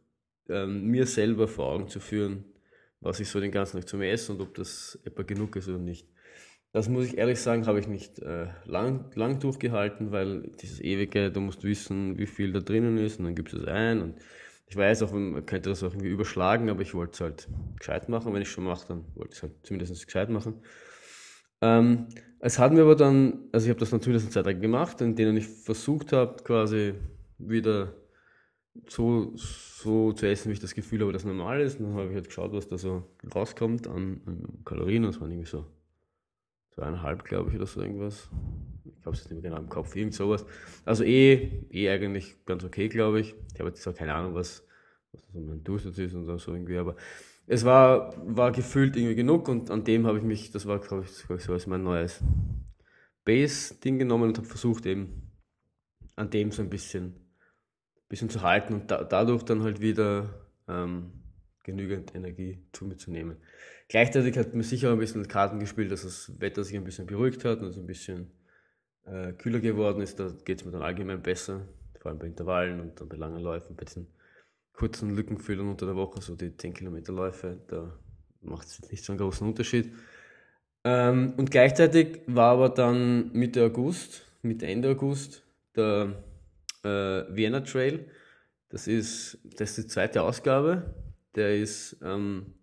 ähm, 0.49 0.87
mir 0.87 1.05
selber 1.05 1.46
vor 1.46 1.66
Augen 1.66 1.88
zu 1.88 2.01
führen, 2.01 2.46
was 3.01 3.20
ich 3.20 3.29
so 3.29 3.38
den 3.38 3.53
ganzen 3.53 3.79
Tag 3.79 3.87
zu 3.87 3.99
mir 3.99 4.11
esse 4.11 4.33
und 4.33 4.40
ob 4.40 4.55
das 4.55 4.99
etwa 5.05 5.25
genug 5.25 5.55
ist 5.57 5.68
oder 5.68 5.77
nicht. 5.77 6.09
Das 6.73 6.88
muss 6.88 7.05
ich 7.05 7.18
ehrlich 7.18 7.38
sagen, 7.38 7.66
habe 7.66 7.81
ich 7.81 7.87
nicht 7.87 8.18
äh, 8.20 8.46
lang, 8.64 9.11
lang 9.14 9.40
durchgehalten, 9.40 10.11
weil 10.11 10.53
dieses 10.62 10.81
ewige, 10.81 11.31
du 11.31 11.42
musst 11.42 11.64
wissen, 11.64 12.16
wie 12.16 12.27
viel 12.27 12.53
da 12.53 12.61
drinnen 12.61 12.96
ist 12.96 13.18
und 13.18 13.27
dann 13.27 13.35
gibst 13.35 13.53
du 13.53 13.59
es 13.59 13.66
ein 13.66 14.01
und 14.01 14.14
ich 14.70 14.76
weiß 14.76 15.02
auch, 15.02 15.12
man 15.12 15.44
könnte 15.46 15.68
das 15.68 15.83
auch 15.83 15.90
irgendwie 15.90 16.11
überschlagen, 16.11 16.70
aber 16.70 16.83
ich 16.83 16.94
wollte 16.94 17.12
es 17.14 17.20
halt 17.20 17.48
gescheit 17.76 18.09
machen. 18.09 18.33
Wenn 18.33 18.42
ich 18.42 18.50
schon 18.50 18.62
mache, 18.62 18.87
dann 18.87 19.04
wollte 19.16 19.33
ich 19.33 19.38
es 19.38 19.42
halt 19.42 19.52
zumindest 19.64 20.06
gescheit 20.06 20.30
machen. 20.30 20.62
Ähm, 21.61 22.06
es 22.38 22.61
hat 22.61 22.72
mir 22.72 22.83
aber 22.83 22.94
dann, 22.94 23.48
also 23.50 23.66
ich 23.66 23.70
habe 23.70 23.80
das 23.80 23.90
natürlich 23.90 24.22
eine 24.22 24.30
Zeit 24.30 24.46
lang 24.46 24.61
gemacht, 24.61 25.00
in 25.00 25.16
denen 25.16 25.37
ich 25.37 25.48
versucht 25.48 26.12
habe, 26.12 26.40
quasi 26.44 26.94
wieder 27.37 27.96
so, 28.87 29.33
so 29.35 30.12
zu 30.12 30.26
essen, 30.28 30.50
wie 30.50 30.52
ich 30.52 30.61
das 30.61 30.76
Gefühl 30.76 31.00
habe, 31.00 31.12
dass 31.12 31.24
normal 31.24 31.61
ist. 31.62 31.80
Und 31.80 31.87
dann 31.87 31.94
habe 31.94 32.09
ich 32.11 32.14
halt 32.14 32.28
geschaut, 32.28 32.52
was 32.52 32.68
da 32.68 32.78
so 32.78 33.02
rauskommt 33.35 33.88
an, 33.88 34.20
an 34.26 34.62
Kalorien. 34.64 35.02
Das 35.02 35.20
waren 35.20 35.33
irgendwie 35.33 35.50
so 35.50 35.66
zweieinhalb, 36.70 37.24
glaube 37.24 37.50
ich, 37.50 37.56
oder 37.56 37.66
so 37.66 37.80
irgendwas. 37.80 38.28
Ich 38.85 39.06
habe 39.06 39.14
es 39.14 39.22
jetzt 39.22 39.30
nicht 39.30 39.42
mehr 39.42 39.50
genau 39.50 39.62
im 39.62 39.68
Kopf, 39.68 39.96
irgend 39.96 40.14
sowas. 40.14 40.44
Also 40.85 41.04
eh, 41.04 41.64
eh 41.70 41.90
eigentlich 41.90 42.44
ganz 42.46 42.64
okay, 42.64 42.88
glaube 42.88 43.20
ich. 43.20 43.35
Ich 43.52 43.61
habe 43.61 43.70
jetzt 43.70 43.87
auch 43.87 43.94
keine 43.94 44.14
Ahnung, 44.14 44.35
was, 44.35 44.66
was 45.12 45.22
so 45.33 45.40
mein 45.40 45.62
Durchsatz 45.64 45.98
ist 45.98 46.14
und 46.14 46.38
so 46.38 46.52
irgendwie, 46.52 46.78
aber 46.78 46.96
es 47.46 47.64
war, 47.64 48.14
war 48.24 48.52
gefühlt 48.52 48.96
irgendwie 48.96 49.16
genug 49.16 49.48
und 49.48 49.70
an 49.70 49.85
dem 49.85 50.06
habe 50.06 50.18
ich 50.18 50.24
mich, 50.24 50.52
das 50.52 50.66
war, 50.66 50.78
glaube 50.78 51.04
ich, 51.04 51.26
glaub 51.26 51.38
ich, 51.38 51.44
so 51.44 51.52
als 51.52 51.66
mein 51.66 51.83
neues 51.83 52.22
Base-Ding 53.24 53.98
genommen 53.98 54.28
und 54.28 54.38
habe 54.38 54.46
versucht 54.46 54.87
eben 54.87 55.33
an 56.16 56.30
dem 56.30 56.52
so 56.52 56.62
ein 56.62 56.70
bisschen, 56.70 57.16
bisschen 58.09 58.30
zu 58.30 58.42
halten 58.42 58.74
und 58.74 58.90
da, 58.90 59.02
dadurch 59.02 59.42
dann 59.42 59.62
halt 59.62 59.80
wieder 59.80 60.46
ähm, 60.68 61.19
genügend 61.62 62.14
Energie 62.14 62.59
zu 62.73 62.85
mir 62.85 62.96
zu 62.96 63.11
nehmen. 63.11 63.37
Gleichzeitig 63.88 64.37
hat 64.38 64.55
mir 64.55 64.62
sicher 64.62 64.92
ein 64.92 64.99
bisschen 64.99 65.27
Karten 65.29 65.59
gespielt, 65.59 65.90
dass 65.90 66.03
das 66.03 66.40
Wetter 66.40 66.64
sich 66.64 66.77
ein 66.77 66.85
bisschen 66.85 67.07
beruhigt 67.07 67.44
hat 67.44 67.61
und 67.61 67.68
es 67.68 67.77
ein 67.77 67.87
bisschen 67.87 68.31
äh, 69.07 69.33
kühler 69.33 69.61
geworden 69.61 70.01
ist. 70.01 70.18
Da 70.20 70.33
geht 70.44 70.61
es 70.61 70.64
mir 70.64 70.70
dann 70.70 70.83
allgemein 70.83 71.23
besser, 71.23 71.66
vor 71.99 72.11
allem 72.11 72.18
bei 72.18 72.27
Intervallen 72.27 72.81
und 72.81 73.01
dann 73.01 73.09
bei 73.09 73.16
langen 73.16 73.42
Läufen, 73.42 73.77
bei 73.77 73.85
diesen 73.85 74.07
kurzen 74.73 75.14
Lückenfüllern 75.14 75.68
unter 75.68 75.87
der 75.87 75.96
Woche, 75.96 76.23
so 76.23 76.35
die 76.35 76.57
10 76.57 76.73
Kilometer 76.75 77.12
Läufe, 77.12 77.59
da 77.68 77.99
macht 78.40 78.68
es 78.68 78.90
nicht 78.90 79.05
so 79.05 79.12
einen 79.12 79.18
großen 79.18 79.46
Unterschied. 79.46 79.92
Ähm, 80.85 81.35
und 81.37 81.51
gleichzeitig 81.51 82.20
war 82.27 82.53
aber 82.53 82.70
dann 82.70 83.33
Mitte 83.33 83.64
August, 83.64 84.25
Mitte 84.42 84.66
Ende 84.66 84.90
August, 84.90 85.42
der 85.77 86.23
äh, 86.83 86.88
Vienna 87.35 87.61
Trail. 87.61 88.07
Das 88.70 88.87
ist, 88.87 89.38
das 89.44 89.70
ist 89.70 89.79
die 89.79 89.87
zweite 89.88 90.23
Ausgabe. 90.23 90.94
Der 91.37 91.57
ist 91.57 91.97
ähm, 92.03 92.55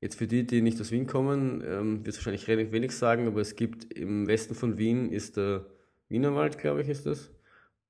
Jetzt 0.00 0.16
für 0.16 0.26
die, 0.26 0.46
die 0.46 0.62
nicht 0.62 0.80
aus 0.80 0.90
Wien 0.92 1.06
kommen, 1.06 1.62
ähm, 1.66 1.98
wird 1.98 2.08
es 2.08 2.16
wahrscheinlich 2.16 2.48
relativ 2.48 2.72
wenig 2.72 2.92
sagen, 2.92 3.26
aber 3.26 3.42
es 3.42 3.54
gibt 3.54 3.92
im 3.92 4.26
Westen 4.26 4.54
von 4.54 4.78
Wien 4.78 5.12
ist 5.12 5.36
der 5.36 5.66
Wienerwald, 6.08 6.56
glaube 6.56 6.80
ich, 6.80 6.88
ist 6.88 7.04
das. 7.04 7.30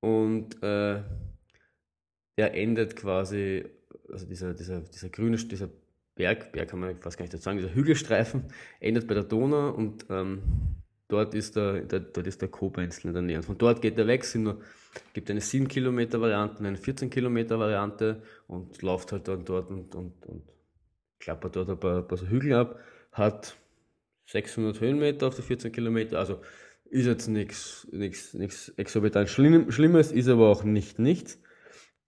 Und 0.01 0.61
äh, 0.61 1.01
der 2.37 2.53
endet 2.53 2.97
quasi, 2.97 3.65
also 4.11 4.25
dieser, 4.25 4.53
dieser, 4.53 4.81
dieser 4.81 5.09
grüne, 5.09 5.37
dieser 5.37 5.69
Berg, 6.15 6.51
Berg 6.51 6.69
kann 6.69 6.81
man 6.81 6.97
fast 6.97 7.17
gar 7.17 7.23
nicht 7.23 7.41
sagen, 7.41 7.59
dieser 7.59 7.73
Hügelstreifen 7.73 8.43
endet 8.81 9.07
bei 9.07 9.13
der 9.13 9.23
Donau 9.23 9.69
und 9.71 10.05
ähm, 10.09 10.41
dort 11.11 11.33
ist 11.33 11.55
der, 11.55 11.81
der, 11.81 11.99
dort 11.99 12.27
ist 12.27 12.41
der 12.41 12.49
Koblenz 12.49 13.03
in 13.03 13.13
der 13.13 13.21
Nähe. 13.21 13.37
Und 13.37 13.43
von 13.43 13.57
dort 13.57 13.81
geht 13.81 13.97
er 13.97 14.07
weg, 14.07 14.23
sind 14.23 14.43
nur, 14.43 14.61
gibt 15.13 15.29
eine 15.29 15.41
7 15.41 15.67
Kilometer 15.67 16.21
Variante, 16.21 16.63
eine 16.63 16.77
14 16.77 17.09
Kilometer 17.09 17.59
Variante 17.59 18.21
und 18.47 18.81
läuft 18.81 19.11
halt 19.11 19.27
dann 19.27 19.45
dort 19.45 19.69
und, 19.69 19.93
und, 19.95 20.25
und 20.25 20.43
klappert 21.19 21.55
dort 21.55 21.69
ein 21.69 21.79
paar, 21.79 21.99
ein 21.99 22.07
paar 22.07 22.17
so 22.17 22.27
Hügel 22.27 22.53
ab, 22.53 22.79
hat 23.11 23.57
600 24.27 24.79
Höhenmeter 24.79 25.27
auf 25.27 25.35
die 25.35 25.41
14 25.41 25.71
Kilometer, 25.71 26.19
also 26.19 26.41
ist 26.89 27.05
jetzt 27.05 27.27
nichts 27.27 27.87
exorbitant 28.75 29.29
Schlimm, 29.29 29.71
Schlimmes, 29.71 30.11
ist 30.11 30.27
aber 30.27 30.49
auch 30.49 30.63
nicht 30.63 30.99
nichts. 30.99 31.41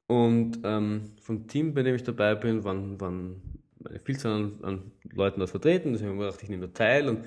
Und 0.07 0.59
ähm, 0.63 1.13
vom 1.21 1.47
Team, 1.47 1.73
bei 1.73 1.83
dem 1.83 1.95
ich 1.95 2.03
dabei 2.03 2.35
bin, 2.35 2.63
waren, 2.63 2.99
waren 2.99 3.41
eine 3.85 3.99
Vielzahl 3.99 4.33
an, 4.33 4.59
an 4.61 4.91
Leuten 5.13 5.39
dort 5.39 5.49
vertreten. 5.49 5.93
Deswegen 5.93 6.11
habe 6.11 6.19
ich 6.19 6.25
gedacht, 6.25 6.43
ich 6.43 6.49
nehme 6.49 6.67
da 6.67 6.73
teil. 6.73 7.09
Und 7.09 7.25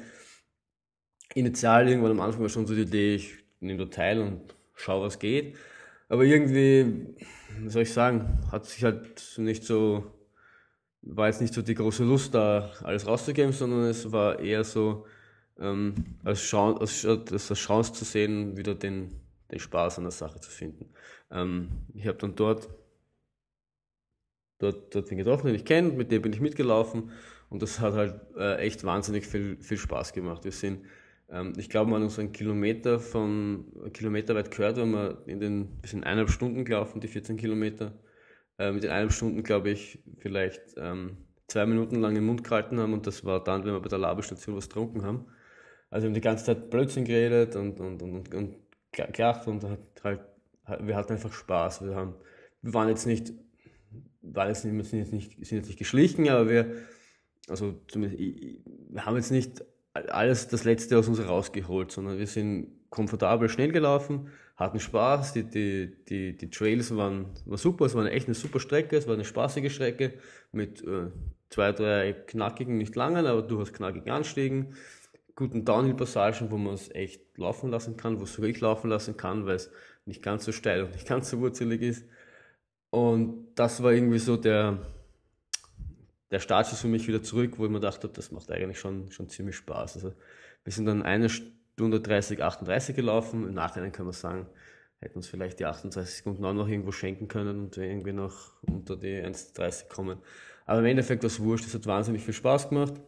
initial 1.34 1.88
irgendwann 1.88 2.12
am 2.12 2.20
Anfang 2.20 2.42
war 2.42 2.48
schon 2.48 2.66
so 2.66 2.74
die 2.74 2.82
Idee, 2.82 3.14
ich 3.16 3.34
nehme 3.60 3.84
da 3.84 3.90
teil 3.90 4.20
und 4.20 4.54
schaue, 4.74 5.06
was 5.06 5.18
geht. 5.18 5.56
Aber 6.08 6.24
irgendwie, 6.24 7.14
wie 7.58 7.68
soll 7.68 7.82
ich 7.82 7.92
sagen, 7.92 8.40
hat 8.52 8.66
sich 8.66 8.84
halt 8.84 9.34
nicht 9.38 9.64
so, 9.64 10.04
war 11.02 11.26
jetzt 11.26 11.40
nicht 11.40 11.54
so 11.54 11.62
die 11.62 11.74
große 11.74 12.04
Lust 12.04 12.34
da, 12.34 12.70
alles 12.82 13.06
rauszugeben, 13.06 13.52
sondern 13.52 13.84
es 13.84 14.12
war 14.12 14.38
eher 14.38 14.64
so, 14.64 15.06
ähm, 15.58 15.94
als, 16.24 16.40
Chance, 16.40 16.80
als, 17.08 17.50
als 17.50 17.58
Chance 17.58 17.92
zu 17.92 18.04
sehen, 18.04 18.56
wieder 18.56 18.74
den, 18.74 19.20
den 19.50 19.58
Spaß 19.58 19.98
an 19.98 20.04
der 20.04 20.10
Sache 20.10 20.40
zu 20.40 20.50
finden. 20.50 20.90
Ähm, 21.30 21.68
ich 21.94 22.06
habe 22.06 22.18
dann 22.18 22.34
dort, 22.34 22.68
dort, 24.58 24.94
dort 24.94 25.10
den 25.10 25.18
getroffen, 25.18 25.46
den 25.46 25.56
ich 25.56 25.64
kenne, 25.64 25.90
mit 25.90 26.12
dem 26.12 26.22
bin 26.22 26.32
ich 26.32 26.40
mitgelaufen 26.40 27.10
und 27.48 27.62
das 27.62 27.80
hat 27.80 27.94
halt 27.94 28.20
äh, 28.36 28.56
echt 28.58 28.84
wahnsinnig 28.84 29.26
viel, 29.26 29.56
viel 29.60 29.78
Spaß 29.78 30.12
gemacht. 30.12 30.44
Wir 30.44 30.52
sind, 30.52 30.84
ich 31.56 31.68
glaube, 31.68 31.90
man 31.90 32.00
hat 32.00 32.08
uns 32.08 32.18
einen 32.18 32.32
Kilometer 32.32 33.00
von, 33.00 33.64
Kilometer 33.92 34.34
weit 34.36 34.50
gehört, 34.50 34.76
wenn 34.76 34.92
wir 34.92 35.22
in 35.26 35.40
den, 35.40 35.68
wir 35.80 35.88
sind 35.88 36.04
eineinhalb 36.04 36.30
Stunden 36.30 36.64
gelaufen, 36.64 37.00
die 37.00 37.08
14 37.08 37.36
Kilometer. 37.36 37.92
Äh, 38.58 38.72
mit 38.72 38.84
den 38.84 38.90
eineinhalb 38.90 39.12
Stunden, 39.12 39.42
glaube 39.42 39.70
ich, 39.70 39.98
vielleicht 40.18 40.62
ähm, 40.76 41.16
zwei 41.48 41.66
Minuten 41.66 41.96
lang 41.96 42.14
den 42.14 42.24
Mund 42.24 42.44
gehalten 42.44 42.78
haben 42.78 42.92
und 42.92 43.06
das 43.06 43.24
war 43.24 43.42
dann, 43.42 43.64
wenn 43.64 43.72
wir 43.72 43.80
bei 43.80 43.88
der 43.88 43.98
Labestation 43.98 44.56
was 44.56 44.68
getrunken 44.68 45.02
haben. 45.02 45.26
Also 45.90 46.04
wir 46.04 46.08
haben 46.08 46.14
die 46.14 46.20
ganze 46.20 46.44
Zeit 46.44 46.70
Blödsinn 46.70 47.04
geredet 47.04 47.56
und, 47.56 47.80
und, 47.80 48.02
und, 48.02 48.12
und, 48.12 48.34
und 48.34 48.56
gelacht 48.92 49.46
und 49.46 49.64
halt, 50.02 50.20
wir 50.80 50.96
hatten 50.96 51.12
einfach 51.12 51.32
Spaß. 51.32 51.84
Wir, 51.84 51.94
haben, 51.94 52.14
wir 52.62 52.74
waren 52.74 52.88
jetzt 52.88 53.06
nicht, 53.06 53.32
waren 54.22 54.48
jetzt 54.48 54.64
nicht, 54.64 54.86
sind, 54.86 54.98
jetzt 55.00 55.12
nicht, 55.12 55.32
sind 55.46 55.58
jetzt 55.58 55.68
nicht 55.68 55.78
geschlichen, 55.78 56.28
aber 56.28 56.48
wir, 56.48 56.72
also 57.48 57.80
zumindest, 57.88 58.20
wir 58.20 59.04
haben 59.04 59.16
jetzt 59.16 59.30
nicht 59.30 59.62
alles 60.08 60.48
das 60.48 60.64
Letzte 60.64 60.98
aus 60.98 61.08
uns 61.08 61.20
rausgeholt, 61.20 61.90
sondern 61.92 62.18
wir 62.18 62.26
sind 62.26 62.68
komfortabel 62.90 63.48
schnell 63.48 63.72
gelaufen, 63.72 64.28
hatten 64.56 64.80
Spaß, 64.80 65.34
die, 65.34 65.44
die, 65.44 65.96
die, 66.08 66.36
die 66.36 66.50
Trails 66.50 66.96
waren, 66.96 67.26
war 67.44 67.58
super, 67.58 67.84
es 67.84 67.94
war 67.94 68.06
echt 68.06 68.26
eine 68.26 68.34
super 68.34 68.60
Strecke, 68.60 68.96
es 68.96 69.06
war 69.06 69.14
eine 69.14 69.24
spaßige 69.24 69.72
Strecke 69.72 70.14
mit 70.52 70.82
äh, 70.82 71.10
zwei, 71.50 71.72
drei 71.72 72.12
knackigen, 72.12 72.78
nicht 72.78 72.96
langen, 72.96 73.26
aber 73.26 73.42
durchaus 73.42 73.72
knackigen 73.72 74.10
Anstiegen 74.10 74.74
guten 75.36 75.64
Downhill-Passagen, 75.64 76.50
wo 76.50 76.56
man 76.56 76.74
es 76.74 76.90
echt 76.94 77.38
laufen 77.38 77.70
lassen 77.70 77.96
kann, 77.96 78.18
wo 78.18 78.24
es 78.24 78.38
ich 78.38 78.60
laufen 78.60 78.88
lassen 78.90 79.16
kann, 79.16 79.46
weil 79.46 79.56
es 79.56 79.70
nicht 80.06 80.22
ganz 80.22 80.46
so 80.46 80.52
steil 80.52 80.82
und 80.82 80.92
nicht 80.92 81.06
ganz 81.06 81.30
so 81.30 81.38
wurzelig 81.38 81.82
ist. 81.82 82.06
Und 82.90 83.48
das 83.54 83.82
war 83.82 83.92
irgendwie 83.92 84.18
so 84.18 84.36
der, 84.36 84.78
der 86.36 86.40
Startschuss 86.40 86.82
für 86.82 86.88
mich 86.88 87.08
wieder 87.08 87.22
zurück, 87.22 87.54
wo 87.56 87.64
ich 87.64 87.70
mir 87.70 87.80
gedacht 87.80 88.02
habe, 88.02 88.12
das 88.12 88.30
macht 88.30 88.50
eigentlich 88.50 88.78
schon, 88.78 89.10
schon 89.10 89.30
ziemlich 89.30 89.56
Spaß. 89.56 89.94
Also 89.94 90.12
wir 90.64 90.72
sind 90.72 90.84
dann 90.84 91.02
eine 91.02 91.30
Stunde 91.30 91.98
30, 91.98 92.42
38 92.42 92.94
gelaufen. 92.94 93.48
Im 93.48 93.54
Nachhinein 93.54 93.90
kann 93.90 94.04
man 94.04 94.12
sagen, 94.12 94.46
hätten 95.00 95.16
uns 95.16 95.28
vielleicht 95.28 95.60
die 95.60 95.64
38 95.64 96.16
Sekunden 96.16 96.44
auch 96.44 96.52
noch 96.52 96.68
irgendwo 96.68 96.92
schenken 96.92 97.26
können 97.26 97.58
und 97.58 97.78
irgendwie 97.78 98.12
noch 98.12 98.52
unter 98.60 98.96
die 98.96 99.16
1,30 99.16 99.88
kommen. 99.88 100.18
Aber 100.66 100.80
im 100.80 100.84
Endeffekt 100.84 101.24
es 101.24 101.40
wurscht, 101.40 101.64
es 101.64 101.74
hat 101.74 101.86
wahnsinnig 101.86 102.22
viel 102.22 102.34
Spaß 102.34 102.68
gemacht. 102.68 103.00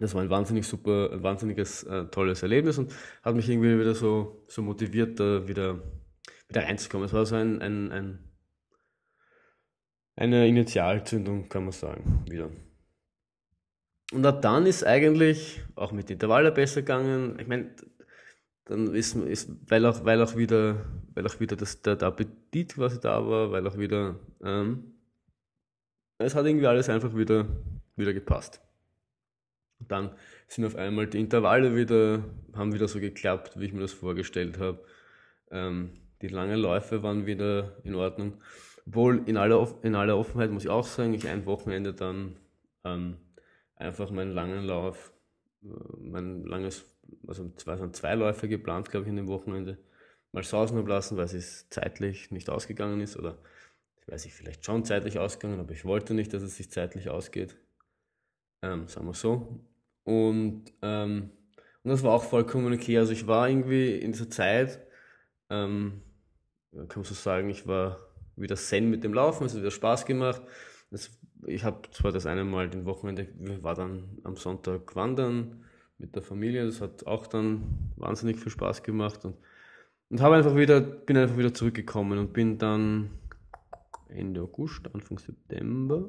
Das 0.00 0.12
war 0.14 0.22
ein 0.22 0.30
wahnsinnig 0.30 0.66
super, 0.66 1.10
ein 1.12 1.22
wahnsinniges, 1.22 1.84
äh, 1.84 2.06
tolles 2.06 2.42
Erlebnis 2.42 2.76
und 2.76 2.92
hat 3.22 3.36
mich 3.36 3.48
irgendwie 3.48 3.78
wieder 3.78 3.94
so, 3.94 4.44
so 4.48 4.62
motiviert, 4.62 5.20
da 5.20 5.46
wieder, 5.46 5.80
wieder 6.48 6.62
reinzukommen. 6.64 7.06
Es 7.06 7.12
war 7.12 7.24
so 7.24 7.36
ein, 7.36 7.62
ein, 7.62 7.92
ein, 7.92 8.29
eine 10.16 10.46
Initialzündung, 10.48 11.48
kann 11.48 11.64
man 11.64 11.72
sagen, 11.72 12.24
wieder. 12.28 12.50
Und 14.12 14.26
ab 14.26 14.42
dann 14.42 14.66
ist 14.66 14.84
eigentlich 14.84 15.62
auch 15.76 15.92
mit 15.92 16.10
Intervalle 16.10 16.50
besser 16.50 16.82
gegangen. 16.82 17.38
Ich 17.38 17.46
meine, 17.46 17.70
dann 18.64 18.94
ist, 18.94 19.14
ist 19.16 19.50
weil 19.68 19.86
auch, 19.86 20.04
weil 20.04 20.20
auch 20.22 20.36
wieder, 20.36 20.84
weil 21.14 21.26
auch 21.26 21.38
wieder 21.40 21.56
das, 21.56 21.82
der, 21.82 21.96
der 21.96 22.08
Appetit 22.08 22.74
quasi 22.74 23.00
da 23.00 23.26
war, 23.26 23.50
weil 23.52 23.66
auch 23.66 23.78
wieder, 23.78 24.18
ähm, 24.42 24.94
es 26.18 26.34
hat 26.34 26.46
irgendwie 26.46 26.66
alles 26.66 26.88
einfach 26.88 27.16
wieder, 27.16 27.46
wieder 27.96 28.12
gepasst. 28.12 28.60
Und 29.78 29.90
dann 29.90 30.14
sind 30.46 30.64
auf 30.64 30.76
einmal 30.76 31.06
die 31.06 31.20
Intervalle 31.20 31.74
wieder, 31.74 32.24
haben 32.54 32.72
wieder 32.74 32.88
so 32.88 33.00
geklappt, 33.00 33.58
wie 33.58 33.66
ich 33.66 33.72
mir 33.72 33.80
das 33.80 33.92
vorgestellt 33.92 34.58
habe. 34.58 34.84
Ähm, 35.50 35.90
die 36.20 36.28
langen 36.28 36.58
Läufe 36.58 37.02
waren 37.02 37.26
wieder 37.26 37.78
in 37.82 37.94
Ordnung. 37.94 38.42
Obwohl 38.90 39.22
in 39.26 39.36
aller, 39.36 39.72
in 39.82 39.94
aller 39.94 40.18
Offenheit 40.18 40.50
muss 40.50 40.64
ich 40.64 40.68
auch 40.68 40.84
sagen, 40.84 41.14
ich 41.14 41.28
ein 41.28 41.46
Wochenende 41.46 41.94
dann 41.94 42.34
ähm, 42.82 43.18
einfach 43.76 44.10
meinen 44.10 44.32
langen 44.32 44.64
Lauf, 44.64 45.12
äh, 45.62 45.68
mein 46.00 46.42
langes, 46.44 46.84
also 47.28 47.48
zwei, 47.50 47.76
sind 47.76 47.94
zwei 47.94 48.16
Läufe 48.16 48.48
geplant, 48.48 48.90
glaube 48.90 49.04
ich, 49.04 49.10
in 49.10 49.16
dem 49.16 49.28
Wochenende, 49.28 49.78
mal 50.32 50.42
sausen 50.42 50.76
habe 50.76 50.88
lassen, 50.88 51.16
weil 51.16 51.26
es 51.26 51.68
zeitlich 51.70 52.32
nicht 52.32 52.50
ausgegangen 52.50 53.00
ist 53.00 53.16
oder 53.16 53.38
ich 54.00 54.08
weiß 54.08 54.24
nicht, 54.24 54.34
vielleicht 54.34 54.64
schon 54.64 54.84
zeitlich 54.84 55.20
ausgegangen, 55.20 55.60
aber 55.60 55.70
ich 55.70 55.84
wollte 55.84 56.12
nicht, 56.12 56.34
dass 56.34 56.42
es 56.42 56.56
sich 56.56 56.72
zeitlich 56.72 57.10
ausgeht. 57.10 57.56
Ähm, 58.60 58.88
sagen 58.88 59.06
wir 59.06 59.14
so. 59.14 59.60
Und, 60.02 60.64
ähm, 60.82 61.30
und 61.84 61.90
das 61.90 62.02
war 62.02 62.10
auch 62.10 62.24
vollkommen 62.24 62.72
okay. 62.72 62.98
Also 62.98 63.12
ich 63.12 63.28
war 63.28 63.48
irgendwie 63.48 63.94
in 63.94 64.10
dieser 64.10 64.30
Zeit, 64.30 64.84
ähm, 65.48 66.02
kann 66.72 66.88
man 66.96 67.04
so 67.04 67.14
sagen, 67.14 67.50
ich 67.50 67.68
war 67.68 68.09
wieder 68.40 68.56
zen 68.56 68.90
mit 68.90 69.04
dem 69.04 69.14
Laufen, 69.14 69.44
es 69.46 69.52
hat 69.52 69.60
wieder 69.60 69.70
Spaß 69.70 70.06
gemacht. 70.06 70.42
Das, 70.90 71.10
ich 71.46 71.64
habe 71.64 71.82
zwar 71.92 72.12
das 72.12 72.26
eine 72.26 72.44
Mal 72.44 72.68
den 72.68 72.84
Wochenende, 72.84 73.28
war 73.62 73.74
dann 73.74 74.18
am 74.24 74.36
Sonntag 74.36 74.94
wandern 74.96 75.64
mit 75.98 76.14
der 76.14 76.22
Familie, 76.22 76.64
das 76.64 76.80
hat 76.80 77.06
auch 77.06 77.26
dann 77.26 77.92
wahnsinnig 77.96 78.38
viel 78.38 78.50
Spaß 78.50 78.82
gemacht 78.82 79.24
und, 79.24 79.36
und 80.08 80.20
habe 80.20 80.36
einfach 80.36 80.56
wieder, 80.56 80.80
bin 80.80 81.16
einfach 81.16 81.36
wieder 81.36 81.54
zurückgekommen 81.54 82.18
und 82.18 82.32
bin 82.32 82.58
dann 82.58 83.10
Ende 84.08 84.42
August, 84.42 84.92
Anfang 84.94 85.18
September. 85.18 86.08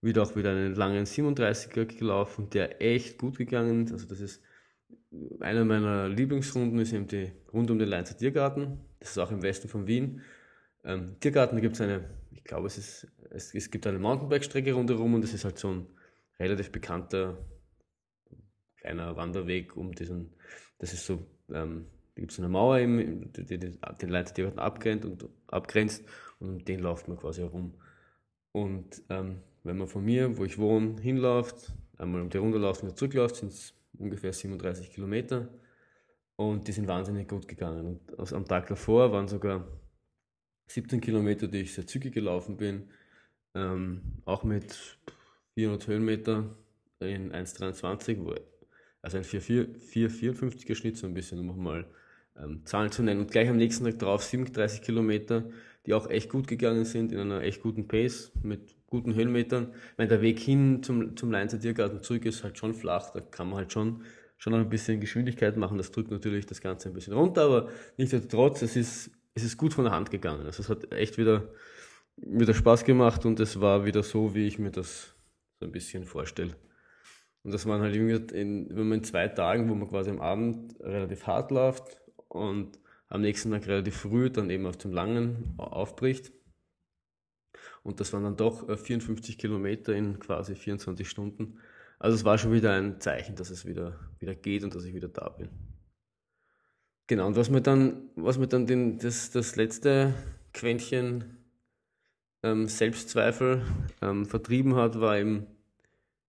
Wieder 0.00 0.22
auch 0.22 0.36
wieder 0.36 0.50
einen 0.50 0.74
langen 0.74 1.04
37er 1.04 1.84
gelaufen, 1.84 2.50
der 2.50 2.80
echt 2.80 3.18
gut 3.18 3.36
gegangen 3.36 3.84
ist. 3.84 3.92
Also 3.92 4.06
das 4.06 4.20
ist 4.20 4.42
eine 5.40 5.64
meiner 5.64 6.08
Lieblingsrunden 6.08 6.78
ist 6.80 6.92
eben 6.92 7.06
die 7.06 7.32
Runde 7.52 7.72
um 7.72 7.78
den 7.78 7.88
Leinzer 7.88 8.16
Tiergarten. 8.16 8.80
Das 9.00 9.10
ist 9.10 9.18
auch 9.18 9.30
im 9.30 9.42
Westen 9.42 9.68
von 9.68 9.86
Wien. 9.86 10.22
Ähm, 10.84 11.18
Tiergarten, 11.20 11.56
da 11.56 11.60
gibt 11.60 11.74
es 11.74 11.80
eine, 11.80 12.04
ich 12.30 12.44
glaube, 12.44 12.66
es, 12.66 12.78
ist, 12.78 13.06
es, 13.30 13.54
es 13.54 13.70
gibt 13.70 13.86
eine 13.86 13.98
Mountainbike-Strecke 13.98 14.72
rundherum 14.72 15.14
und 15.14 15.22
das 15.22 15.32
ist 15.32 15.44
halt 15.44 15.58
so 15.58 15.70
ein 15.70 15.86
relativ 16.38 16.70
bekannter 16.70 17.38
kleiner 18.76 19.16
Wanderweg 19.16 19.76
um 19.76 19.94
diesen, 19.94 20.34
das 20.78 20.92
ist 20.92 21.06
so, 21.06 21.26
ähm, 21.52 21.86
da 22.14 22.20
gibt 22.20 22.32
es 22.32 22.38
eine 22.38 22.48
Mauer, 22.48 22.78
eben, 22.78 23.32
die, 23.32 23.44
die, 23.44 23.58
die 23.58 23.78
den 24.00 24.08
Leinzer 24.08 24.34
Tiergarten 24.34 24.60
abgrenzt 24.60 25.04
und, 25.04 25.28
abgrenzt 25.48 26.04
und 26.40 26.48
um 26.48 26.64
den 26.64 26.80
läuft 26.80 27.08
man 27.08 27.16
quasi 27.16 27.40
herum. 27.40 27.74
Und 28.52 29.02
ähm, 29.08 29.40
wenn 29.64 29.78
man 29.78 29.88
von 29.88 30.04
mir, 30.04 30.36
wo 30.36 30.44
ich 30.44 30.58
wohne, 30.58 31.00
hinläuft, 31.00 31.72
einmal 31.96 32.20
um 32.20 32.30
die 32.30 32.38
Runde 32.38 32.58
läuft 32.58 32.82
und 32.82 32.88
wieder 32.88 32.96
zurückläuft, 32.96 33.36
sind 33.36 33.52
es 33.52 33.74
ungefähr 33.98 34.32
37 34.32 34.90
Kilometer. 34.90 35.48
Und 36.36 36.68
die 36.68 36.72
sind 36.72 36.86
wahnsinnig 36.86 37.28
gut 37.28 37.48
gegangen. 37.48 38.00
Und 38.16 38.32
am 38.32 38.44
Tag 38.46 38.68
davor 38.68 39.12
waren 39.12 39.28
sogar 39.28 39.66
17 40.68 41.00
Kilometer, 41.00 41.48
die 41.48 41.62
ich 41.62 41.74
sehr 41.74 41.86
zügig 41.86 42.14
gelaufen 42.14 42.56
bin. 42.56 42.90
Ähm, 43.54 44.22
auch 44.24 44.44
mit 44.44 44.98
400 45.54 45.88
Höhenmeter 45.88 46.56
in 47.00 47.32
1,23, 47.32 48.40
also 49.02 49.18
ein 49.18 49.24
4,54er 49.24 50.74
Schnitt, 50.74 50.96
so 50.96 51.06
ein 51.06 51.14
bisschen, 51.14 51.38
um 51.48 51.62
mal 51.62 51.86
ähm, 52.36 52.64
Zahlen 52.64 52.92
zu 52.92 53.02
nennen. 53.02 53.20
Und 53.20 53.30
gleich 53.30 53.48
am 53.48 53.56
nächsten 53.56 53.84
Tag 53.84 53.98
drauf 53.98 54.22
37 54.22 54.82
Kilometer, 54.82 55.50
die 55.86 55.94
auch 55.94 56.08
echt 56.08 56.30
gut 56.30 56.46
gegangen 56.46 56.84
sind, 56.84 57.12
in 57.12 57.18
einer 57.18 57.42
echt 57.42 57.62
guten 57.62 57.88
Pace 57.88 58.32
mit 58.42 58.76
guten 58.88 59.14
Höhenmetern. 59.14 59.72
Meine, 59.96 60.08
der 60.08 60.22
Weg 60.22 60.38
hin 60.38 60.82
zum, 60.82 61.16
zum 61.16 61.30
Leinzer 61.30 61.60
Tiergarten 61.60 62.02
zurück 62.02 62.24
ist 62.24 62.42
halt 62.42 62.58
schon 62.58 62.74
flach, 62.74 63.10
da 63.10 63.20
kann 63.20 63.48
man 63.48 63.58
halt 63.58 63.72
schon, 63.72 64.02
schon 64.36 64.54
ein 64.54 64.68
bisschen 64.68 65.00
Geschwindigkeit 65.00 65.56
machen. 65.56 65.78
Das 65.78 65.90
drückt 65.90 66.10
natürlich 66.10 66.46
das 66.46 66.60
Ganze 66.60 66.88
ein 66.88 66.94
bisschen 66.94 67.12
runter, 67.12 67.42
aber 67.42 67.68
nichtsdestotrotz, 67.96 68.62
es 68.62 68.76
ist, 68.76 69.10
es 69.34 69.44
ist 69.44 69.56
gut 69.56 69.74
von 69.74 69.84
der 69.84 69.92
Hand 69.92 70.10
gegangen. 70.10 70.46
Also 70.46 70.62
es 70.62 70.68
hat 70.68 70.92
echt 70.92 71.18
wieder, 71.18 71.52
wieder 72.16 72.54
Spaß 72.54 72.84
gemacht 72.84 73.24
und 73.26 73.38
es 73.40 73.60
war 73.60 73.84
wieder 73.84 74.02
so, 74.02 74.34
wie 74.34 74.46
ich 74.46 74.58
mir 74.58 74.70
das 74.70 75.14
so 75.60 75.66
ein 75.66 75.72
bisschen 75.72 76.04
vorstelle. 76.04 76.54
Und 77.42 77.52
das 77.52 77.66
waren 77.66 77.80
halt 77.80 77.94
irgendwie, 77.94 78.36
in, 78.36 78.92
in 78.92 79.04
zwei 79.04 79.28
Tagen, 79.28 79.68
wo 79.68 79.74
man 79.74 79.88
quasi 79.88 80.10
am 80.10 80.20
Abend 80.20 80.74
relativ 80.80 81.26
hart 81.26 81.50
läuft 81.50 81.98
und 82.28 82.78
am 83.08 83.20
nächsten 83.20 83.50
Tag 83.50 83.66
relativ 83.66 83.96
früh 83.96 84.30
dann 84.30 84.50
eben 84.50 84.66
auf 84.66 84.76
dem 84.76 84.92
Langen 84.92 85.54
aufbricht, 85.56 86.32
und 87.82 88.00
das 88.00 88.12
waren 88.12 88.24
dann 88.24 88.36
doch 88.36 88.66
54 88.68 89.34
äh, 89.34 89.38
Kilometer 89.38 89.94
in 89.94 90.18
quasi 90.18 90.54
24 90.54 91.08
Stunden. 91.08 91.58
Also 91.98 92.16
es 92.16 92.24
war 92.24 92.38
schon 92.38 92.52
wieder 92.52 92.72
ein 92.72 93.00
Zeichen, 93.00 93.34
dass 93.36 93.50
es 93.50 93.66
wieder, 93.66 93.98
wieder 94.18 94.34
geht 94.34 94.64
und 94.64 94.74
dass 94.74 94.84
ich 94.84 94.94
wieder 94.94 95.08
da 95.08 95.28
bin. 95.28 95.48
Genau, 97.06 97.26
und 97.26 97.36
was 97.36 97.50
mir 97.50 97.62
dann, 97.62 98.10
was 98.16 98.38
mir 98.38 98.48
dann 98.48 98.66
den, 98.66 98.98
das, 98.98 99.30
das 99.30 99.56
letzte 99.56 100.14
Quäntchen 100.52 101.38
ähm, 102.42 102.68
Selbstzweifel 102.68 103.62
ähm, 104.02 104.26
vertrieben 104.26 104.76
hat, 104.76 105.00
war 105.00 105.18
eben 105.18 105.46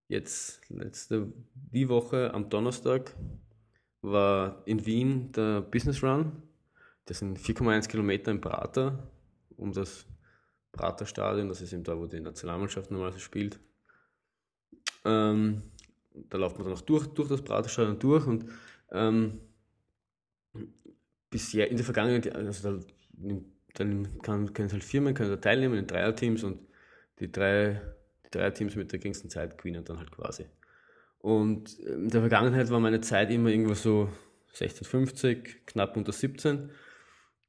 jetzt 0.07 0.61
letzte 0.69 1.31
die 1.53 1.89
Woche 1.89 2.33
am 2.33 2.49
Donnerstag 2.49 3.15
war 4.01 4.63
in 4.65 4.85
Wien 4.85 5.31
der 5.33 5.61
Business 5.61 6.03
Run. 6.03 6.31
Das 7.05 7.19
sind 7.19 7.39
4,1 7.39 7.89
Kilometer 7.89 8.31
im 8.31 8.41
Prater, 8.41 9.11
um 9.57 9.73
das 9.73 10.05
Prater 10.71 11.05
Stadion, 11.05 11.49
das 11.49 11.61
ist 11.61 11.73
eben 11.73 11.83
da, 11.83 11.97
wo 11.97 12.05
die 12.05 12.19
Nationalmannschaft 12.19 12.91
normalerweise 12.91 13.19
spielt. 13.19 13.59
Ähm, 15.05 15.63
da 16.13 16.37
läuft 16.37 16.57
man 16.57 16.67
dann 16.67 16.77
auch 16.77 16.81
durch, 16.81 17.07
durch 17.07 17.29
das 17.29 17.41
Prater 17.41 17.69
Stadion 17.69 17.99
durch 17.99 18.25
und 18.25 18.45
ähm, 18.91 19.39
bisher 21.29 21.69
in 21.69 21.77
der 21.77 21.85
Vergangenheit, 21.85 22.35
also 22.35 22.77
da, 22.77 22.85
dann 23.75 24.21
kann, 24.21 24.53
können 24.53 24.71
halt 24.71 24.83
Firmen 24.83 25.13
können 25.13 25.29
da 25.29 25.37
teilnehmen 25.37 25.77
in 25.77 25.87
Dreierteams 25.87 26.43
und 26.43 26.59
die 27.19 27.31
drei, 27.31 27.81
die 28.25 28.31
Dreierteams 28.31 28.75
mit 28.75 28.91
der 28.91 28.99
geringsten 28.99 29.29
Zeit 29.29 29.57
gewinnen 29.57 29.83
dann 29.85 29.99
halt 29.99 30.11
quasi. 30.11 30.45
Und 31.19 31.77
in 31.79 32.09
der 32.09 32.21
Vergangenheit 32.21 32.69
war 32.69 32.79
meine 32.79 33.01
Zeit 33.01 33.29
immer 33.29 33.49
irgendwo 33.49 33.73
so 33.73 34.09
16,50, 34.55 35.65
knapp 35.65 35.97
unter 35.97 36.11
17. 36.11 36.69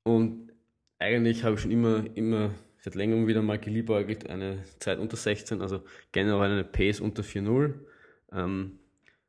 Und 0.03 0.53
eigentlich 0.99 1.45
habe 1.45 1.55
ich 1.55 1.61
schon 1.61 1.71
immer, 1.71 2.05
immer 2.17 2.51
seit 2.81 2.95
längerem 2.95 3.27
wieder 3.27 3.43
mal 3.43 3.59
geliebäugelt, 3.59 4.29
eine 4.29 4.65
Zeit 4.79 4.99
unter 4.99 5.17
16, 5.17 5.61
also 5.61 5.83
generell 6.13 6.51
eine 6.51 6.65
Pace 6.65 7.01
unter 7.01 7.23
4,0. 7.23 7.75
Ähm, 8.33 8.79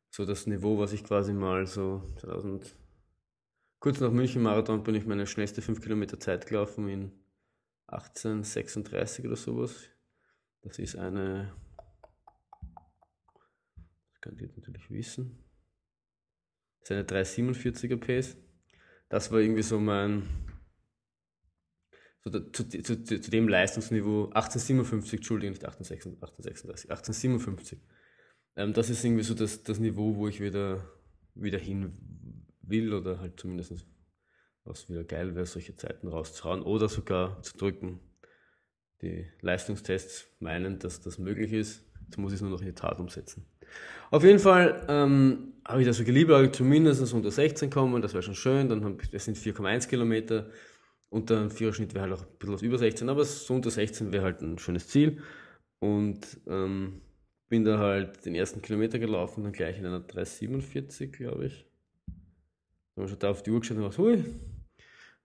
so 0.10 0.26
das 0.26 0.48
Niveau, 0.48 0.78
was 0.78 0.94
ich 0.94 1.04
quasi 1.04 1.34
mal 1.34 1.66
so 1.68 2.14
2000, 2.20 2.76
kurz 3.80 4.00
nach 4.00 4.12
München 4.12 4.42
Marathon 4.42 4.84
bin 4.84 4.96
ich 4.96 5.06
meine 5.06 5.28
schnellste 5.28 5.62
5 5.62 5.82
Kilometer 5.82 6.20
Zeit 6.20 6.48
gelaufen 6.48 6.88
in 6.90 7.12
1836 7.88 9.26
oder 9.26 9.36
sowas. 9.36 9.90
Das 10.62 10.80
ist 10.80 10.96
eine 10.96 11.52
könnt 14.22 14.40
ihr 14.40 14.50
natürlich 14.56 14.90
wissen. 14.90 15.44
Das 16.80 16.92
ist 16.92 16.92
eine 16.92 17.04
347er 17.04 17.98
Pace. 17.98 18.38
Das 19.10 19.32
war 19.32 19.40
irgendwie 19.40 19.64
so 19.64 19.80
mein, 19.80 20.24
da, 22.24 22.54
zu, 22.54 22.68
zu, 22.70 23.04
zu, 23.04 23.32
dem 23.32 23.48
Leistungsniveau 23.48 24.26
1857, 24.26 25.20
Entschuldigung, 25.20 25.54
nicht 25.54 25.66
1836, 25.66 26.90
1857. 26.92 27.80
Ähm, 28.56 28.74
das 28.74 28.90
ist 28.90 29.04
irgendwie 29.04 29.24
so 29.24 29.34
das, 29.34 29.64
das 29.64 29.80
Niveau, 29.80 30.16
wo 30.16 30.28
ich 30.28 30.40
wieder, 30.40 30.88
wieder 31.34 31.58
hin 31.58 31.98
will 32.62 32.94
oder 32.94 33.20
halt 33.20 33.40
zumindest 33.40 33.86
was 34.64 34.90
wieder 34.90 35.04
geil 35.04 35.36
wäre, 35.36 35.46
solche 35.46 35.76
Zeiten 35.76 36.08
rauszuhauen 36.08 36.62
oder 36.62 36.88
sogar 36.88 37.42
zu 37.42 37.58
drücken. 37.58 38.00
Die 39.02 39.26
Leistungstests 39.42 40.28
meinen, 40.40 40.78
dass 40.78 41.02
das 41.02 41.18
möglich 41.18 41.52
ist. 41.54 41.84
Jetzt 42.06 42.18
muss 42.18 42.32
ich 42.32 42.36
es 42.36 42.42
nur 42.42 42.52
noch 42.52 42.62
in 42.62 42.68
die 42.68 42.76
Tat 42.76 43.00
umsetzen. 43.00 43.48
Auf 44.12 44.24
jeden 44.24 44.38
Fall 44.38 44.86
ähm, 44.90 45.54
habe 45.66 45.82
ich 45.82 45.88
das 45.88 45.98
so 45.98 46.04
geliebt, 46.04 46.56
zumindest 46.56 47.14
unter 47.14 47.32
16 47.32 47.70
kommen, 47.70 48.02
das 48.02 48.14
wäre 48.14 48.22
schon 48.22 48.36
schön. 48.36 48.70
Dann 48.70 48.84
haben, 48.84 48.98
das 49.12 49.26
sind 49.26 49.38
4,1 49.38 49.88
Kilometer. 49.88 50.52
Unter 51.12 51.42
ein 51.42 51.52
Viererschnitt 51.52 51.94
wäre 51.94 52.10
halt 52.10 52.14
auch 52.14 52.24
ein 52.24 52.38
bisschen 52.40 52.56
was 52.56 52.62
über 52.62 52.78
16, 52.78 53.10
aber 53.10 53.26
so 53.26 53.54
unter 53.54 53.70
16 53.70 54.14
wäre 54.14 54.24
halt 54.24 54.42
ein 54.42 54.58
schönes 54.58 54.88
Ziel. 54.88 55.22
Und 55.80 56.40
ähm, 56.48 57.02
bin 57.50 57.66
da 57.66 57.80
halt 57.80 58.26
den 58.26 58.34
ersten 58.34 58.62
Kilometer 58.62 58.98
gelaufen, 58.98 59.44
dann 59.44 59.52
gleich 59.52 59.78
in 59.78 59.86
einer 59.86 60.00
3,47, 60.00 61.08
glaube 61.08 61.48
ich. 61.48 61.66
Dann 62.96 63.10
schon 63.10 63.20
da 63.20 63.30
auf 63.30 63.44
die 63.44 63.52
Uhr 63.52 63.60
geschaut 63.60 63.78
und 63.78 63.84
war 63.84 63.98
hui, 63.98 64.24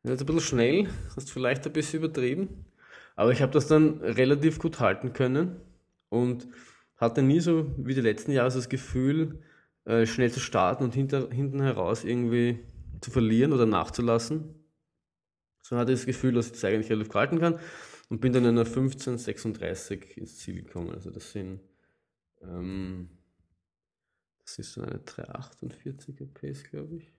das 0.03 0.15
ist 0.15 0.21
ein 0.23 0.27
bisschen 0.27 0.41
schnell, 0.41 0.89
hast 1.15 1.31
vielleicht 1.31 1.67
ein 1.67 1.73
bisschen 1.73 2.01
übertrieben. 2.03 2.65
Aber 3.15 3.31
ich 3.31 3.43
habe 3.43 3.53
das 3.53 3.69
dann 3.69 4.01
relativ 4.01 4.59
gut 4.59 4.81
halten 4.81 5.13
können 5.13 5.61
und 6.09 6.49
hatte 6.97 7.23
nie 7.23 7.41
so 7.41 7.73
wie 7.77 7.95
die 7.95 8.01
letzten 8.01 8.33
Jahre 8.33 8.53
das 8.53 8.69
Gefühl, 8.69 9.41
äh, 9.85 10.05
schnell 10.07 10.33
zu 10.33 10.41
starten 10.41 10.83
und 10.83 10.95
hinter, 10.95 11.31
hinten 11.31 11.61
heraus 11.61 12.05
irgendwie 12.05 12.59
zu 13.01 13.11
verlieren 13.11 13.53
oder 13.53 13.67
nachzulassen. 13.67 14.55
So 15.69 15.77
hatte 15.77 15.91
ich 15.91 15.99
das 15.99 16.07
Gefühl, 16.07 16.33
dass 16.33 16.47
ich 16.47 16.53
das 16.53 16.65
eigentlich 16.65 16.91
relativ 16.91 17.13
halten 17.15 17.41
kann 17.41 17.59
und 18.09 18.21
bin 18.21 18.33
dann 18.33 18.45
in 18.45 18.51
einer 18.51 18.67
1536 18.67 20.17
ins 20.17 20.39
Ziel 20.39 20.63
gekommen. 20.63 20.91
Also 20.91 21.11
das 21.11 21.33
sind 21.33 21.61
ähm, 22.41 23.09
das 24.39 24.61
ist 24.61 24.75
so 24.75 24.83
eine 24.83 24.99
348er 24.99 26.33
Pace, 26.33 26.63
glaube 26.71 26.99
ich. 26.99 27.13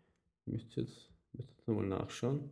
Müsst 0.46 0.78
jetzt, 0.78 1.12
müsst 1.34 1.50
jetzt 1.50 1.68
nochmal 1.68 1.88
nachschauen. 1.88 2.50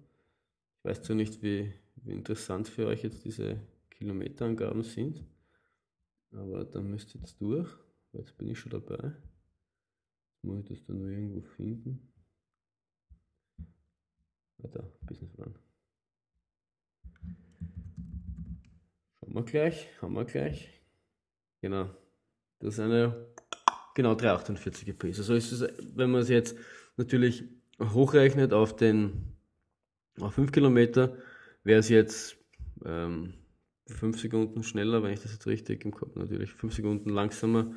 Ich 0.79 0.83
weiß 0.83 1.01
zwar 1.01 1.15
nicht, 1.15 1.41
wie, 1.41 1.73
wie 1.95 2.11
interessant 2.11 2.67
für 2.67 2.87
euch 2.87 3.01
jetzt 3.03 3.23
diese 3.23 3.61
Kilometerangaben 3.89 4.83
sind. 4.83 5.23
Aber 6.31 6.65
dann 6.65 6.91
müsst 6.91 7.15
ihr 7.15 7.21
jetzt 7.21 7.39
durch. 7.39 7.69
Jetzt 8.11 8.37
bin 8.37 8.49
ich 8.49 8.59
schon 8.59 8.73
dabei. 8.73 9.13
Muss 10.41 10.59
ich 10.59 10.67
das 10.67 10.83
dann 10.87 10.97
nur 10.97 11.09
irgendwo 11.09 11.41
finden. 11.41 12.11
Ah, 14.61 14.67
da, 14.67 14.91
Schauen 19.35 19.45
wir 19.45 19.51
gleich, 19.51 19.89
haben 20.01 20.13
wir 20.13 20.23
gleich. 20.23 20.69
Genau. 21.61 21.89
Das 22.59 22.75
ist 22.75 22.79
eine, 22.79 23.27
genau 23.93 24.15
348 24.15 24.97
Pace. 24.97 25.17
Also 25.17 25.35
ist 25.35 25.51
es, 25.51 25.67
wenn 25.93 26.09
man 26.09 26.21
es 26.21 26.29
jetzt 26.29 26.55
natürlich 26.95 27.43
hochrechnet 27.81 28.53
auf 28.53 28.77
den, 28.77 29.35
auf 30.21 30.35
5 30.35 30.53
Kilometer, 30.53 31.17
wäre 31.65 31.81
es 31.81 31.89
jetzt 31.89 32.37
ähm, 32.85 33.33
5 33.87 34.21
Sekunden 34.21 34.63
schneller, 34.63 35.03
wenn 35.03 35.11
ich 35.11 35.19
das 35.19 35.33
jetzt 35.33 35.47
richtig 35.47 35.83
im 35.83 35.91
Kopf 35.91 36.15
natürlich, 36.15 36.53
5 36.53 36.73
Sekunden 36.73 37.09
langsamer 37.09 37.73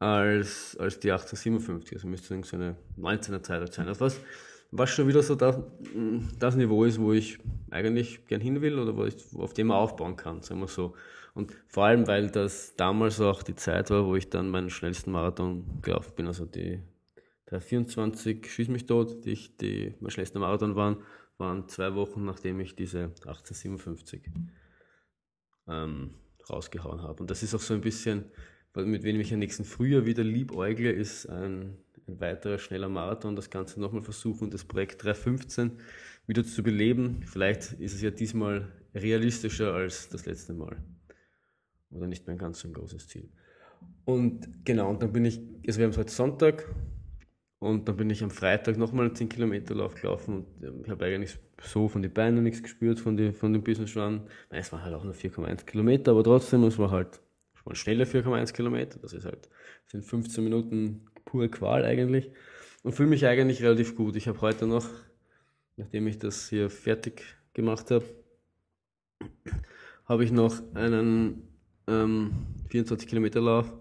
als, 0.00 0.76
als 0.76 0.98
die 0.98 1.12
1857. 1.12 1.98
Also 1.98 2.08
müsste 2.08 2.42
so 2.42 2.56
eine 2.56 2.76
19er 2.98 3.44
Zeit 3.44 3.72
sein. 3.72 3.86
Also 3.86 4.00
was, 4.00 4.20
was 4.70 4.90
schon 4.90 5.08
wieder 5.08 5.22
so 5.22 5.34
das, 5.34 5.58
das 6.38 6.56
Niveau 6.56 6.84
ist, 6.84 7.00
wo 7.00 7.12
ich 7.12 7.38
eigentlich 7.70 8.26
gern 8.26 8.40
hin 8.40 8.60
will 8.60 8.78
oder 8.78 8.96
wo 8.96 9.04
ich, 9.04 9.16
auf 9.34 9.52
dem 9.52 9.68
man 9.68 9.78
aufbauen 9.78 10.16
kann, 10.16 10.42
sagen 10.42 10.60
wir 10.60 10.68
so. 10.68 10.94
Und 11.34 11.56
vor 11.68 11.84
allem, 11.84 12.06
weil 12.06 12.30
das 12.30 12.74
damals 12.76 13.20
auch 13.20 13.42
die 13.42 13.54
Zeit 13.54 13.90
war, 13.90 14.06
wo 14.06 14.16
ich 14.16 14.30
dann 14.30 14.50
meinen 14.50 14.70
schnellsten 14.70 15.12
Marathon 15.12 15.80
gelaufen 15.82 16.12
bin. 16.16 16.26
Also 16.26 16.44
die 16.44 16.82
324 17.46 18.50
Schieß 18.50 18.68
mich 18.68 18.86
tot, 18.86 19.24
die, 19.24 19.38
die 19.60 19.94
mein 20.00 20.10
schnellster 20.10 20.38
Marathon 20.38 20.76
waren, 20.76 20.98
waren 21.38 21.68
zwei 21.68 21.94
Wochen 21.94 22.24
nachdem 22.24 22.60
ich 22.60 22.76
diese 22.76 23.04
1857 23.04 24.22
ähm, 25.68 26.14
rausgehauen 26.48 27.02
habe. 27.02 27.20
Und 27.20 27.30
das 27.30 27.42
ist 27.42 27.54
auch 27.54 27.60
so 27.60 27.74
ein 27.74 27.80
bisschen, 27.80 28.26
mit 28.74 29.02
wem 29.02 29.18
ich 29.20 29.32
am 29.32 29.40
nächsten 29.40 29.64
Frühjahr 29.64 30.06
wieder 30.06 30.22
liebäugle, 30.22 30.92
ist 30.92 31.26
ein, 31.26 31.78
ein 32.10 32.20
weiterer 32.20 32.58
schneller 32.58 32.88
Marathon, 32.88 33.36
das 33.36 33.50
Ganze 33.50 33.80
nochmal 33.80 34.02
versuchen, 34.02 34.50
das 34.50 34.64
Projekt 34.64 35.02
315 35.04 35.72
wieder 36.26 36.44
zu 36.44 36.62
beleben. 36.62 37.22
Vielleicht 37.26 37.72
ist 37.74 37.94
es 37.94 38.02
ja 38.02 38.10
diesmal 38.10 38.72
realistischer 38.94 39.72
als 39.74 40.08
das 40.08 40.26
letzte 40.26 40.52
Mal. 40.54 40.76
Oder 41.90 42.06
nicht 42.06 42.26
mehr 42.26 42.36
ein 42.36 42.38
ganz 42.38 42.60
so 42.60 42.68
ein 42.68 42.74
großes 42.74 43.08
Ziel. 43.08 43.28
Und 44.04 44.64
genau, 44.64 44.90
und 44.90 45.02
dann 45.02 45.12
bin 45.12 45.24
ich, 45.24 45.40
also 45.66 45.78
wir 45.78 45.84
haben 45.84 45.92
es 45.92 45.98
heute 45.98 46.12
Sonntag, 46.12 46.66
und 47.60 47.86
dann 47.86 47.96
bin 47.98 48.08
ich 48.08 48.22
am 48.22 48.30
Freitag 48.30 48.78
nochmal 48.78 49.06
einen 49.06 49.14
10 49.14 49.28
Kilometer 49.28 49.74
Lauf 49.74 49.94
gelaufen 49.94 50.46
und 50.62 50.82
ich 50.82 50.90
habe 50.90 51.04
eigentlich 51.04 51.38
so 51.60 51.88
von 51.88 52.00
den 52.00 52.10
Beinen 52.10 52.42
nichts 52.42 52.62
gespürt, 52.62 52.98
von, 52.98 53.18
die, 53.18 53.32
von 53.32 53.52
dem 53.52 53.62
Business 53.62 53.94
Run. 53.98 54.22
Es 54.48 54.72
war 54.72 54.82
halt 54.82 54.94
auch 54.94 55.04
nur 55.04 55.12
4,1 55.12 55.66
Kilometer, 55.66 56.12
aber 56.12 56.24
trotzdem, 56.24 56.64
es 56.64 56.78
war 56.78 56.90
halt 56.90 57.20
schon 57.54 57.74
schnelle 57.74 58.04
4,1 58.04 58.54
Kilometer. 58.54 58.98
Das 59.00 59.12
ist 59.12 59.26
halt, 59.26 59.50
sind 59.86 60.02
15 60.02 60.42
Minuten 60.42 61.10
pure 61.24 61.48
Qual 61.48 61.84
eigentlich. 61.84 62.30
Und 62.82 62.92
fühle 62.92 63.10
mich 63.10 63.26
eigentlich 63.26 63.62
relativ 63.62 63.94
gut. 63.94 64.16
Ich 64.16 64.28
habe 64.28 64.40
heute 64.40 64.66
noch, 64.66 64.88
nachdem 65.76 66.06
ich 66.06 66.18
das 66.18 66.48
hier 66.48 66.70
fertig 66.70 67.22
gemacht 67.52 67.90
habe, 67.90 68.04
habe 70.06 70.24
ich 70.24 70.32
noch 70.32 70.60
einen 70.74 71.48
ähm, 71.86 72.32
24 72.68 73.08
Kilometer 73.08 73.40
Lauf 73.40 73.72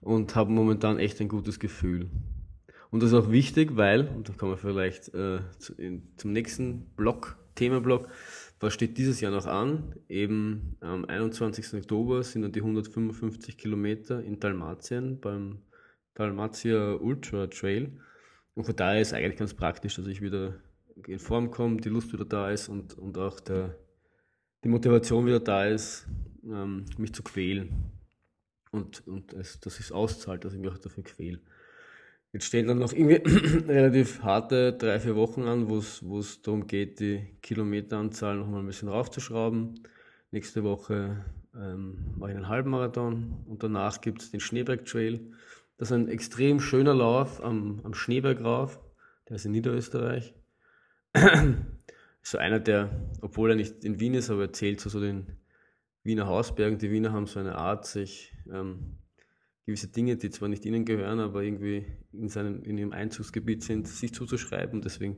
und 0.00 0.34
habe 0.34 0.52
momentan 0.52 0.98
echt 0.98 1.20
ein 1.20 1.28
gutes 1.28 1.58
Gefühl. 1.58 2.08
Und 2.90 3.02
das 3.02 3.12
ist 3.12 3.18
auch 3.18 3.30
wichtig, 3.30 3.76
weil, 3.76 4.08
und 4.08 4.28
da 4.28 4.32
kommen 4.32 4.52
wir 4.52 4.58
vielleicht 4.58 5.12
äh, 5.12 5.40
zu, 5.58 5.74
in, 5.74 6.02
zum 6.16 6.32
nächsten 6.32 6.86
Block, 6.96 7.36
Themenblock, 7.56 8.08
was 8.60 8.72
steht 8.72 8.96
dieses 8.96 9.20
Jahr 9.20 9.32
noch 9.32 9.46
an? 9.46 9.94
Eben 10.08 10.76
am 10.80 11.04
21. 11.04 11.74
Oktober 11.74 12.22
sind 12.22 12.42
dann 12.42 12.52
die 12.52 12.60
155 12.60 13.58
Kilometer 13.58 14.22
in 14.22 14.40
Dalmatien 14.40 15.20
beim 15.20 15.58
Dalmatia 16.16 16.94
Ultra 16.94 17.46
Trail. 17.46 18.00
Und 18.54 18.64
von 18.64 18.74
daher 18.74 19.00
ist 19.00 19.08
es 19.08 19.14
eigentlich 19.14 19.36
ganz 19.36 19.54
praktisch, 19.54 19.96
dass 19.96 20.06
ich 20.06 20.20
wieder 20.20 20.54
in 21.06 21.18
Form 21.18 21.50
komme, 21.50 21.76
die 21.76 21.90
Lust 21.90 22.12
wieder 22.12 22.24
da 22.24 22.50
ist 22.50 22.68
und, 22.68 22.98
und 22.98 23.18
auch 23.18 23.38
der, 23.40 23.76
die 24.64 24.68
Motivation 24.68 25.26
wieder 25.26 25.40
da 25.40 25.66
ist, 25.66 26.06
ähm, 26.44 26.86
mich 26.96 27.12
zu 27.12 27.22
quälen. 27.22 27.92
Und, 28.70 29.06
und 29.06 29.32
es, 29.34 29.60
dass 29.60 29.78
es 29.78 29.92
auszahlt, 29.92 30.44
dass 30.44 30.54
ich 30.54 30.58
mich 30.58 30.70
auch 30.70 30.78
dafür 30.78 31.04
quäle. 31.04 31.40
Jetzt 32.32 32.46
stehen 32.46 32.66
dann 32.66 32.78
noch 32.78 32.92
irgendwie 32.92 33.22
relativ 33.68 34.22
harte 34.22 34.72
drei, 34.72 35.00
vier 35.00 35.16
Wochen 35.16 35.42
an, 35.42 35.68
wo 35.68 35.78
es 35.78 36.42
darum 36.42 36.66
geht, 36.66 37.00
die 37.00 37.26
Kilometeranzahl 37.42 38.36
noch 38.36 38.48
mal 38.48 38.60
ein 38.60 38.66
bisschen 38.66 38.88
raufzuschrauben. 38.88 39.80
Nächste 40.30 40.64
Woche 40.64 41.24
ähm, 41.54 42.14
mache 42.16 42.32
ich 42.32 42.36
einen 42.36 42.48
Halbmarathon 42.48 43.44
und 43.46 43.62
danach 43.62 44.00
gibt 44.00 44.22
es 44.22 44.30
den 44.30 44.40
Schneeberg 44.40 44.84
Trail. 44.84 45.20
Das 45.78 45.90
ist 45.90 45.96
ein 45.96 46.08
extrem 46.08 46.60
schöner 46.60 46.94
Lauf 46.94 47.42
am, 47.42 47.80
am 47.84 47.94
Schneeberg 47.94 48.42
rauf. 48.42 48.80
Der 49.28 49.36
ist 49.36 49.44
in 49.44 49.52
Niederösterreich. 49.52 50.34
so 52.22 52.38
einer, 52.38 52.60
der, 52.60 52.90
obwohl 53.20 53.50
er 53.50 53.56
nicht 53.56 53.84
in 53.84 54.00
Wien 54.00 54.14
ist, 54.14 54.30
aber 54.30 54.42
er 54.42 54.52
zählt 54.52 54.80
zu 54.80 54.88
so 54.88 55.00
den 55.00 55.38
Wiener 56.02 56.26
Hausbergen. 56.26 56.78
Die 56.78 56.90
Wiener 56.90 57.12
haben 57.12 57.26
so 57.26 57.40
eine 57.40 57.56
Art, 57.56 57.86
sich 57.86 58.32
ähm, 58.50 58.98
gewisse 59.66 59.88
Dinge, 59.88 60.16
die 60.16 60.30
zwar 60.30 60.48
nicht 60.48 60.64
ihnen 60.64 60.84
gehören, 60.84 61.20
aber 61.20 61.42
irgendwie 61.42 61.84
in, 62.12 62.28
seinem, 62.28 62.62
in 62.62 62.78
ihrem 62.78 62.92
Einzugsgebiet 62.92 63.62
sind, 63.64 63.88
sich 63.88 64.14
zuzuschreiben. 64.14 64.80
Deswegen 64.80 65.16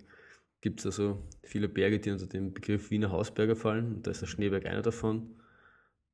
gibt 0.60 0.80
es 0.80 0.86
also 0.86 1.22
viele 1.44 1.68
Berge, 1.68 2.00
die 2.00 2.10
unter 2.10 2.26
den 2.26 2.52
Begriff 2.52 2.90
Wiener 2.90 3.10
Hausberger 3.10 3.54
fallen. 3.54 3.96
Und 3.96 4.06
da 4.06 4.10
ist 4.10 4.22
der 4.22 4.26
Schneeberg 4.26 4.66
einer 4.66 4.82
davon. 4.82 5.36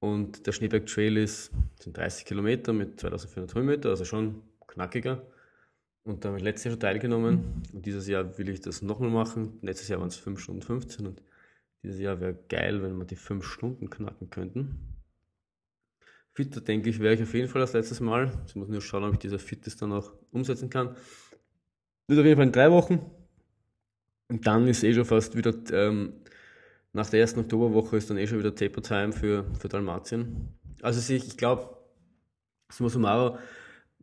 Und 0.05 0.47
der 0.47 0.53
Schneeberg 0.53 0.85
Trail 0.85 1.17
ist, 1.17 1.51
sind 1.81 1.97
30 1.97 2.27
Kilometer 2.27 2.75
mit 2.75 3.01
2400 3.01 3.55
Höhenmeter, 3.55 3.89
also 3.89 4.05
schon 4.05 4.43
knackiger. 4.67 5.27
Und 6.03 6.23
da 6.23 6.29
habe 6.29 6.37
ich 6.37 6.45
letztes 6.45 6.65
Jahr 6.65 6.73
schon 6.73 6.81
teilgenommen. 6.81 7.63
Und 7.73 7.87
dieses 7.87 8.07
Jahr 8.07 8.37
will 8.37 8.51
ich 8.51 8.61
das 8.61 8.83
nochmal 8.83 9.09
machen. 9.09 9.59
Letztes 9.63 9.89
Jahr 9.89 10.01
waren 10.01 10.09
es 10.09 10.17
5 10.17 10.39
Stunden 10.39 10.61
15 10.61 11.07
und 11.07 11.23
dieses 11.83 11.99
Jahr 12.01 12.21
wäre 12.21 12.39
geil, 12.51 12.83
wenn 12.83 12.99
wir 12.99 13.07
die 13.07 13.17
5 13.17 13.47
Stunden 13.47 13.89
knacken 13.89 14.29
könnten. 14.29 14.79
Fitter, 16.35 16.61
denke 16.61 16.91
ich, 16.91 17.01
wäre 17.01 17.15
ich 17.15 17.23
auf 17.23 17.33
jeden 17.33 17.49
Fall 17.49 17.63
als 17.63 17.73
letztes 17.73 18.01
Mal. 18.01 18.31
Ich 18.47 18.57
muss 18.57 18.69
nur 18.69 18.83
schauen, 18.83 19.05
ob 19.05 19.15
ich 19.15 19.21
diese 19.21 19.39
Fitness 19.39 19.79
dann 19.79 19.93
auch 19.93 20.13
umsetzen 20.33 20.69
kann. 20.69 20.97
Wird 22.09 22.21
auf 22.21 22.27
jeden 22.27 22.37
Fall 22.37 22.47
in 22.47 22.53
drei 22.53 22.71
Wochen. 22.71 23.11
Und 24.29 24.47
dann 24.47 24.69
ist 24.69 24.85
eh 24.85 24.93
schon 24.93 25.07
fast 25.07 25.35
wieder, 25.35 25.55
ähm, 25.73 26.24
nach 26.95 27.11
der 27.11 27.21
ersten 27.21 27.41
Oktoberwoche 27.41 27.97
ist 27.97 28.09
dann 28.09 28.17
eh 28.17 28.27
schon 28.27 28.39
wieder 28.39 28.55
Taper 28.55 28.81
Time 28.81 29.13
für, 29.13 29.45
für 29.59 29.69
Dalmatien. 29.69 30.49
Also 30.81 31.13
ich, 31.13 31.27
ich 31.27 31.37
glaube, 31.37 31.77
summa 32.71 32.89
summarum 32.89 33.39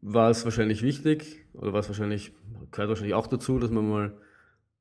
war 0.02 0.30
es 0.30 0.44
wahrscheinlich 0.44 0.82
wichtig, 0.82 1.46
oder 1.54 1.74
war 1.74 1.80
es 1.80 1.88
wahrscheinlich, 1.88 2.34
gehört 2.72 2.90
wahrscheinlich 2.90 3.14
auch 3.14 3.28
dazu, 3.28 3.60
dass 3.60 3.72
man 3.72 3.90
mal 3.90 4.18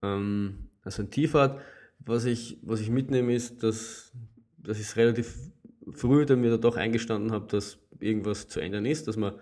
ähm, 0.02 0.70
also 0.82 1.02
ein 1.02 1.10
Tief 1.10 1.34
hat. 1.34 1.60
Was 2.00 2.24
ich, 2.24 2.58
was 2.62 2.80
ich 2.80 2.90
mitnehme, 2.90 3.34
ist, 3.34 3.62
dass, 3.62 4.12
dass 4.58 4.78
ich 4.78 4.86
es 4.86 4.96
relativ 4.96 5.36
früh 5.92 6.26
dann 6.26 6.40
mir 6.40 6.50
da 6.50 6.56
doch 6.56 6.76
eingestanden 6.76 7.30
habe, 7.30 7.46
dass 7.46 7.78
irgendwas 8.00 8.48
zu 8.48 8.60
ändern 8.60 8.86
ist, 8.86 9.06
dass 9.06 9.16
man 9.16 9.34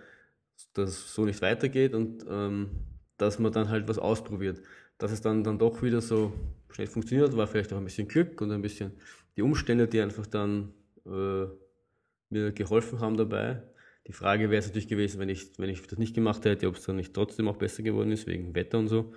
das 0.74 1.14
so 1.14 1.24
nicht 1.24 1.40
weitergeht 1.40 1.94
und 1.94 2.26
ähm, 2.28 2.70
dass 3.16 3.38
man 3.38 3.52
dann 3.52 3.70
halt 3.70 3.88
was 3.88 3.98
ausprobiert. 3.98 4.60
Dass 4.98 5.12
es 5.12 5.20
dann, 5.20 5.44
dann 5.44 5.58
doch 5.58 5.82
wieder 5.82 6.00
so 6.00 6.32
schnell 6.70 6.86
funktioniert, 6.86 7.36
war 7.36 7.46
vielleicht 7.46 7.72
auch 7.72 7.78
ein 7.78 7.84
bisschen 7.84 8.08
Glück 8.08 8.40
und 8.40 8.50
ein 8.52 8.62
bisschen 8.62 8.92
die 9.36 9.42
Umstände, 9.42 9.86
die 9.86 10.00
einfach 10.00 10.26
dann 10.26 10.72
äh, 11.06 11.46
mir 12.30 12.52
geholfen 12.52 13.00
haben 13.00 13.16
dabei. 13.16 13.62
Die 14.06 14.12
Frage 14.12 14.50
wäre 14.50 14.58
es 14.58 14.66
natürlich 14.66 14.88
gewesen, 14.88 15.20
wenn 15.20 15.28
ich, 15.28 15.58
wenn 15.58 15.68
ich 15.68 15.86
das 15.86 15.98
nicht 15.98 16.14
gemacht 16.14 16.44
hätte, 16.44 16.66
ob 16.66 16.76
es 16.76 16.84
dann 16.84 16.96
nicht 16.96 17.12
trotzdem 17.12 17.46
auch 17.46 17.56
besser 17.56 17.82
geworden 17.82 18.10
ist, 18.10 18.26
wegen 18.26 18.54
Wetter 18.54 18.78
und 18.78 18.88
so. 18.88 19.12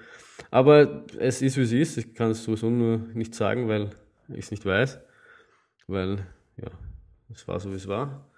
Aber 0.51 1.05
es 1.17 1.41
ist, 1.41 1.57
wie 1.57 1.61
es 1.61 1.71
ist. 1.71 1.97
Ich 1.97 2.13
kann 2.13 2.31
es 2.31 2.43
sowieso 2.43 2.69
nur 2.69 2.97
nicht 3.13 3.33
sagen, 3.33 3.69
weil 3.69 3.91
ich 4.27 4.45
es 4.45 4.51
nicht 4.51 4.65
weiß. 4.65 4.99
Weil, 5.87 6.27
ja, 6.57 6.69
es 7.33 7.47
war 7.47 7.59
so, 7.59 7.71
wie 7.71 7.75
es 7.75 7.87
war. 7.87 8.30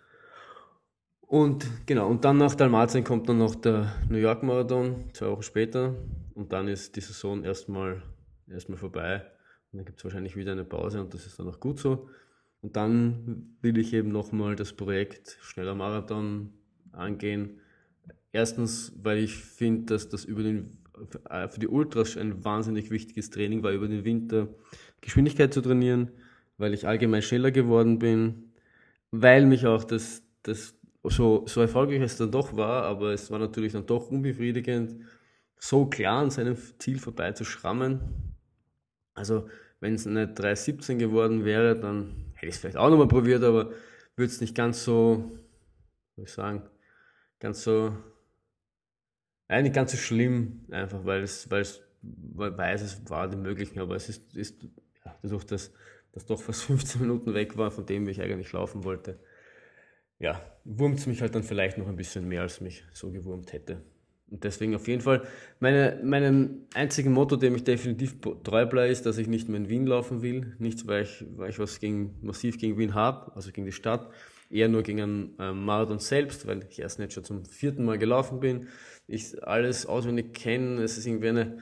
Und 1.34 1.66
genau, 1.88 2.10
und 2.10 2.24
dann 2.26 2.38
nach 2.38 2.54
Dalmatien 2.54 3.04
kommt 3.04 3.28
dann 3.28 3.40
noch 3.40 3.56
der 3.56 3.92
New 4.08 4.20
York 4.20 4.44
Marathon, 4.44 5.06
zwei 5.14 5.32
Wochen 5.32 5.42
später. 5.42 5.96
Und 6.36 6.54
dann 6.54 6.68
ist 6.68 6.96
die 6.96 7.02
Saison 7.02 7.44
erstmal, 7.44 8.04
erstmal 8.48 8.78
vorbei. 8.78 9.26
Und 9.72 9.78
dann 9.80 9.86
gibt 9.86 9.98
es 9.98 10.04
wahrscheinlich 10.04 10.36
wieder 10.36 10.52
eine 10.52 10.64
Pause 10.64 11.02
und 11.02 11.12
das 11.12 11.26
ist 11.26 11.40
dann 11.40 11.50
auch 11.50 11.60
gut 11.60 11.80
so. 11.80 12.08
Und 12.62 12.76
dann 12.76 13.58
will 13.62 13.80
ich 13.80 13.96
eben 13.96 14.12
nochmal 14.12 14.56
das 14.56 14.74
Projekt 14.74 15.40
Schneller 15.42 15.74
Marathon 15.74 16.54
angehen. 16.92 17.62
Erstens, 18.32 18.94
weil 19.02 19.18
ich 19.18 19.34
finde, 19.36 19.86
dass 19.86 20.10
das 20.10 20.26
über 20.26 20.44
den, 20.44 20.78
für 21.50 21.60
die 21.60 21.68
Ultras 21.68 22.16
ein 22.16 22.46
wahnsinnig 22.46 22.92
wichtiges 22.92 23.32
Training 23.32 23.64
war, 23.64 23.72
über 23.72 23.88
den 23.88 24.06
Winter 24.06 24.50
Geschwindigkeit 25.02 25.52
zu 25.52 25.62
trainieren, 25.62 26.12
weil 26.60 26.76
ich 26.76 26.88
allgemein 26.88 27.24
schneller 27.24 27.50
geworden 27.50 27.98
bin, 27.98 28.54
weil 29.10 29.48
mich 29.48 29.66
auch 29.66 29.84
das, 29.84 30.22
das 30.44 30.76
so, 31.10 31.46
so 31.48 31.62
erfolgreich 31.62 32.02
es 32.02 32.18
dann 32.18 32.32
doch 32.32 32.56
war, 32.56 32.84
aber 32.84 33.14
es 33.14 33.30
war 33.30 33.40
natürlich 33.40 33.74
dann 33.74 33.86
doch 33.86 34.10
unbefriedigend, 34.10 35.04
so 35.58 35.86
klar 35.86 36.22
an 36.22 36.30
seinem 36.30 36.58
Ziel 36.80 37.00
vorbei 37.00 37.32
zu 37.34 37.44
schrammen. 37.44 38.36
Also, 39.14 39.50
wenn 39.80 39.96
es 39.96 40.08
eine 40.08 40.28
3,17 40.28 40.98
geworden 40.98 41.46
wäre, 41.46 41.78
dann 41.78 42.32
hätte 42.34 42.48
ich 42.48 42.56
es 42.56 42.62
vielleicht 42.62 42.78
auch 42.78 42.90
nochmal 42.90 43.08
probiert, 43.08 43.44
aber 43.44 43.72
würde 44.16 44.32
es 44.32 44.42
nicht 44.42 44.56
ganz 44.56 44.84
so, 44.84 45.32
wie 46.16 46.24
ich 46.24 46.32
sagen, 46.32 46.64
ganz 47.40 47.64
so, 47.64 47.96
eigentlich 49.48 49.74
ganz 49.74 49.92
so 49.92 49.98
schlimm, 49.98 50.66
einfach 50.72 51.06
weil 51.06 51.24
es, 51.24 51.50
weil 51.52 51.62
es, 51.62 51.82
weil 52.02 52.58
weiß, 52.58 52.82
es 52.82 53.10
war 53.10 53.28
die 53.28 53.38
möglichen, 53.38 53.80
aber 53.80 53.96
es 53.96 54.10
ist, 54.10 54.36
ist 54.36 54.64
ja, 55.06 55.18
dadurch, 55.22 55.44
dass 55.46 55.72
das 56.14 56.26
doch 56.26 56.42
fast 56.42 56.64
15 56.64 57.02
Minuten 57.02 57.34
weg 57.34 57.58
war 57.58 57.72
von 57.72 57.86
dem, 57.86 58.08
wie 58.08 58.12
ich 58.12 58.22
eigentlich 58.22 58.52
laufen 58.54 58.84
wollte. 58.84 59.20
Ja, 60.24 60.42
wurmt 60.64 61.00
es 61.00 61.06
mich 61.06 61.22
halt 61.22 61.36
dann 61.36 61.44
vielleicht 61.44 61.78
noch 61.78 61.90
ein 61.90 61.98
bisschen 61.98 62.30
mehr, 62.30 62.44
als 62.44 62.62
mich 62.62 62.86
so 62.94 63.12
gewurmt 63.12 63.52
hätte. 63.52 63.82
Und 64.32 64.46
deswegen 64.46 64.74
auf 64.74 64.88
jeden 64.88 65.02
Fall, 65.02 65.28
meine, 65.60 66.00
meinem 66.02 66.62
einzigen 66.74 67.12
Motto, 67.12 67.36
dem 67.36 67.56
ich 67.56 67.66
definitiv 67.66 68.22
treu 68.22 68.66
bleibe, 68.66 68.90
ist, 68.90 69.06
dass 69.06 69.18
ich 69.18 69.28
nicht 69.28 69.50
mehr 69.50 69.58
in 69.58 69.68
Wien 69.68 69.86
laufen 69.86 70.22
will. 70.22 70.56
Nicht, 70.60 70.88
weil 70.88 71.04
ich, 71.04 71.26
weil 71.36 71.50
ich 71.50 71.60
was 71.60 71.82
gegen, 71.82 72.16
massiv 72.22 72.58
gegen 72.58 72.78
Wien 72.78 72.94
habe, 72.94 73.36
also 73.36 73.52
gegen 73.52 73.66
die 73.66 73.74
Stadt. 73.74 74.10
Eher 74.50 74.70
nur 74.70 74.84
gegen 74.84 75.02
einen 75.02 75.36
ähm, 75.40 75.66
Marathon 75.66 76.00
selbst, 76.00 76.48
weil 76.48 76.66
ich 76.70 76.80
erst 76.80 77.00
nicht 77.00 77.12
schon 77.12 77.26
zum 77.26 77.44
vierten 77.44 77.84
Mal 77.84 77.98
gelaufen 77.98 78.40
bin. 78.40 78.70
Ich 79.08 79.46
alles 79.46 79.86
auswendig 79.86 80.34
kenne. 80.34 80.82
Es 80.82 80.98
ist 80.98 81.06
irgendwie 81.06 81.30
eine, 81.30 81.58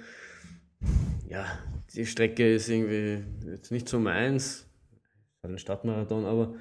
ja, 1.28 1.48
die 1.96 2.06
Strecke 2.06 2.54
ist 2.54 2.70
irgendwie 2.70 3.24
jetzt 3.50 3.72
nicht 3.72 3.90
so 3.90 3.98
meins, 3.98 4.68
ein 5.42 5.58
Stadtmarathon, 5.58 6.26
aber 6.26 6.54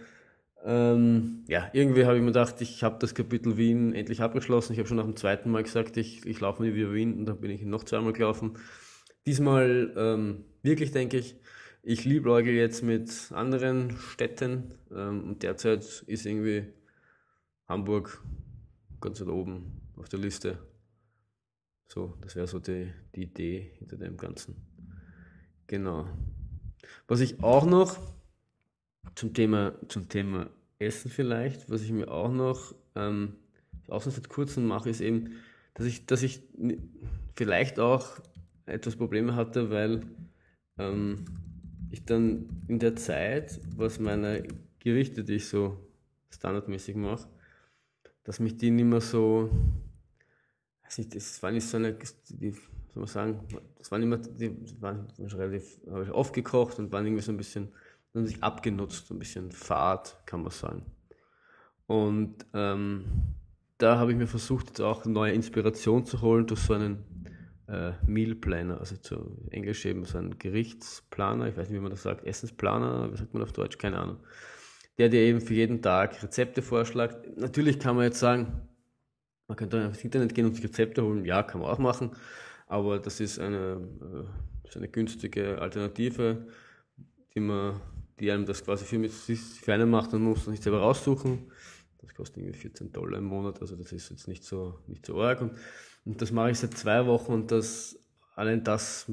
ähm, 0.65 1.45
ja, 1.49 1.71
irgendwie 1.73 2.05
habe 2.05 2.17
ich 2.17 2.21
mir 2.21 2.29
gedacht, 2.29 2.61
ich 2.61 2.83
habe 2.83 2.99
das 2.99 3.15
Kapitel 3.15 3.57
Wien 3.57 3.95
endlich 3.95 4.21
abgeschlossen. 4.21 4.73
Ich 4.73 4.79
habe 4.79 4.89
schon 4.89 4.99
nach 4.99 5.05
dem 5.05 5.17
zweiten 5.17 5.51
Mal 5.51 5.63
gesagt, 5.63 5.97
ich, 5.97 6.27
ich 6.27 6.41
laufe 6.41 6.63
nie 6.63 6.75
wieder 6.75 6.93
Wien 6.93 7.19
und 7.19 7.27
dann 7.27 7.41
bin 7.41 7.51
ich 7.51 7.63
noch 7.63 7.85
zweimal 7.85 8.13
gelaufen. 8.13 8.59
Diesmal 9.27 9.93
ähm, 9.97 10.45
wirklich, 10.63 10.91
denke 10.93 11.19
ich, 11.19 11.37
ich 11.83 12.05
liebläuge 12.05 12.53
jetzt 12.53 12.83
mit 12.83 13.33
anderen 13.33 13.97
Städten 13.97 14.75
ähm, 14.95 15.25
und 15.25 15.43
derzeit 15.43 15.83
ist 16.07 16.27
irgendwie 16.27 16.67
Hamburg 17.67 18.23
ganz 19.01 19.21
weit 19.21 19.29
oben 19.29 19.81
auf 19.97 20.09
der 20.09 20.19
Liste. 20.19 20.59
So, 21.89 22.17
das 22.21 22.37
wäre 22.37 22.47
so 22.47 22.59
die, 22.59 22.93
die 23.15 23.23
Idee 23.23 23.73
hinter 23.79 23.97
dem 23.97 24.17
Ganzen. 24.17 24.57
Genau. 25.67 26.07
Was 27.09 27.21
ich 27.21 27.43
auch 27.43 27.65
noch 27.65 27.99
zum 29.21 29.35
Thema, 29.35 29.75
zum 29.89 30.09
Thema 30.09 30.49
Essen 30.79 31.11
vielleicht, 31.11 31.69
was 31.69 31.83
ich 31.83 31.93
mir 31.93 32.11
auch 32.11 32.33
noch, 32.33 32.75
ähm, 32.95 33.35
auch 33.87 34.01
seit 34.01 34.31
kurzem 34.31 34.67
mache, 34.67 34.89
ist 34.89 35.03
eben, 35.03 35.35
dass 35.75 35.85
ich, 35.85 36.07
dass 36.07 36.23
ich 36.23 36.43
vielleicht 37.35 37.79
auch 37.79 38.19
etwas 38.65 38.97
Probleme 38.97 39.35
hatte, 39.35 39.69
weil 39.69 40.07
ähm, 40.79 41.27
ich 41.91 42.07
dann 42.07 42.49
in 42.67 42.79
der 42.79 42.97
Zeit, 42.97 43.61
was 43.77 44.01
meine 44.01 44.49
Gerichte, 44.79 45.23
die 45.23 45.35
ich 45.35 45.49
so 45.49 45.77
standardmäßig 46.31 46.97
mache, 46.97 47.29
dass 48.25 48.41
mich 48.41 48.57
die 48.57 48.71
nicht 48.71 48.87
mehr 48.87 49.03
so, 49.03 49.51
weiß 50.85 50.97
nicht, 50.97 51.15
das 51.15 51.43
war 51.43 51.51
nicht 51.51 51.67
so 51.67 51.77
eine, 51.77 51.93
die, 52.31 52.53
soll 52.53 52.63
man 52.95 53.07
sagen, 53.07 53.41
das 53.77 53.91
waren 53.91 54.03
immer, 54.03 54.17
die 54.17 54.57
waren 54.81 55.09
relativ, 55.19 55.79
habe 55.91 56.05
ich 56.05 56.11
oft 56.11 56.33
gekocht 56.33 56.79
und 56.79 56.91
waren 56.91 57.05
irgendwie 57.05 57.23
so 57.23 57.33
ein 57.33 57.37
bisschen, 57.37 57.69
haben 58.15 58.27
sich 58.27 58.43
abgenutzt, 58.43 59.07
so 59.07 59.15
ein 59.15 59.19
bisschen 59.19 59.53
fad, 59.53 60.17
kann 60.27 60.43
man 60.43 60.51
sagen. 60.51 60.85
Und 61.87 62.47
ähm, 62.55 63.05
da 63.79 63.99
habe 63.99 64.13
ich 64.13 64.19
mir 64.19 64.27
versucht, 64.27 64.69
jetzt 64.69 64.81
auch 64.81 65.05
neue 65.05 65.33
Inspiration 65.33 66.05
zu 66.05 66.21
holen 66.21 66.47
durch 66.47 66.61
so 66.61 66.75
einen 66.75 67.05
äh, 67.69 67.93
Meal 68.07 68.35
Planner, 68.35 68.79
also 68.79 68.97
zu 68.97 69.39
Englisch 69.51 69.85
eben 69.87 70.05
so 70.05 70.19
einen 70.19 70.39
Gerichtsplaner, 70.39 71.49
ich 71.49 71.57
weiß 71.57 71.69
nicht, 71.69 71.79
wie 71.79 71.83
man 71.83 71.91
das 71.91 72.03
sagt, 72.03 72.27
Essensplaner, 72.27 73.13
wie 73.13 73.17
sagt 73.17 73.33
man 73.33 73.43
auf 73.43 73.53
Deutsch, 73.53 73.79
keine 73.79 73.99
Ahnung. 73.99 74.19
Der 74.99 75.09
dir 75.09 75.21
eben 75.21 75.41
für 75.41 75.55
jeden 75.55 75.81
Tag 75.81 76.23
Rezepte 76.23 76.63
vorschlägt. 76.63 77.39
Natürlich 77.39 77.79
kann 77.79 77.97
man 77.97 78.05
jetzt 78.05 78.19
sagen, 78.19 78.69
man 79.49 79.57
könnte 79.57 79.79
ins 79.79 80.05
Internet 80.05 80.35
gehen 80.35 80.47
und 80.47 80.55
sich 80.55 80.65
Rezepte 80.65 81.03
holen, 81.03 81.25
ja, 81.25 81.43
kann 81.43 81.61
man 81.61 81.71
auch 81.71 81.79
machen. 81.79 82.11
Aber 82.67 82.99
das 82.99 83.19
ist 83.19 83.39
eine, 83.39 83.81
äh, 84.01 84.69
ist 84.69 84.77
eine 84.77 84.89
günstige 84.89 85.61
Alternative, 85.61 86.47
die, 87.35 87.41
man, 87.41 87.81
die 88.21 88.31
einem 88.31 88.47
das 88.47 88.65
quasi 88.65 88.85
für, 88.85 89.09
für 89.09 89.75
einen 89.75 89.91
macht 89.91 90.13
und 90.13 90.23
muss 90.23 90.41
das 90.41 90.49
nicht 90.49 90.63
selber 90.63 90.81
raussuchen. 90.81 91.51
Das 92.03 92.15
kostet 92.15 92.39
irgendwie 92.39 92.59
14 92.59 92.93
Dollar 92.93 93.19
im 93.19 93.25
Monat, 93.25 93.61
also 93.61 93.77
das 93.77 93.93
ist 93.93 94.11
jetzt 94.11 94.29
nicht 94.29 94.45
so, 94.45 94.79
nicht 94.87 95.05
so 95.07 95.21
arg. 95.21 95.41
Und, 95.41 95.53
und 96.05 96.21
das 96.21 96.31
mache 96.31 96.51
ich 96.51 96.59
seit 96.59 96.77
zwei 96.77 97.07
Wochen 97.07 97.33
und 97.33 97.51
das, 97.51 97.99
allein 98.35 98.63
das 98.63 99.11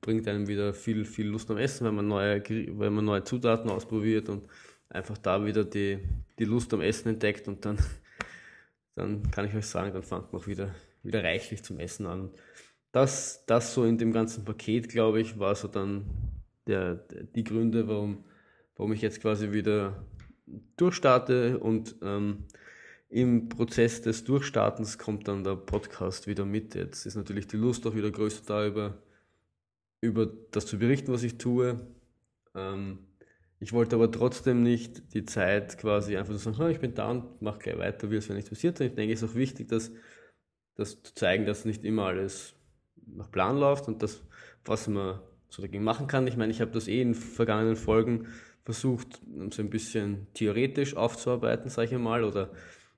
bringt 0.00 0.26
einem 0.28 0.46
wieder 0.46 0.72
viel, 0.72 1.04
viel 1.04 1.26
Lust 1.26 1.50
am 1.50 1.58
Essen, 1.58 1.86
wenn 1.86 1.94
man 1.94 2.08
neue, 2.08 2.42
wenn 2.48 2.92
man 2.92 3.04
neue 3.04 3.24
Zutaten 3.24 3.70
ausprobiert 3.70 4.28
und 4.28 4.48
einfach 4.88 5.18
da 5.18 5.44
wieder 5.44 5.64
die, 5.64 5.98
die 6.38 6.44
Lust 6.44 6.72
am 6.74 6.80
Essen 6.80 7.08
entdeckt 7.08 7.48
und 7.48 7.64
dann, 7.64 7.78
dann 8.94 9.30
kann 9.30 9.46
ich 9.46 9.54
euch 9.54 9.66
sagen, 9.66 9.92
dann 9.92 10.02
fängt 10.02 10.32
man 10.32 10.42
auch 10.42 10.46
wieder, 10.46 10.74
wieder 11.02 11.22
reichlich 11.22 11.62
zum 11.62 11.78
Essen 11.78 12.06
an. 12.06 12.30
Das, 12.92 13.44
das 13.46 13.72
so 13.72 13.84
in 13.84 13.98
dem 13.98 14.12
ganzen 14.12 14.44
Paket, 14.44 14.88
glaube 14.88 15.20
ich, 15.20 15.38
war 15.38 15.54
so 15.54 15.68
dann 15.68 16.06
der, 16.66 16.94
die 16.94 17.44
Gründe, 17.44 17.88
warum, 17.88 18.24
warum 18.76 18.92
ich 18.92 19.02
jetzt 19.02 19.20
quasi 19.20 19.52
wieder 19.52 20.06
durchstarte 20.76 21.58
und 21.58 21.96
ähm, 22.02 22.44
im 23.08 23.48
Prozess 23.48 24.02
des 24.02 24.24
Durchstartens 24.24 24.96
kommt 24.96 25.26
dann 25.26 25.42
der 25.42 25.56
Podcast 25.56 26.26
wieder 26.28 26.44
mit. 26.44 26.74
Jetzt 26.76 27.06
ist 27.06 27.16
natürlich 27.16 27.48
die 27.48 27.56
Lust 27.56 27.86
auch 27.86 27.94
wieder 27.94 28.10
größer 28.10 28.42
da, 28.46 28.66
über, 28.66 29.02
über 30.00 30.26
das 30.26 30.66
zu 30.66 30.78
berichten, 30.78 31.12
was 31.12 31.24
ich 31.24 31.36
tue. 31.36 31.80
Ähm, 32.54 33.00
ich 33.58 33.72
wollte 33.72 33.96
aber 33.96 34.10
trotzdem 34.10 34.62
nicht 34.62 35.12
die 35.12 35.24
Zeit 35.24 35.76
quasi 35.76 36.16
einfach 36.16 36.32
so 36.32 36.52
sagen, 36.52 36.70
ich 36.70 36.80
bin 36.80 36.94
da 36.94 37.10
und 37.10 37.42
mache 37.42 37.58
gleich 37.58 37.78
weiter, 37.78 38.10
wie 38.10 38.16
es 38.16 38.28
wenn 38.28 38.36
nichts 38.36 38.50
passiert. 38.50 38.80
Und 38.80 38.86
ich 38.86 38.94
denke, 38.94 39.12
es 39.12 39.22
ist 39.22 39.30
auch 39.30 39.34
wichtig, 39.34 39.68
dass, 39.68 39.90
das 40.76 41.02
zu 41.02 41.14
zeigen, 41.14 41.44
dass 41.44 41.64
nicht 41.64 41.84
immer 41.84 42.06
alles 42.06 42.54
nach 43.06 43.30
Plan 43.30 43.58
läuft 43.58 43.88
und 43.88 44.02
das, 44.02 44.22
was 44.64 44.86
man 44.88 45.20
so 45.50 45.62
dagegen 45.62 45.84
machen 45.84 46.06
kann. 46.06 46.26
Ich 46.26 46.36
meine, 46.36 46.52
ich 46.52 46.60
habe 46.60 46.70
das 46.70 46.88
eh 46.88 47.02
in 47.02 47.14
vergangenen 47.14 47.76
Folgen 47.76 48.28
versucht, 48.64 49.20
so 49.50 49.62
ein 49.62 49.70
bisschen 49.70 50.26
theoretisch 50.34 50.96
aufzuarbeiten, 50.96 51.70
sage 51.70 51.88
ich 51.88 51.94
einmal, 51.94 52.24
oder, 52.24 52.50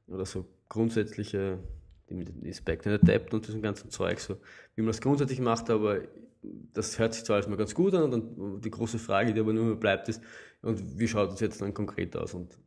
oder 0.07 0.26
so 0.26 0.46
grundsätzliche 0.68 1.59
Aspekte 2.46 2.90
in 2.90 2.98
der 2.98 3.18
Debt 3.18 3.32
und 3.32 3.46
diesem 3.46 3.62
ganzen 3.62 3.90
Zeug, 3.90 4.20
so 4.20 4.36
wie 4.74 4.82
man 4.82 4.88
das 4.88 5.00
grundsätzlich 5.00 5.40
macht, 5.40 5.70
aber 5.70 6.03
das 6.72 6.98
hört 6.98 7.14
sich 7.14 7.24
zwar 7.24 7.36
alles 7.36 7.48
mal 7.48 7.57
ganz 7.57 7.74
gut 7.74 7.94
an 7.94 8.12
und 8.12 8.64
die 8.64 8.70
große 8.70 8.98
Frage, 8.98 9.32
die 9.32 9.40
aber 9.40 9.53
nur 9.53 9.64
mehr 9.64 9.76
bleibt, 9.76 10.09
ist, 10.09 10.22
und 10.61 10.98
wie 10.98 11.09
schaut 11.09 11.32
es 11.32 11.40
jetzt 11.40 11.61
dann 11.62 11.72
konkret 11.72 12.16
aus? 12.16 12.34
Und 12.34 12.59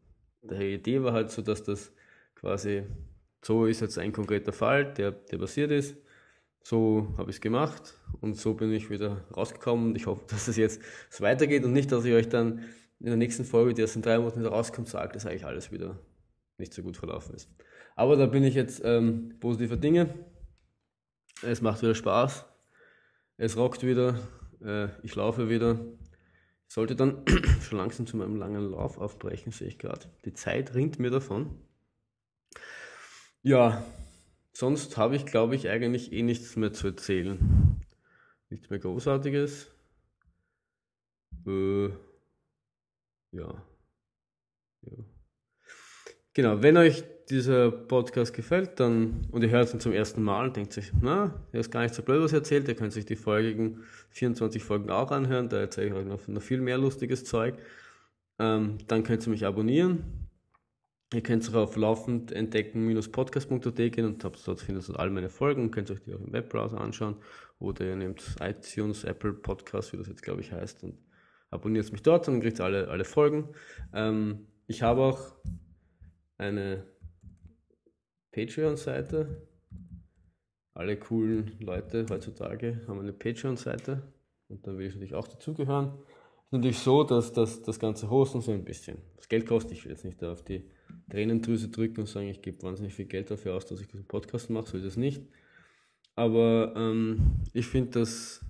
die 0.42 0.76
Idee 0.76 1.04
war 1.04 1.14
halt 1.14 1.32
so, 1.32 1.42
dass 1.42 1.64
das 1.64 1.92
quasi 2.36 2.84
so 3.44 3.66
ist 3.66 3.82
jetzt 3.82 3.98
ein 4.00 4.12
konkreter 4.12 4.54
Fall, 4.54 4.94
der, 4.94 5.12
der 5.12 5.38
passiert 5.38 5.72
ist. 5.72 5.96
So 6.68 7.14
habe 7.20 7.30
ich 7.30 7.36
es 7.36 7.42
gemacht 7.42 7.94
und 8.22 8.38
so 8.38 8.56
bin 8.56 8.74
ich 8.74 8.90
wieder 8.90 9.24
rausgekommen 9.38 9.90
und 9.90 9.96
ich 9.96 10.08
hoffe, 10.08 10.26
dass 10.30 10.48
es 10.48 10.58
jetzt 10.58 10.82
so 11.12 11.24
weitergeht 11.24 11.64
und 11.64 11.74
nicht, 11.74 11.92
dass 11.92 12.06
ich 12.06 12.14
euch 12.14 12.28
dann 12.28 12.64
in 13.00 13.06
der 13.06 13.18
nächsten 13.18 13.46
Folge, 13.46 13.76
die 13.76 13.82
erst 13.82 13.96
in 13.96 14.02
drei 14.02 14.18
Monaten 14.18 14.40
wieder 14.40 14.50
rauskommt, 14.50 14.88
sage, 14.88 15.14
dass 15.14 15.28
eigentlich 15.28 15.46
alles 15.46 15.72
wieder 15.72 16.00
nicht 16.58 16.74
so 16.74 16.82
gut 16.82 16.98
verlaufen 16.98 17.36
ist. 17.36 17.52
Aber 17.96 18.16
da 18.16 18.26
bin 18.26 18.44
ich 18.44 18.56
jetzt 18.56 18.82
ähm, 18.84 19.38
positiver 19.40 19.78
Dinge. 19.78 20.16
Es 21.44 21.62
macht 21.62 21.84
wieder 21.84 21.94
Spaß. 21.94 22.46
Es 23.38 23.58
rockt 23.58 23.84
wieder. 23.84 24.18
Äh, 24.60 24.88
ich 25.04 25.14
laufe 25.14 25.50
wieder. 25.50 25.80
Ich 26.68 26.74
sollte 26.74 26.96
dann 26.96 27.24
schon 27.62 27.78
langsam 27.78 28.08
zu 28.08 28.18
meinem 28.18 28.38
langen 28.38 28.72
Lauf 28.72 28.98
aufbrechen, 28.98 29.52
sehe 29.52 29.68
ich 29.68 29.78
gerade. 29.78 30.08
Die 30.26 30.34
Zeit 30.34 30.74
rinnt 30.74 30.98
mir 30.98 31.12
davon. 31.12 31.62
Ja, 33.44 33.86
sonst 34.56 34.98
habe 34.98 35.16
ich, 35.16 35.26
glaube 35.26 35.56
ich, 35.56 35.70
eigentlich 35.70 36.12
eh 36.14 36.24
nichts 36.24 36.56
mehr 36.56 36.74
zu 36.74 36.88
erzählen. 36.88 37.82
Nichts 38.50 38.70
mehr 38.70 38.80
Großartiges. 38.80 39.72
Äh, 41.46 41.90
ja. 43.32 43.64
ja. 44.82 45.04
Genau, 46.34 46.62
wenn 46.62 46.78
euch 46.78 47.04
dieser 47.30 47.72
Podcast 47.72 48.34
gefällt, 48.34 48.80
dann 48.80 49.28
und 49.32 49.42
ihr 49.42 49.50
hört 49.50 49.74
ihn 49.74 49.80
zum 49.80 49.92
ersten 49.92 50.22
Mal 50.22 50.52
denkt 50.52 50.74
sich, 50.74 50.92
na, 51.02 51.34
er 51.52 51.60
ist 51.60 51.72
gar 51.72 51.82
nicht 51.82 51.96
so 51.96 52.04
blöd, 52.04 52.22
was 52.22 52.34
er 52.34 52.40
erzählt, 52.40 52.68
ihr 52.68 52.76
könnt 52.76 52.94
sich 52.94 53.06
die 53.06 53.16
folgigen 53.16 53.84
24 54.12 54.64
Folgen 54.64 54.90
auch 54.90 55.12
anhören, 55.12 55.50
da 55.50 55.58
erzähle 55.58 55.88
ich 55.88 55.94
euch 55.94 56.06
noch, 56.06 56.28
noch 56.28 56.42
viel 56.42 56.62
mehr 56.62 56.78
lustiges 56.78 57.26
Zeug. 57.26 57.56
Ähm, 58.38 58.78
dann 58.88 59.04
könnt 59.04 59.26
ihr 59.26 59.32
mich 59.32 59.46
abonnieren. 59.46 60.25
Ihr 61.16 61.24
könnt 61.24 61.50
auch 61.50 61.54
auf 61.64 61.78
laufend 61.78 62.34
entdecken-podcast.at 62.34 63.78
gehen 63.78 64.04
und 64.04 64.22
dort 64.22 64.60
findet 64.60 64.90
ihr 64.90 65.00
all 65.00 65.10
meine 65.10 65.30
Folgen 65.30 65.62
und 65.62 65.72
könnt 65.72 65.90
euch 65.90 66.02
die 66.02 66.14
auch 66.14 66.20
im 66.20 66.34
Webbrowser 66.34 66.82
anschauen. 66.82 67.16
Oder 67.58 67.86
ihr 67.86 67.96
nehmt 67.96 68.36
iTunes, 68.42 69.06
Apple 69.06 69.32
Podcast, 69.32 69.94
wie 69.94 69.98
das 69.98 70.10
jetzt 70.10 70.24
glaube 70.24 70.42
ich 70.42 70.52
heißt, 70.52 70.84
und 70.84 70.98
abonniert 71.52 71.90
mich 71.94 72.04
dort 72.04 72.28
und 72.28 72.34
dann 72.34 72.42
kriegt 72.42 72.60
alle, 72.60 72.90
alle 72.90 73.06
Folgen. 73.06 73.48
Ähm, 73.94 74.48
ich 74.68 74.82
habe 74.82 75.04
auch 75.04 75.38
eine 76.38 76.86
Patreon-Seite. 78.34 79.48
Alle 80.74 81.00
coolen 81.00 81.56
Leute 81.62 82.08
heutzutage 82.10 82.82
haben 82.90 83.00
eine 83.00 83.14
Patreon-Seite 83.14 84.04
und 84.50 84.68
da 84.68 84.78
will 84.78 84.88
ich 84.88 84.96
natürlich 84.96 85.16
auch 85.16 85.30
dazugehören. 85.30 85.94
Es 85.96 86.48
ist 86.48 86.52
natürlich 86.52 86.80
so, 86.80 87.06
dass 87.06 87.32
das, 87.32 87.62
das 87.62 87.80
ganze 87.80 88.10
Hosten 88.10 88.42
so 88.42 88.52
ein 88.52 88.66
bisschen 88.66 88.98
das 89.16 89.30
Geld 89.30 89.48
kostet. 89.48 89.72
Ich 89.72 89.86
will 89.86 89.94
jetzt 89.94 90.04
nicht 90.04 90.22
da 90.22 90.34
auf 90.34 90.44
die 90.44 90.75
Tränendrüse 91.10 91.70
drücken 91.70 92.02
und 92.02 92.08
sagen, 92.08 92.28
ich 92.28 92.42
gebe 92.42 92.62
wahnsinnig 92.64 92.94
viel 92.94 93.06
Geld 93.06 93.32
dafür 93.32 93.56
aus, 93.56 93.66
dass 93.66 93.80
ich 93.80 93.88
diesen 93.88 94.06
Podcast 94.06 94.50
mache, 94.50 94.68
so 94.68 94.78
ist 94.78 94.84
es 94.84 94.98
nicht. 94.98 95.22
Aber 96.16 96.74
ähm, 96.76 97.42
ich 97.54 97.68
finde, 97.68 98.00
dass 98.00 98.42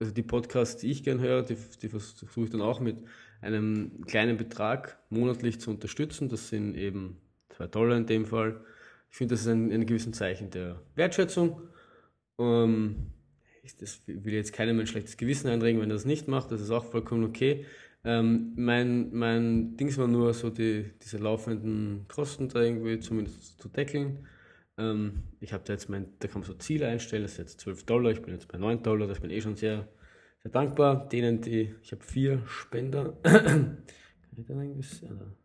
also 0.00 0.12
die 0.12 0.22
Podcasts, 0.22 0.80
die 0.80 0.90
ich 0.90 1.04
gerne 1.04 1.22
höre, 1.22 1.42
die, 1.42 1.56
die 1.80 1.88
versuche 1.88 2.44
ich 2.44 2.50
dann 2.50 2.60
auch 2.60 2.80
mit 2.80 2.98
einem 3.40 4.04
kleinen 4.06 4.36
Betrag 4.36 4.98
monatlich 5.10 5.60
zu 5.60 5.70
unterstützen. 5.70 6.28
Das 6.28 6.48
sind 6.48 6.76
eben 6.76 7.16
zwei 7.48 7.66
Dollar 7.66 7.96
in 7.96 8.06
dem 8.06 8.26
Fall. 8.26 8.60
Ich 9.10 9.16
finde, 9.16 9.34
das 9.34 9.42
ist 9.42 9.48
ein, 9.48 9.70
ein 9.70 9.86
gewisses 9.86 10.12
Zeichen 10.12 10.50
der 10.50 10.82
Wertschätzung. 10.96 11.60
Ähm, 12.38 13.12
ich 13.62 13.76
das 13.76 14.02
will 14.06 14.34
jetzt 14.34 14.52
keinem 14.52 14.80
ein 14.80 14.86
schlechtes 14.86 15.16
Gewissen 15.16 15.48
einregen, 15.48 15.80
wenn 15.80 15.90
er 15.90 15.94
das 15.94 16.04
nicht 16.04 16.28
macht, 16.28 16.50
das 16.50 16.60
ist 16.60 16.70
auch 16.70 16.84
vollkommen 16.84 17.24
okay. 17.24 17.64
Ähm, 18.04 18.52
mein, 18.56 19.12
mein 19.14 19.76
Ding 19.76 19.96
war 19.96 20.06
nur 20.06 20.34
so, 20.34 20.50
die, 20.50 20.90
diese 21.02 21.18
laufenden 21.18 22.06
Kosten 22.08 22.48
da 22.48 22.60
irgendwie 22.60 23.00
zumindest 23.00 23.60
zu 23.60 23.68
deckeln. 23.68 24.26
Ähm, 24.76 25.22
ich 25.40 25.52
habe 25.52 25.64
da 25.64 25.72
jetzt 25.72 25.88
mein, 25.88 26.06
da 26.18 26.28
kann 26.28 26.40
man 26.40 26.48
so 26.48 26.54
Ziele 26.54 26.86
einstellen, 26.88 27.22
das 27.22 27.32
ist 27.32 27.38
jetzt 27.38 27.60
12 27.60 27.84
Dollar, 27.84 28.10
ich 28.10 28.20
bin 28.20 28.34
jetzt 28.34 28.48
bei 28.48 28.58
9 28.58 28.82
Dollar, 28.82 29.06
das 29.06 29.20
bin 29.20 29.30
eh 29.30 29.40
schon 29.40 29.56
sehr, 29.56 29.88
sehr 30.42 30.50
dankbar. 30.50 31.08
Denen, 31.08 31.40
die, 31.40 31.74
ich 31.82 31.92
habe 31.92 32.02
vier 32.02 32.42
Spender. 32.46 33.16
kann 33.22 33.84
ich 34.36 34.46
da 34.46 34.54
irgendwie, 34.54 35.06
ja, 35.06 35.36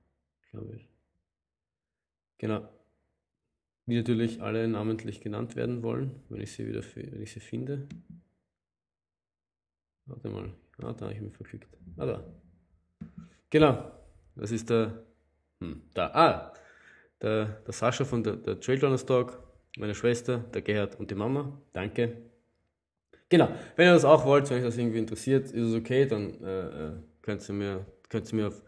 glaube 0.51 0.75
ich. 0.75 0.89
Genau. 2.39 2.67
Die 3.85 3.95
natürlich 3.95 4.41
alle 4.41 4.67
namentlich 4.67 5.21
genannt 5.21 5.55
werden 5.55 5.81
wollen, 5.83 6.23
wenn 6.29 6.41
ich 6.41 6.51
sie 6.51 6.67
wieder 6.67 6.83
wenn 6.95 7.21
ich 7.21 7.31
sie 7.31 7.39
finde. 7.39 7.87
Warte 10.05 10.29
mal. 10.29 10.53
Ah, 10.77 10.93
da 10.93 11.05
habe 11.05 11.13
ich 11.13 11.21
mich 11.21 11.35
verklickt. 11.35 11.67
Ah, 11.97 12.05
da. 12.05 12.23
Genau. 13.49 13.91
Das 14.35 14.51
ist 14.51 14.69
der. 14.69 15.03
Hm, 15.59 15.81
da. 15.93 16.07
Ah! 16.13 16.53
Der, 17.21 17.45
der 17.45 17.73
Sascha 17.73 18.05
von 18.05 18.23
der, 18.23 18.37
der 18.37 18.59
Trailrunners 18.59 19.05
Talk, 19.05 19.37
meine 19.77 19.93
Schwester, 19.93 20.37
der 20.53 20.61
Gerhard 20.61 20.97
und 20.99 21.11
die 21.11 21.15
Mama. 21.15 21.59
Danke. 21.73 22.15
Genau. 23.27 23.49
Wenn 23.75 23.87
ihr 23.87 23.93
das 23.93 24.05
auch 24.05 24.25
wollt, 24.25 24.49
wenn 24.49 24.57
euch 24.57 24.63
das 24.63 24.77
irgendwie 24.77 24.99
interessiert, 24.99 25.51
ist 25.51 25.67
es 25.67 25.75
okay, 25.75 26.05
dann 26.05 26.41
äh, 26.43 26.87
äh 26.87 26.91
könnt 27.21 27.47
ihr 27.47 27.53
mir, 27.53 27.85
könnt 28.07 28.31
ihr 28.31 28.35
mir 28.35 28.47
auf 28.47 28.63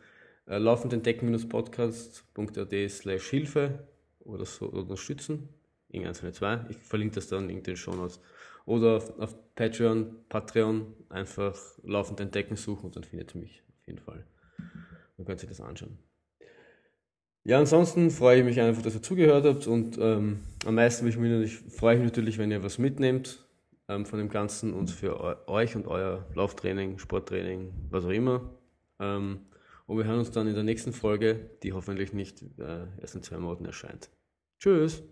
äh, 0.47 0.57
laufendentdecken-podcast.at 0.57 2.91
slash 2.91 3.29
Hilfe 3.29 3.87
oder 4.19 4.45
so 4.45 4.67
unterstützen. 4.67 5.49
Irgendeins 5.89 6.19
von 6.19 6.29
den 6.29 6.35
zwei. 6.35 6.65
Ich 6.69 6.77
verlinke 6.77 7.15
das 7.15 7.27
dann 7.27 7.49
in 7.49 7.63
den 7.63 7.75
Show 7.75 7.95
Notes. 7.95 8.21
Oder 8.65 8.97
auf, 8.97 9.19
auf 9.19 9.35
Patreon, 9.55 10.15
Patreon 10.29 10.93
einfach 11.09 11.57
laufend 11.83 12.19
entdecken 12.19 12.55
suchen 12.55 12.85
und 12.85 12.95
dann 12.95 13.03
findet 13.03 13.33
ihr 13.35 13.41
mich 13.41 13.63
auf 13.67 13.87
jeden 13.87 13.99
Fall. 13.99 14.23
Dann 15.21 15.27
könnt 15.27 15.43
ihr 15.43 15.49
das 15.49 15.61
anschauen. 15.61 15.99
Ja, 17.43 17.59
ansonsten 17.59 18.09
freue 18.09 18.39
ich 18.39 18.43
mich 18.43 18.59
einfach, 18.59 18.81
dass 18.81 18.95
ihr 18.95 19.03
zugehört 19.03 19.45
habt 19.45 19.67
und 19.67 19.99
ähm, 19.99 20.39
am 20.65 20.73
meisten 20.73 21.05
mich 21.05 21.15
natürlich, 21.15 21.57
freue 21.57 21.95
ich 21.95 22.01
mich 22.01 22.11
natürlich, 22.11 22.37
wenn 22.39 22.49
ihr 22.49 22.63
was 22.63 22.79
mitnehmt 22.79 23.47
ähm, 23.87 24.07
von 24.07 24.17
dem 24.17 24.29
Ganzen 24.29 24.73
und 24.73 24.89
für 24.89 25.47
euch 25.47 25.75
und 25.75 25.87
euer 25.87 26.25
Lauftraining, 26.33 26.97
Sporttraining, 26.97 27.71
was 27.91 28.05
auch 28.05 28.09
immer. 28.09 28.49
Ähm, 28.99 29.41
und 29.85 29.97
wir 29.97 30.05
hören 30.05 30.19
uns 30.19 30.31
dann 30.31 30.47
in 30.47 30.55
der 30.55 30.63
nächsten 30.63 30.91
Folge, 30.91 31.51
die 31.61 31.73
hoffentlich 31.73 32.13
nicht 32.13 32.41
äh, 32.57 32.87
erst 32.99 33.13
in 33.13 33.21
zwei 33.21 33.37
Monaten 33.37 33.65
erscheint. 33.65 34.09
Tschüss! 34.59 35.03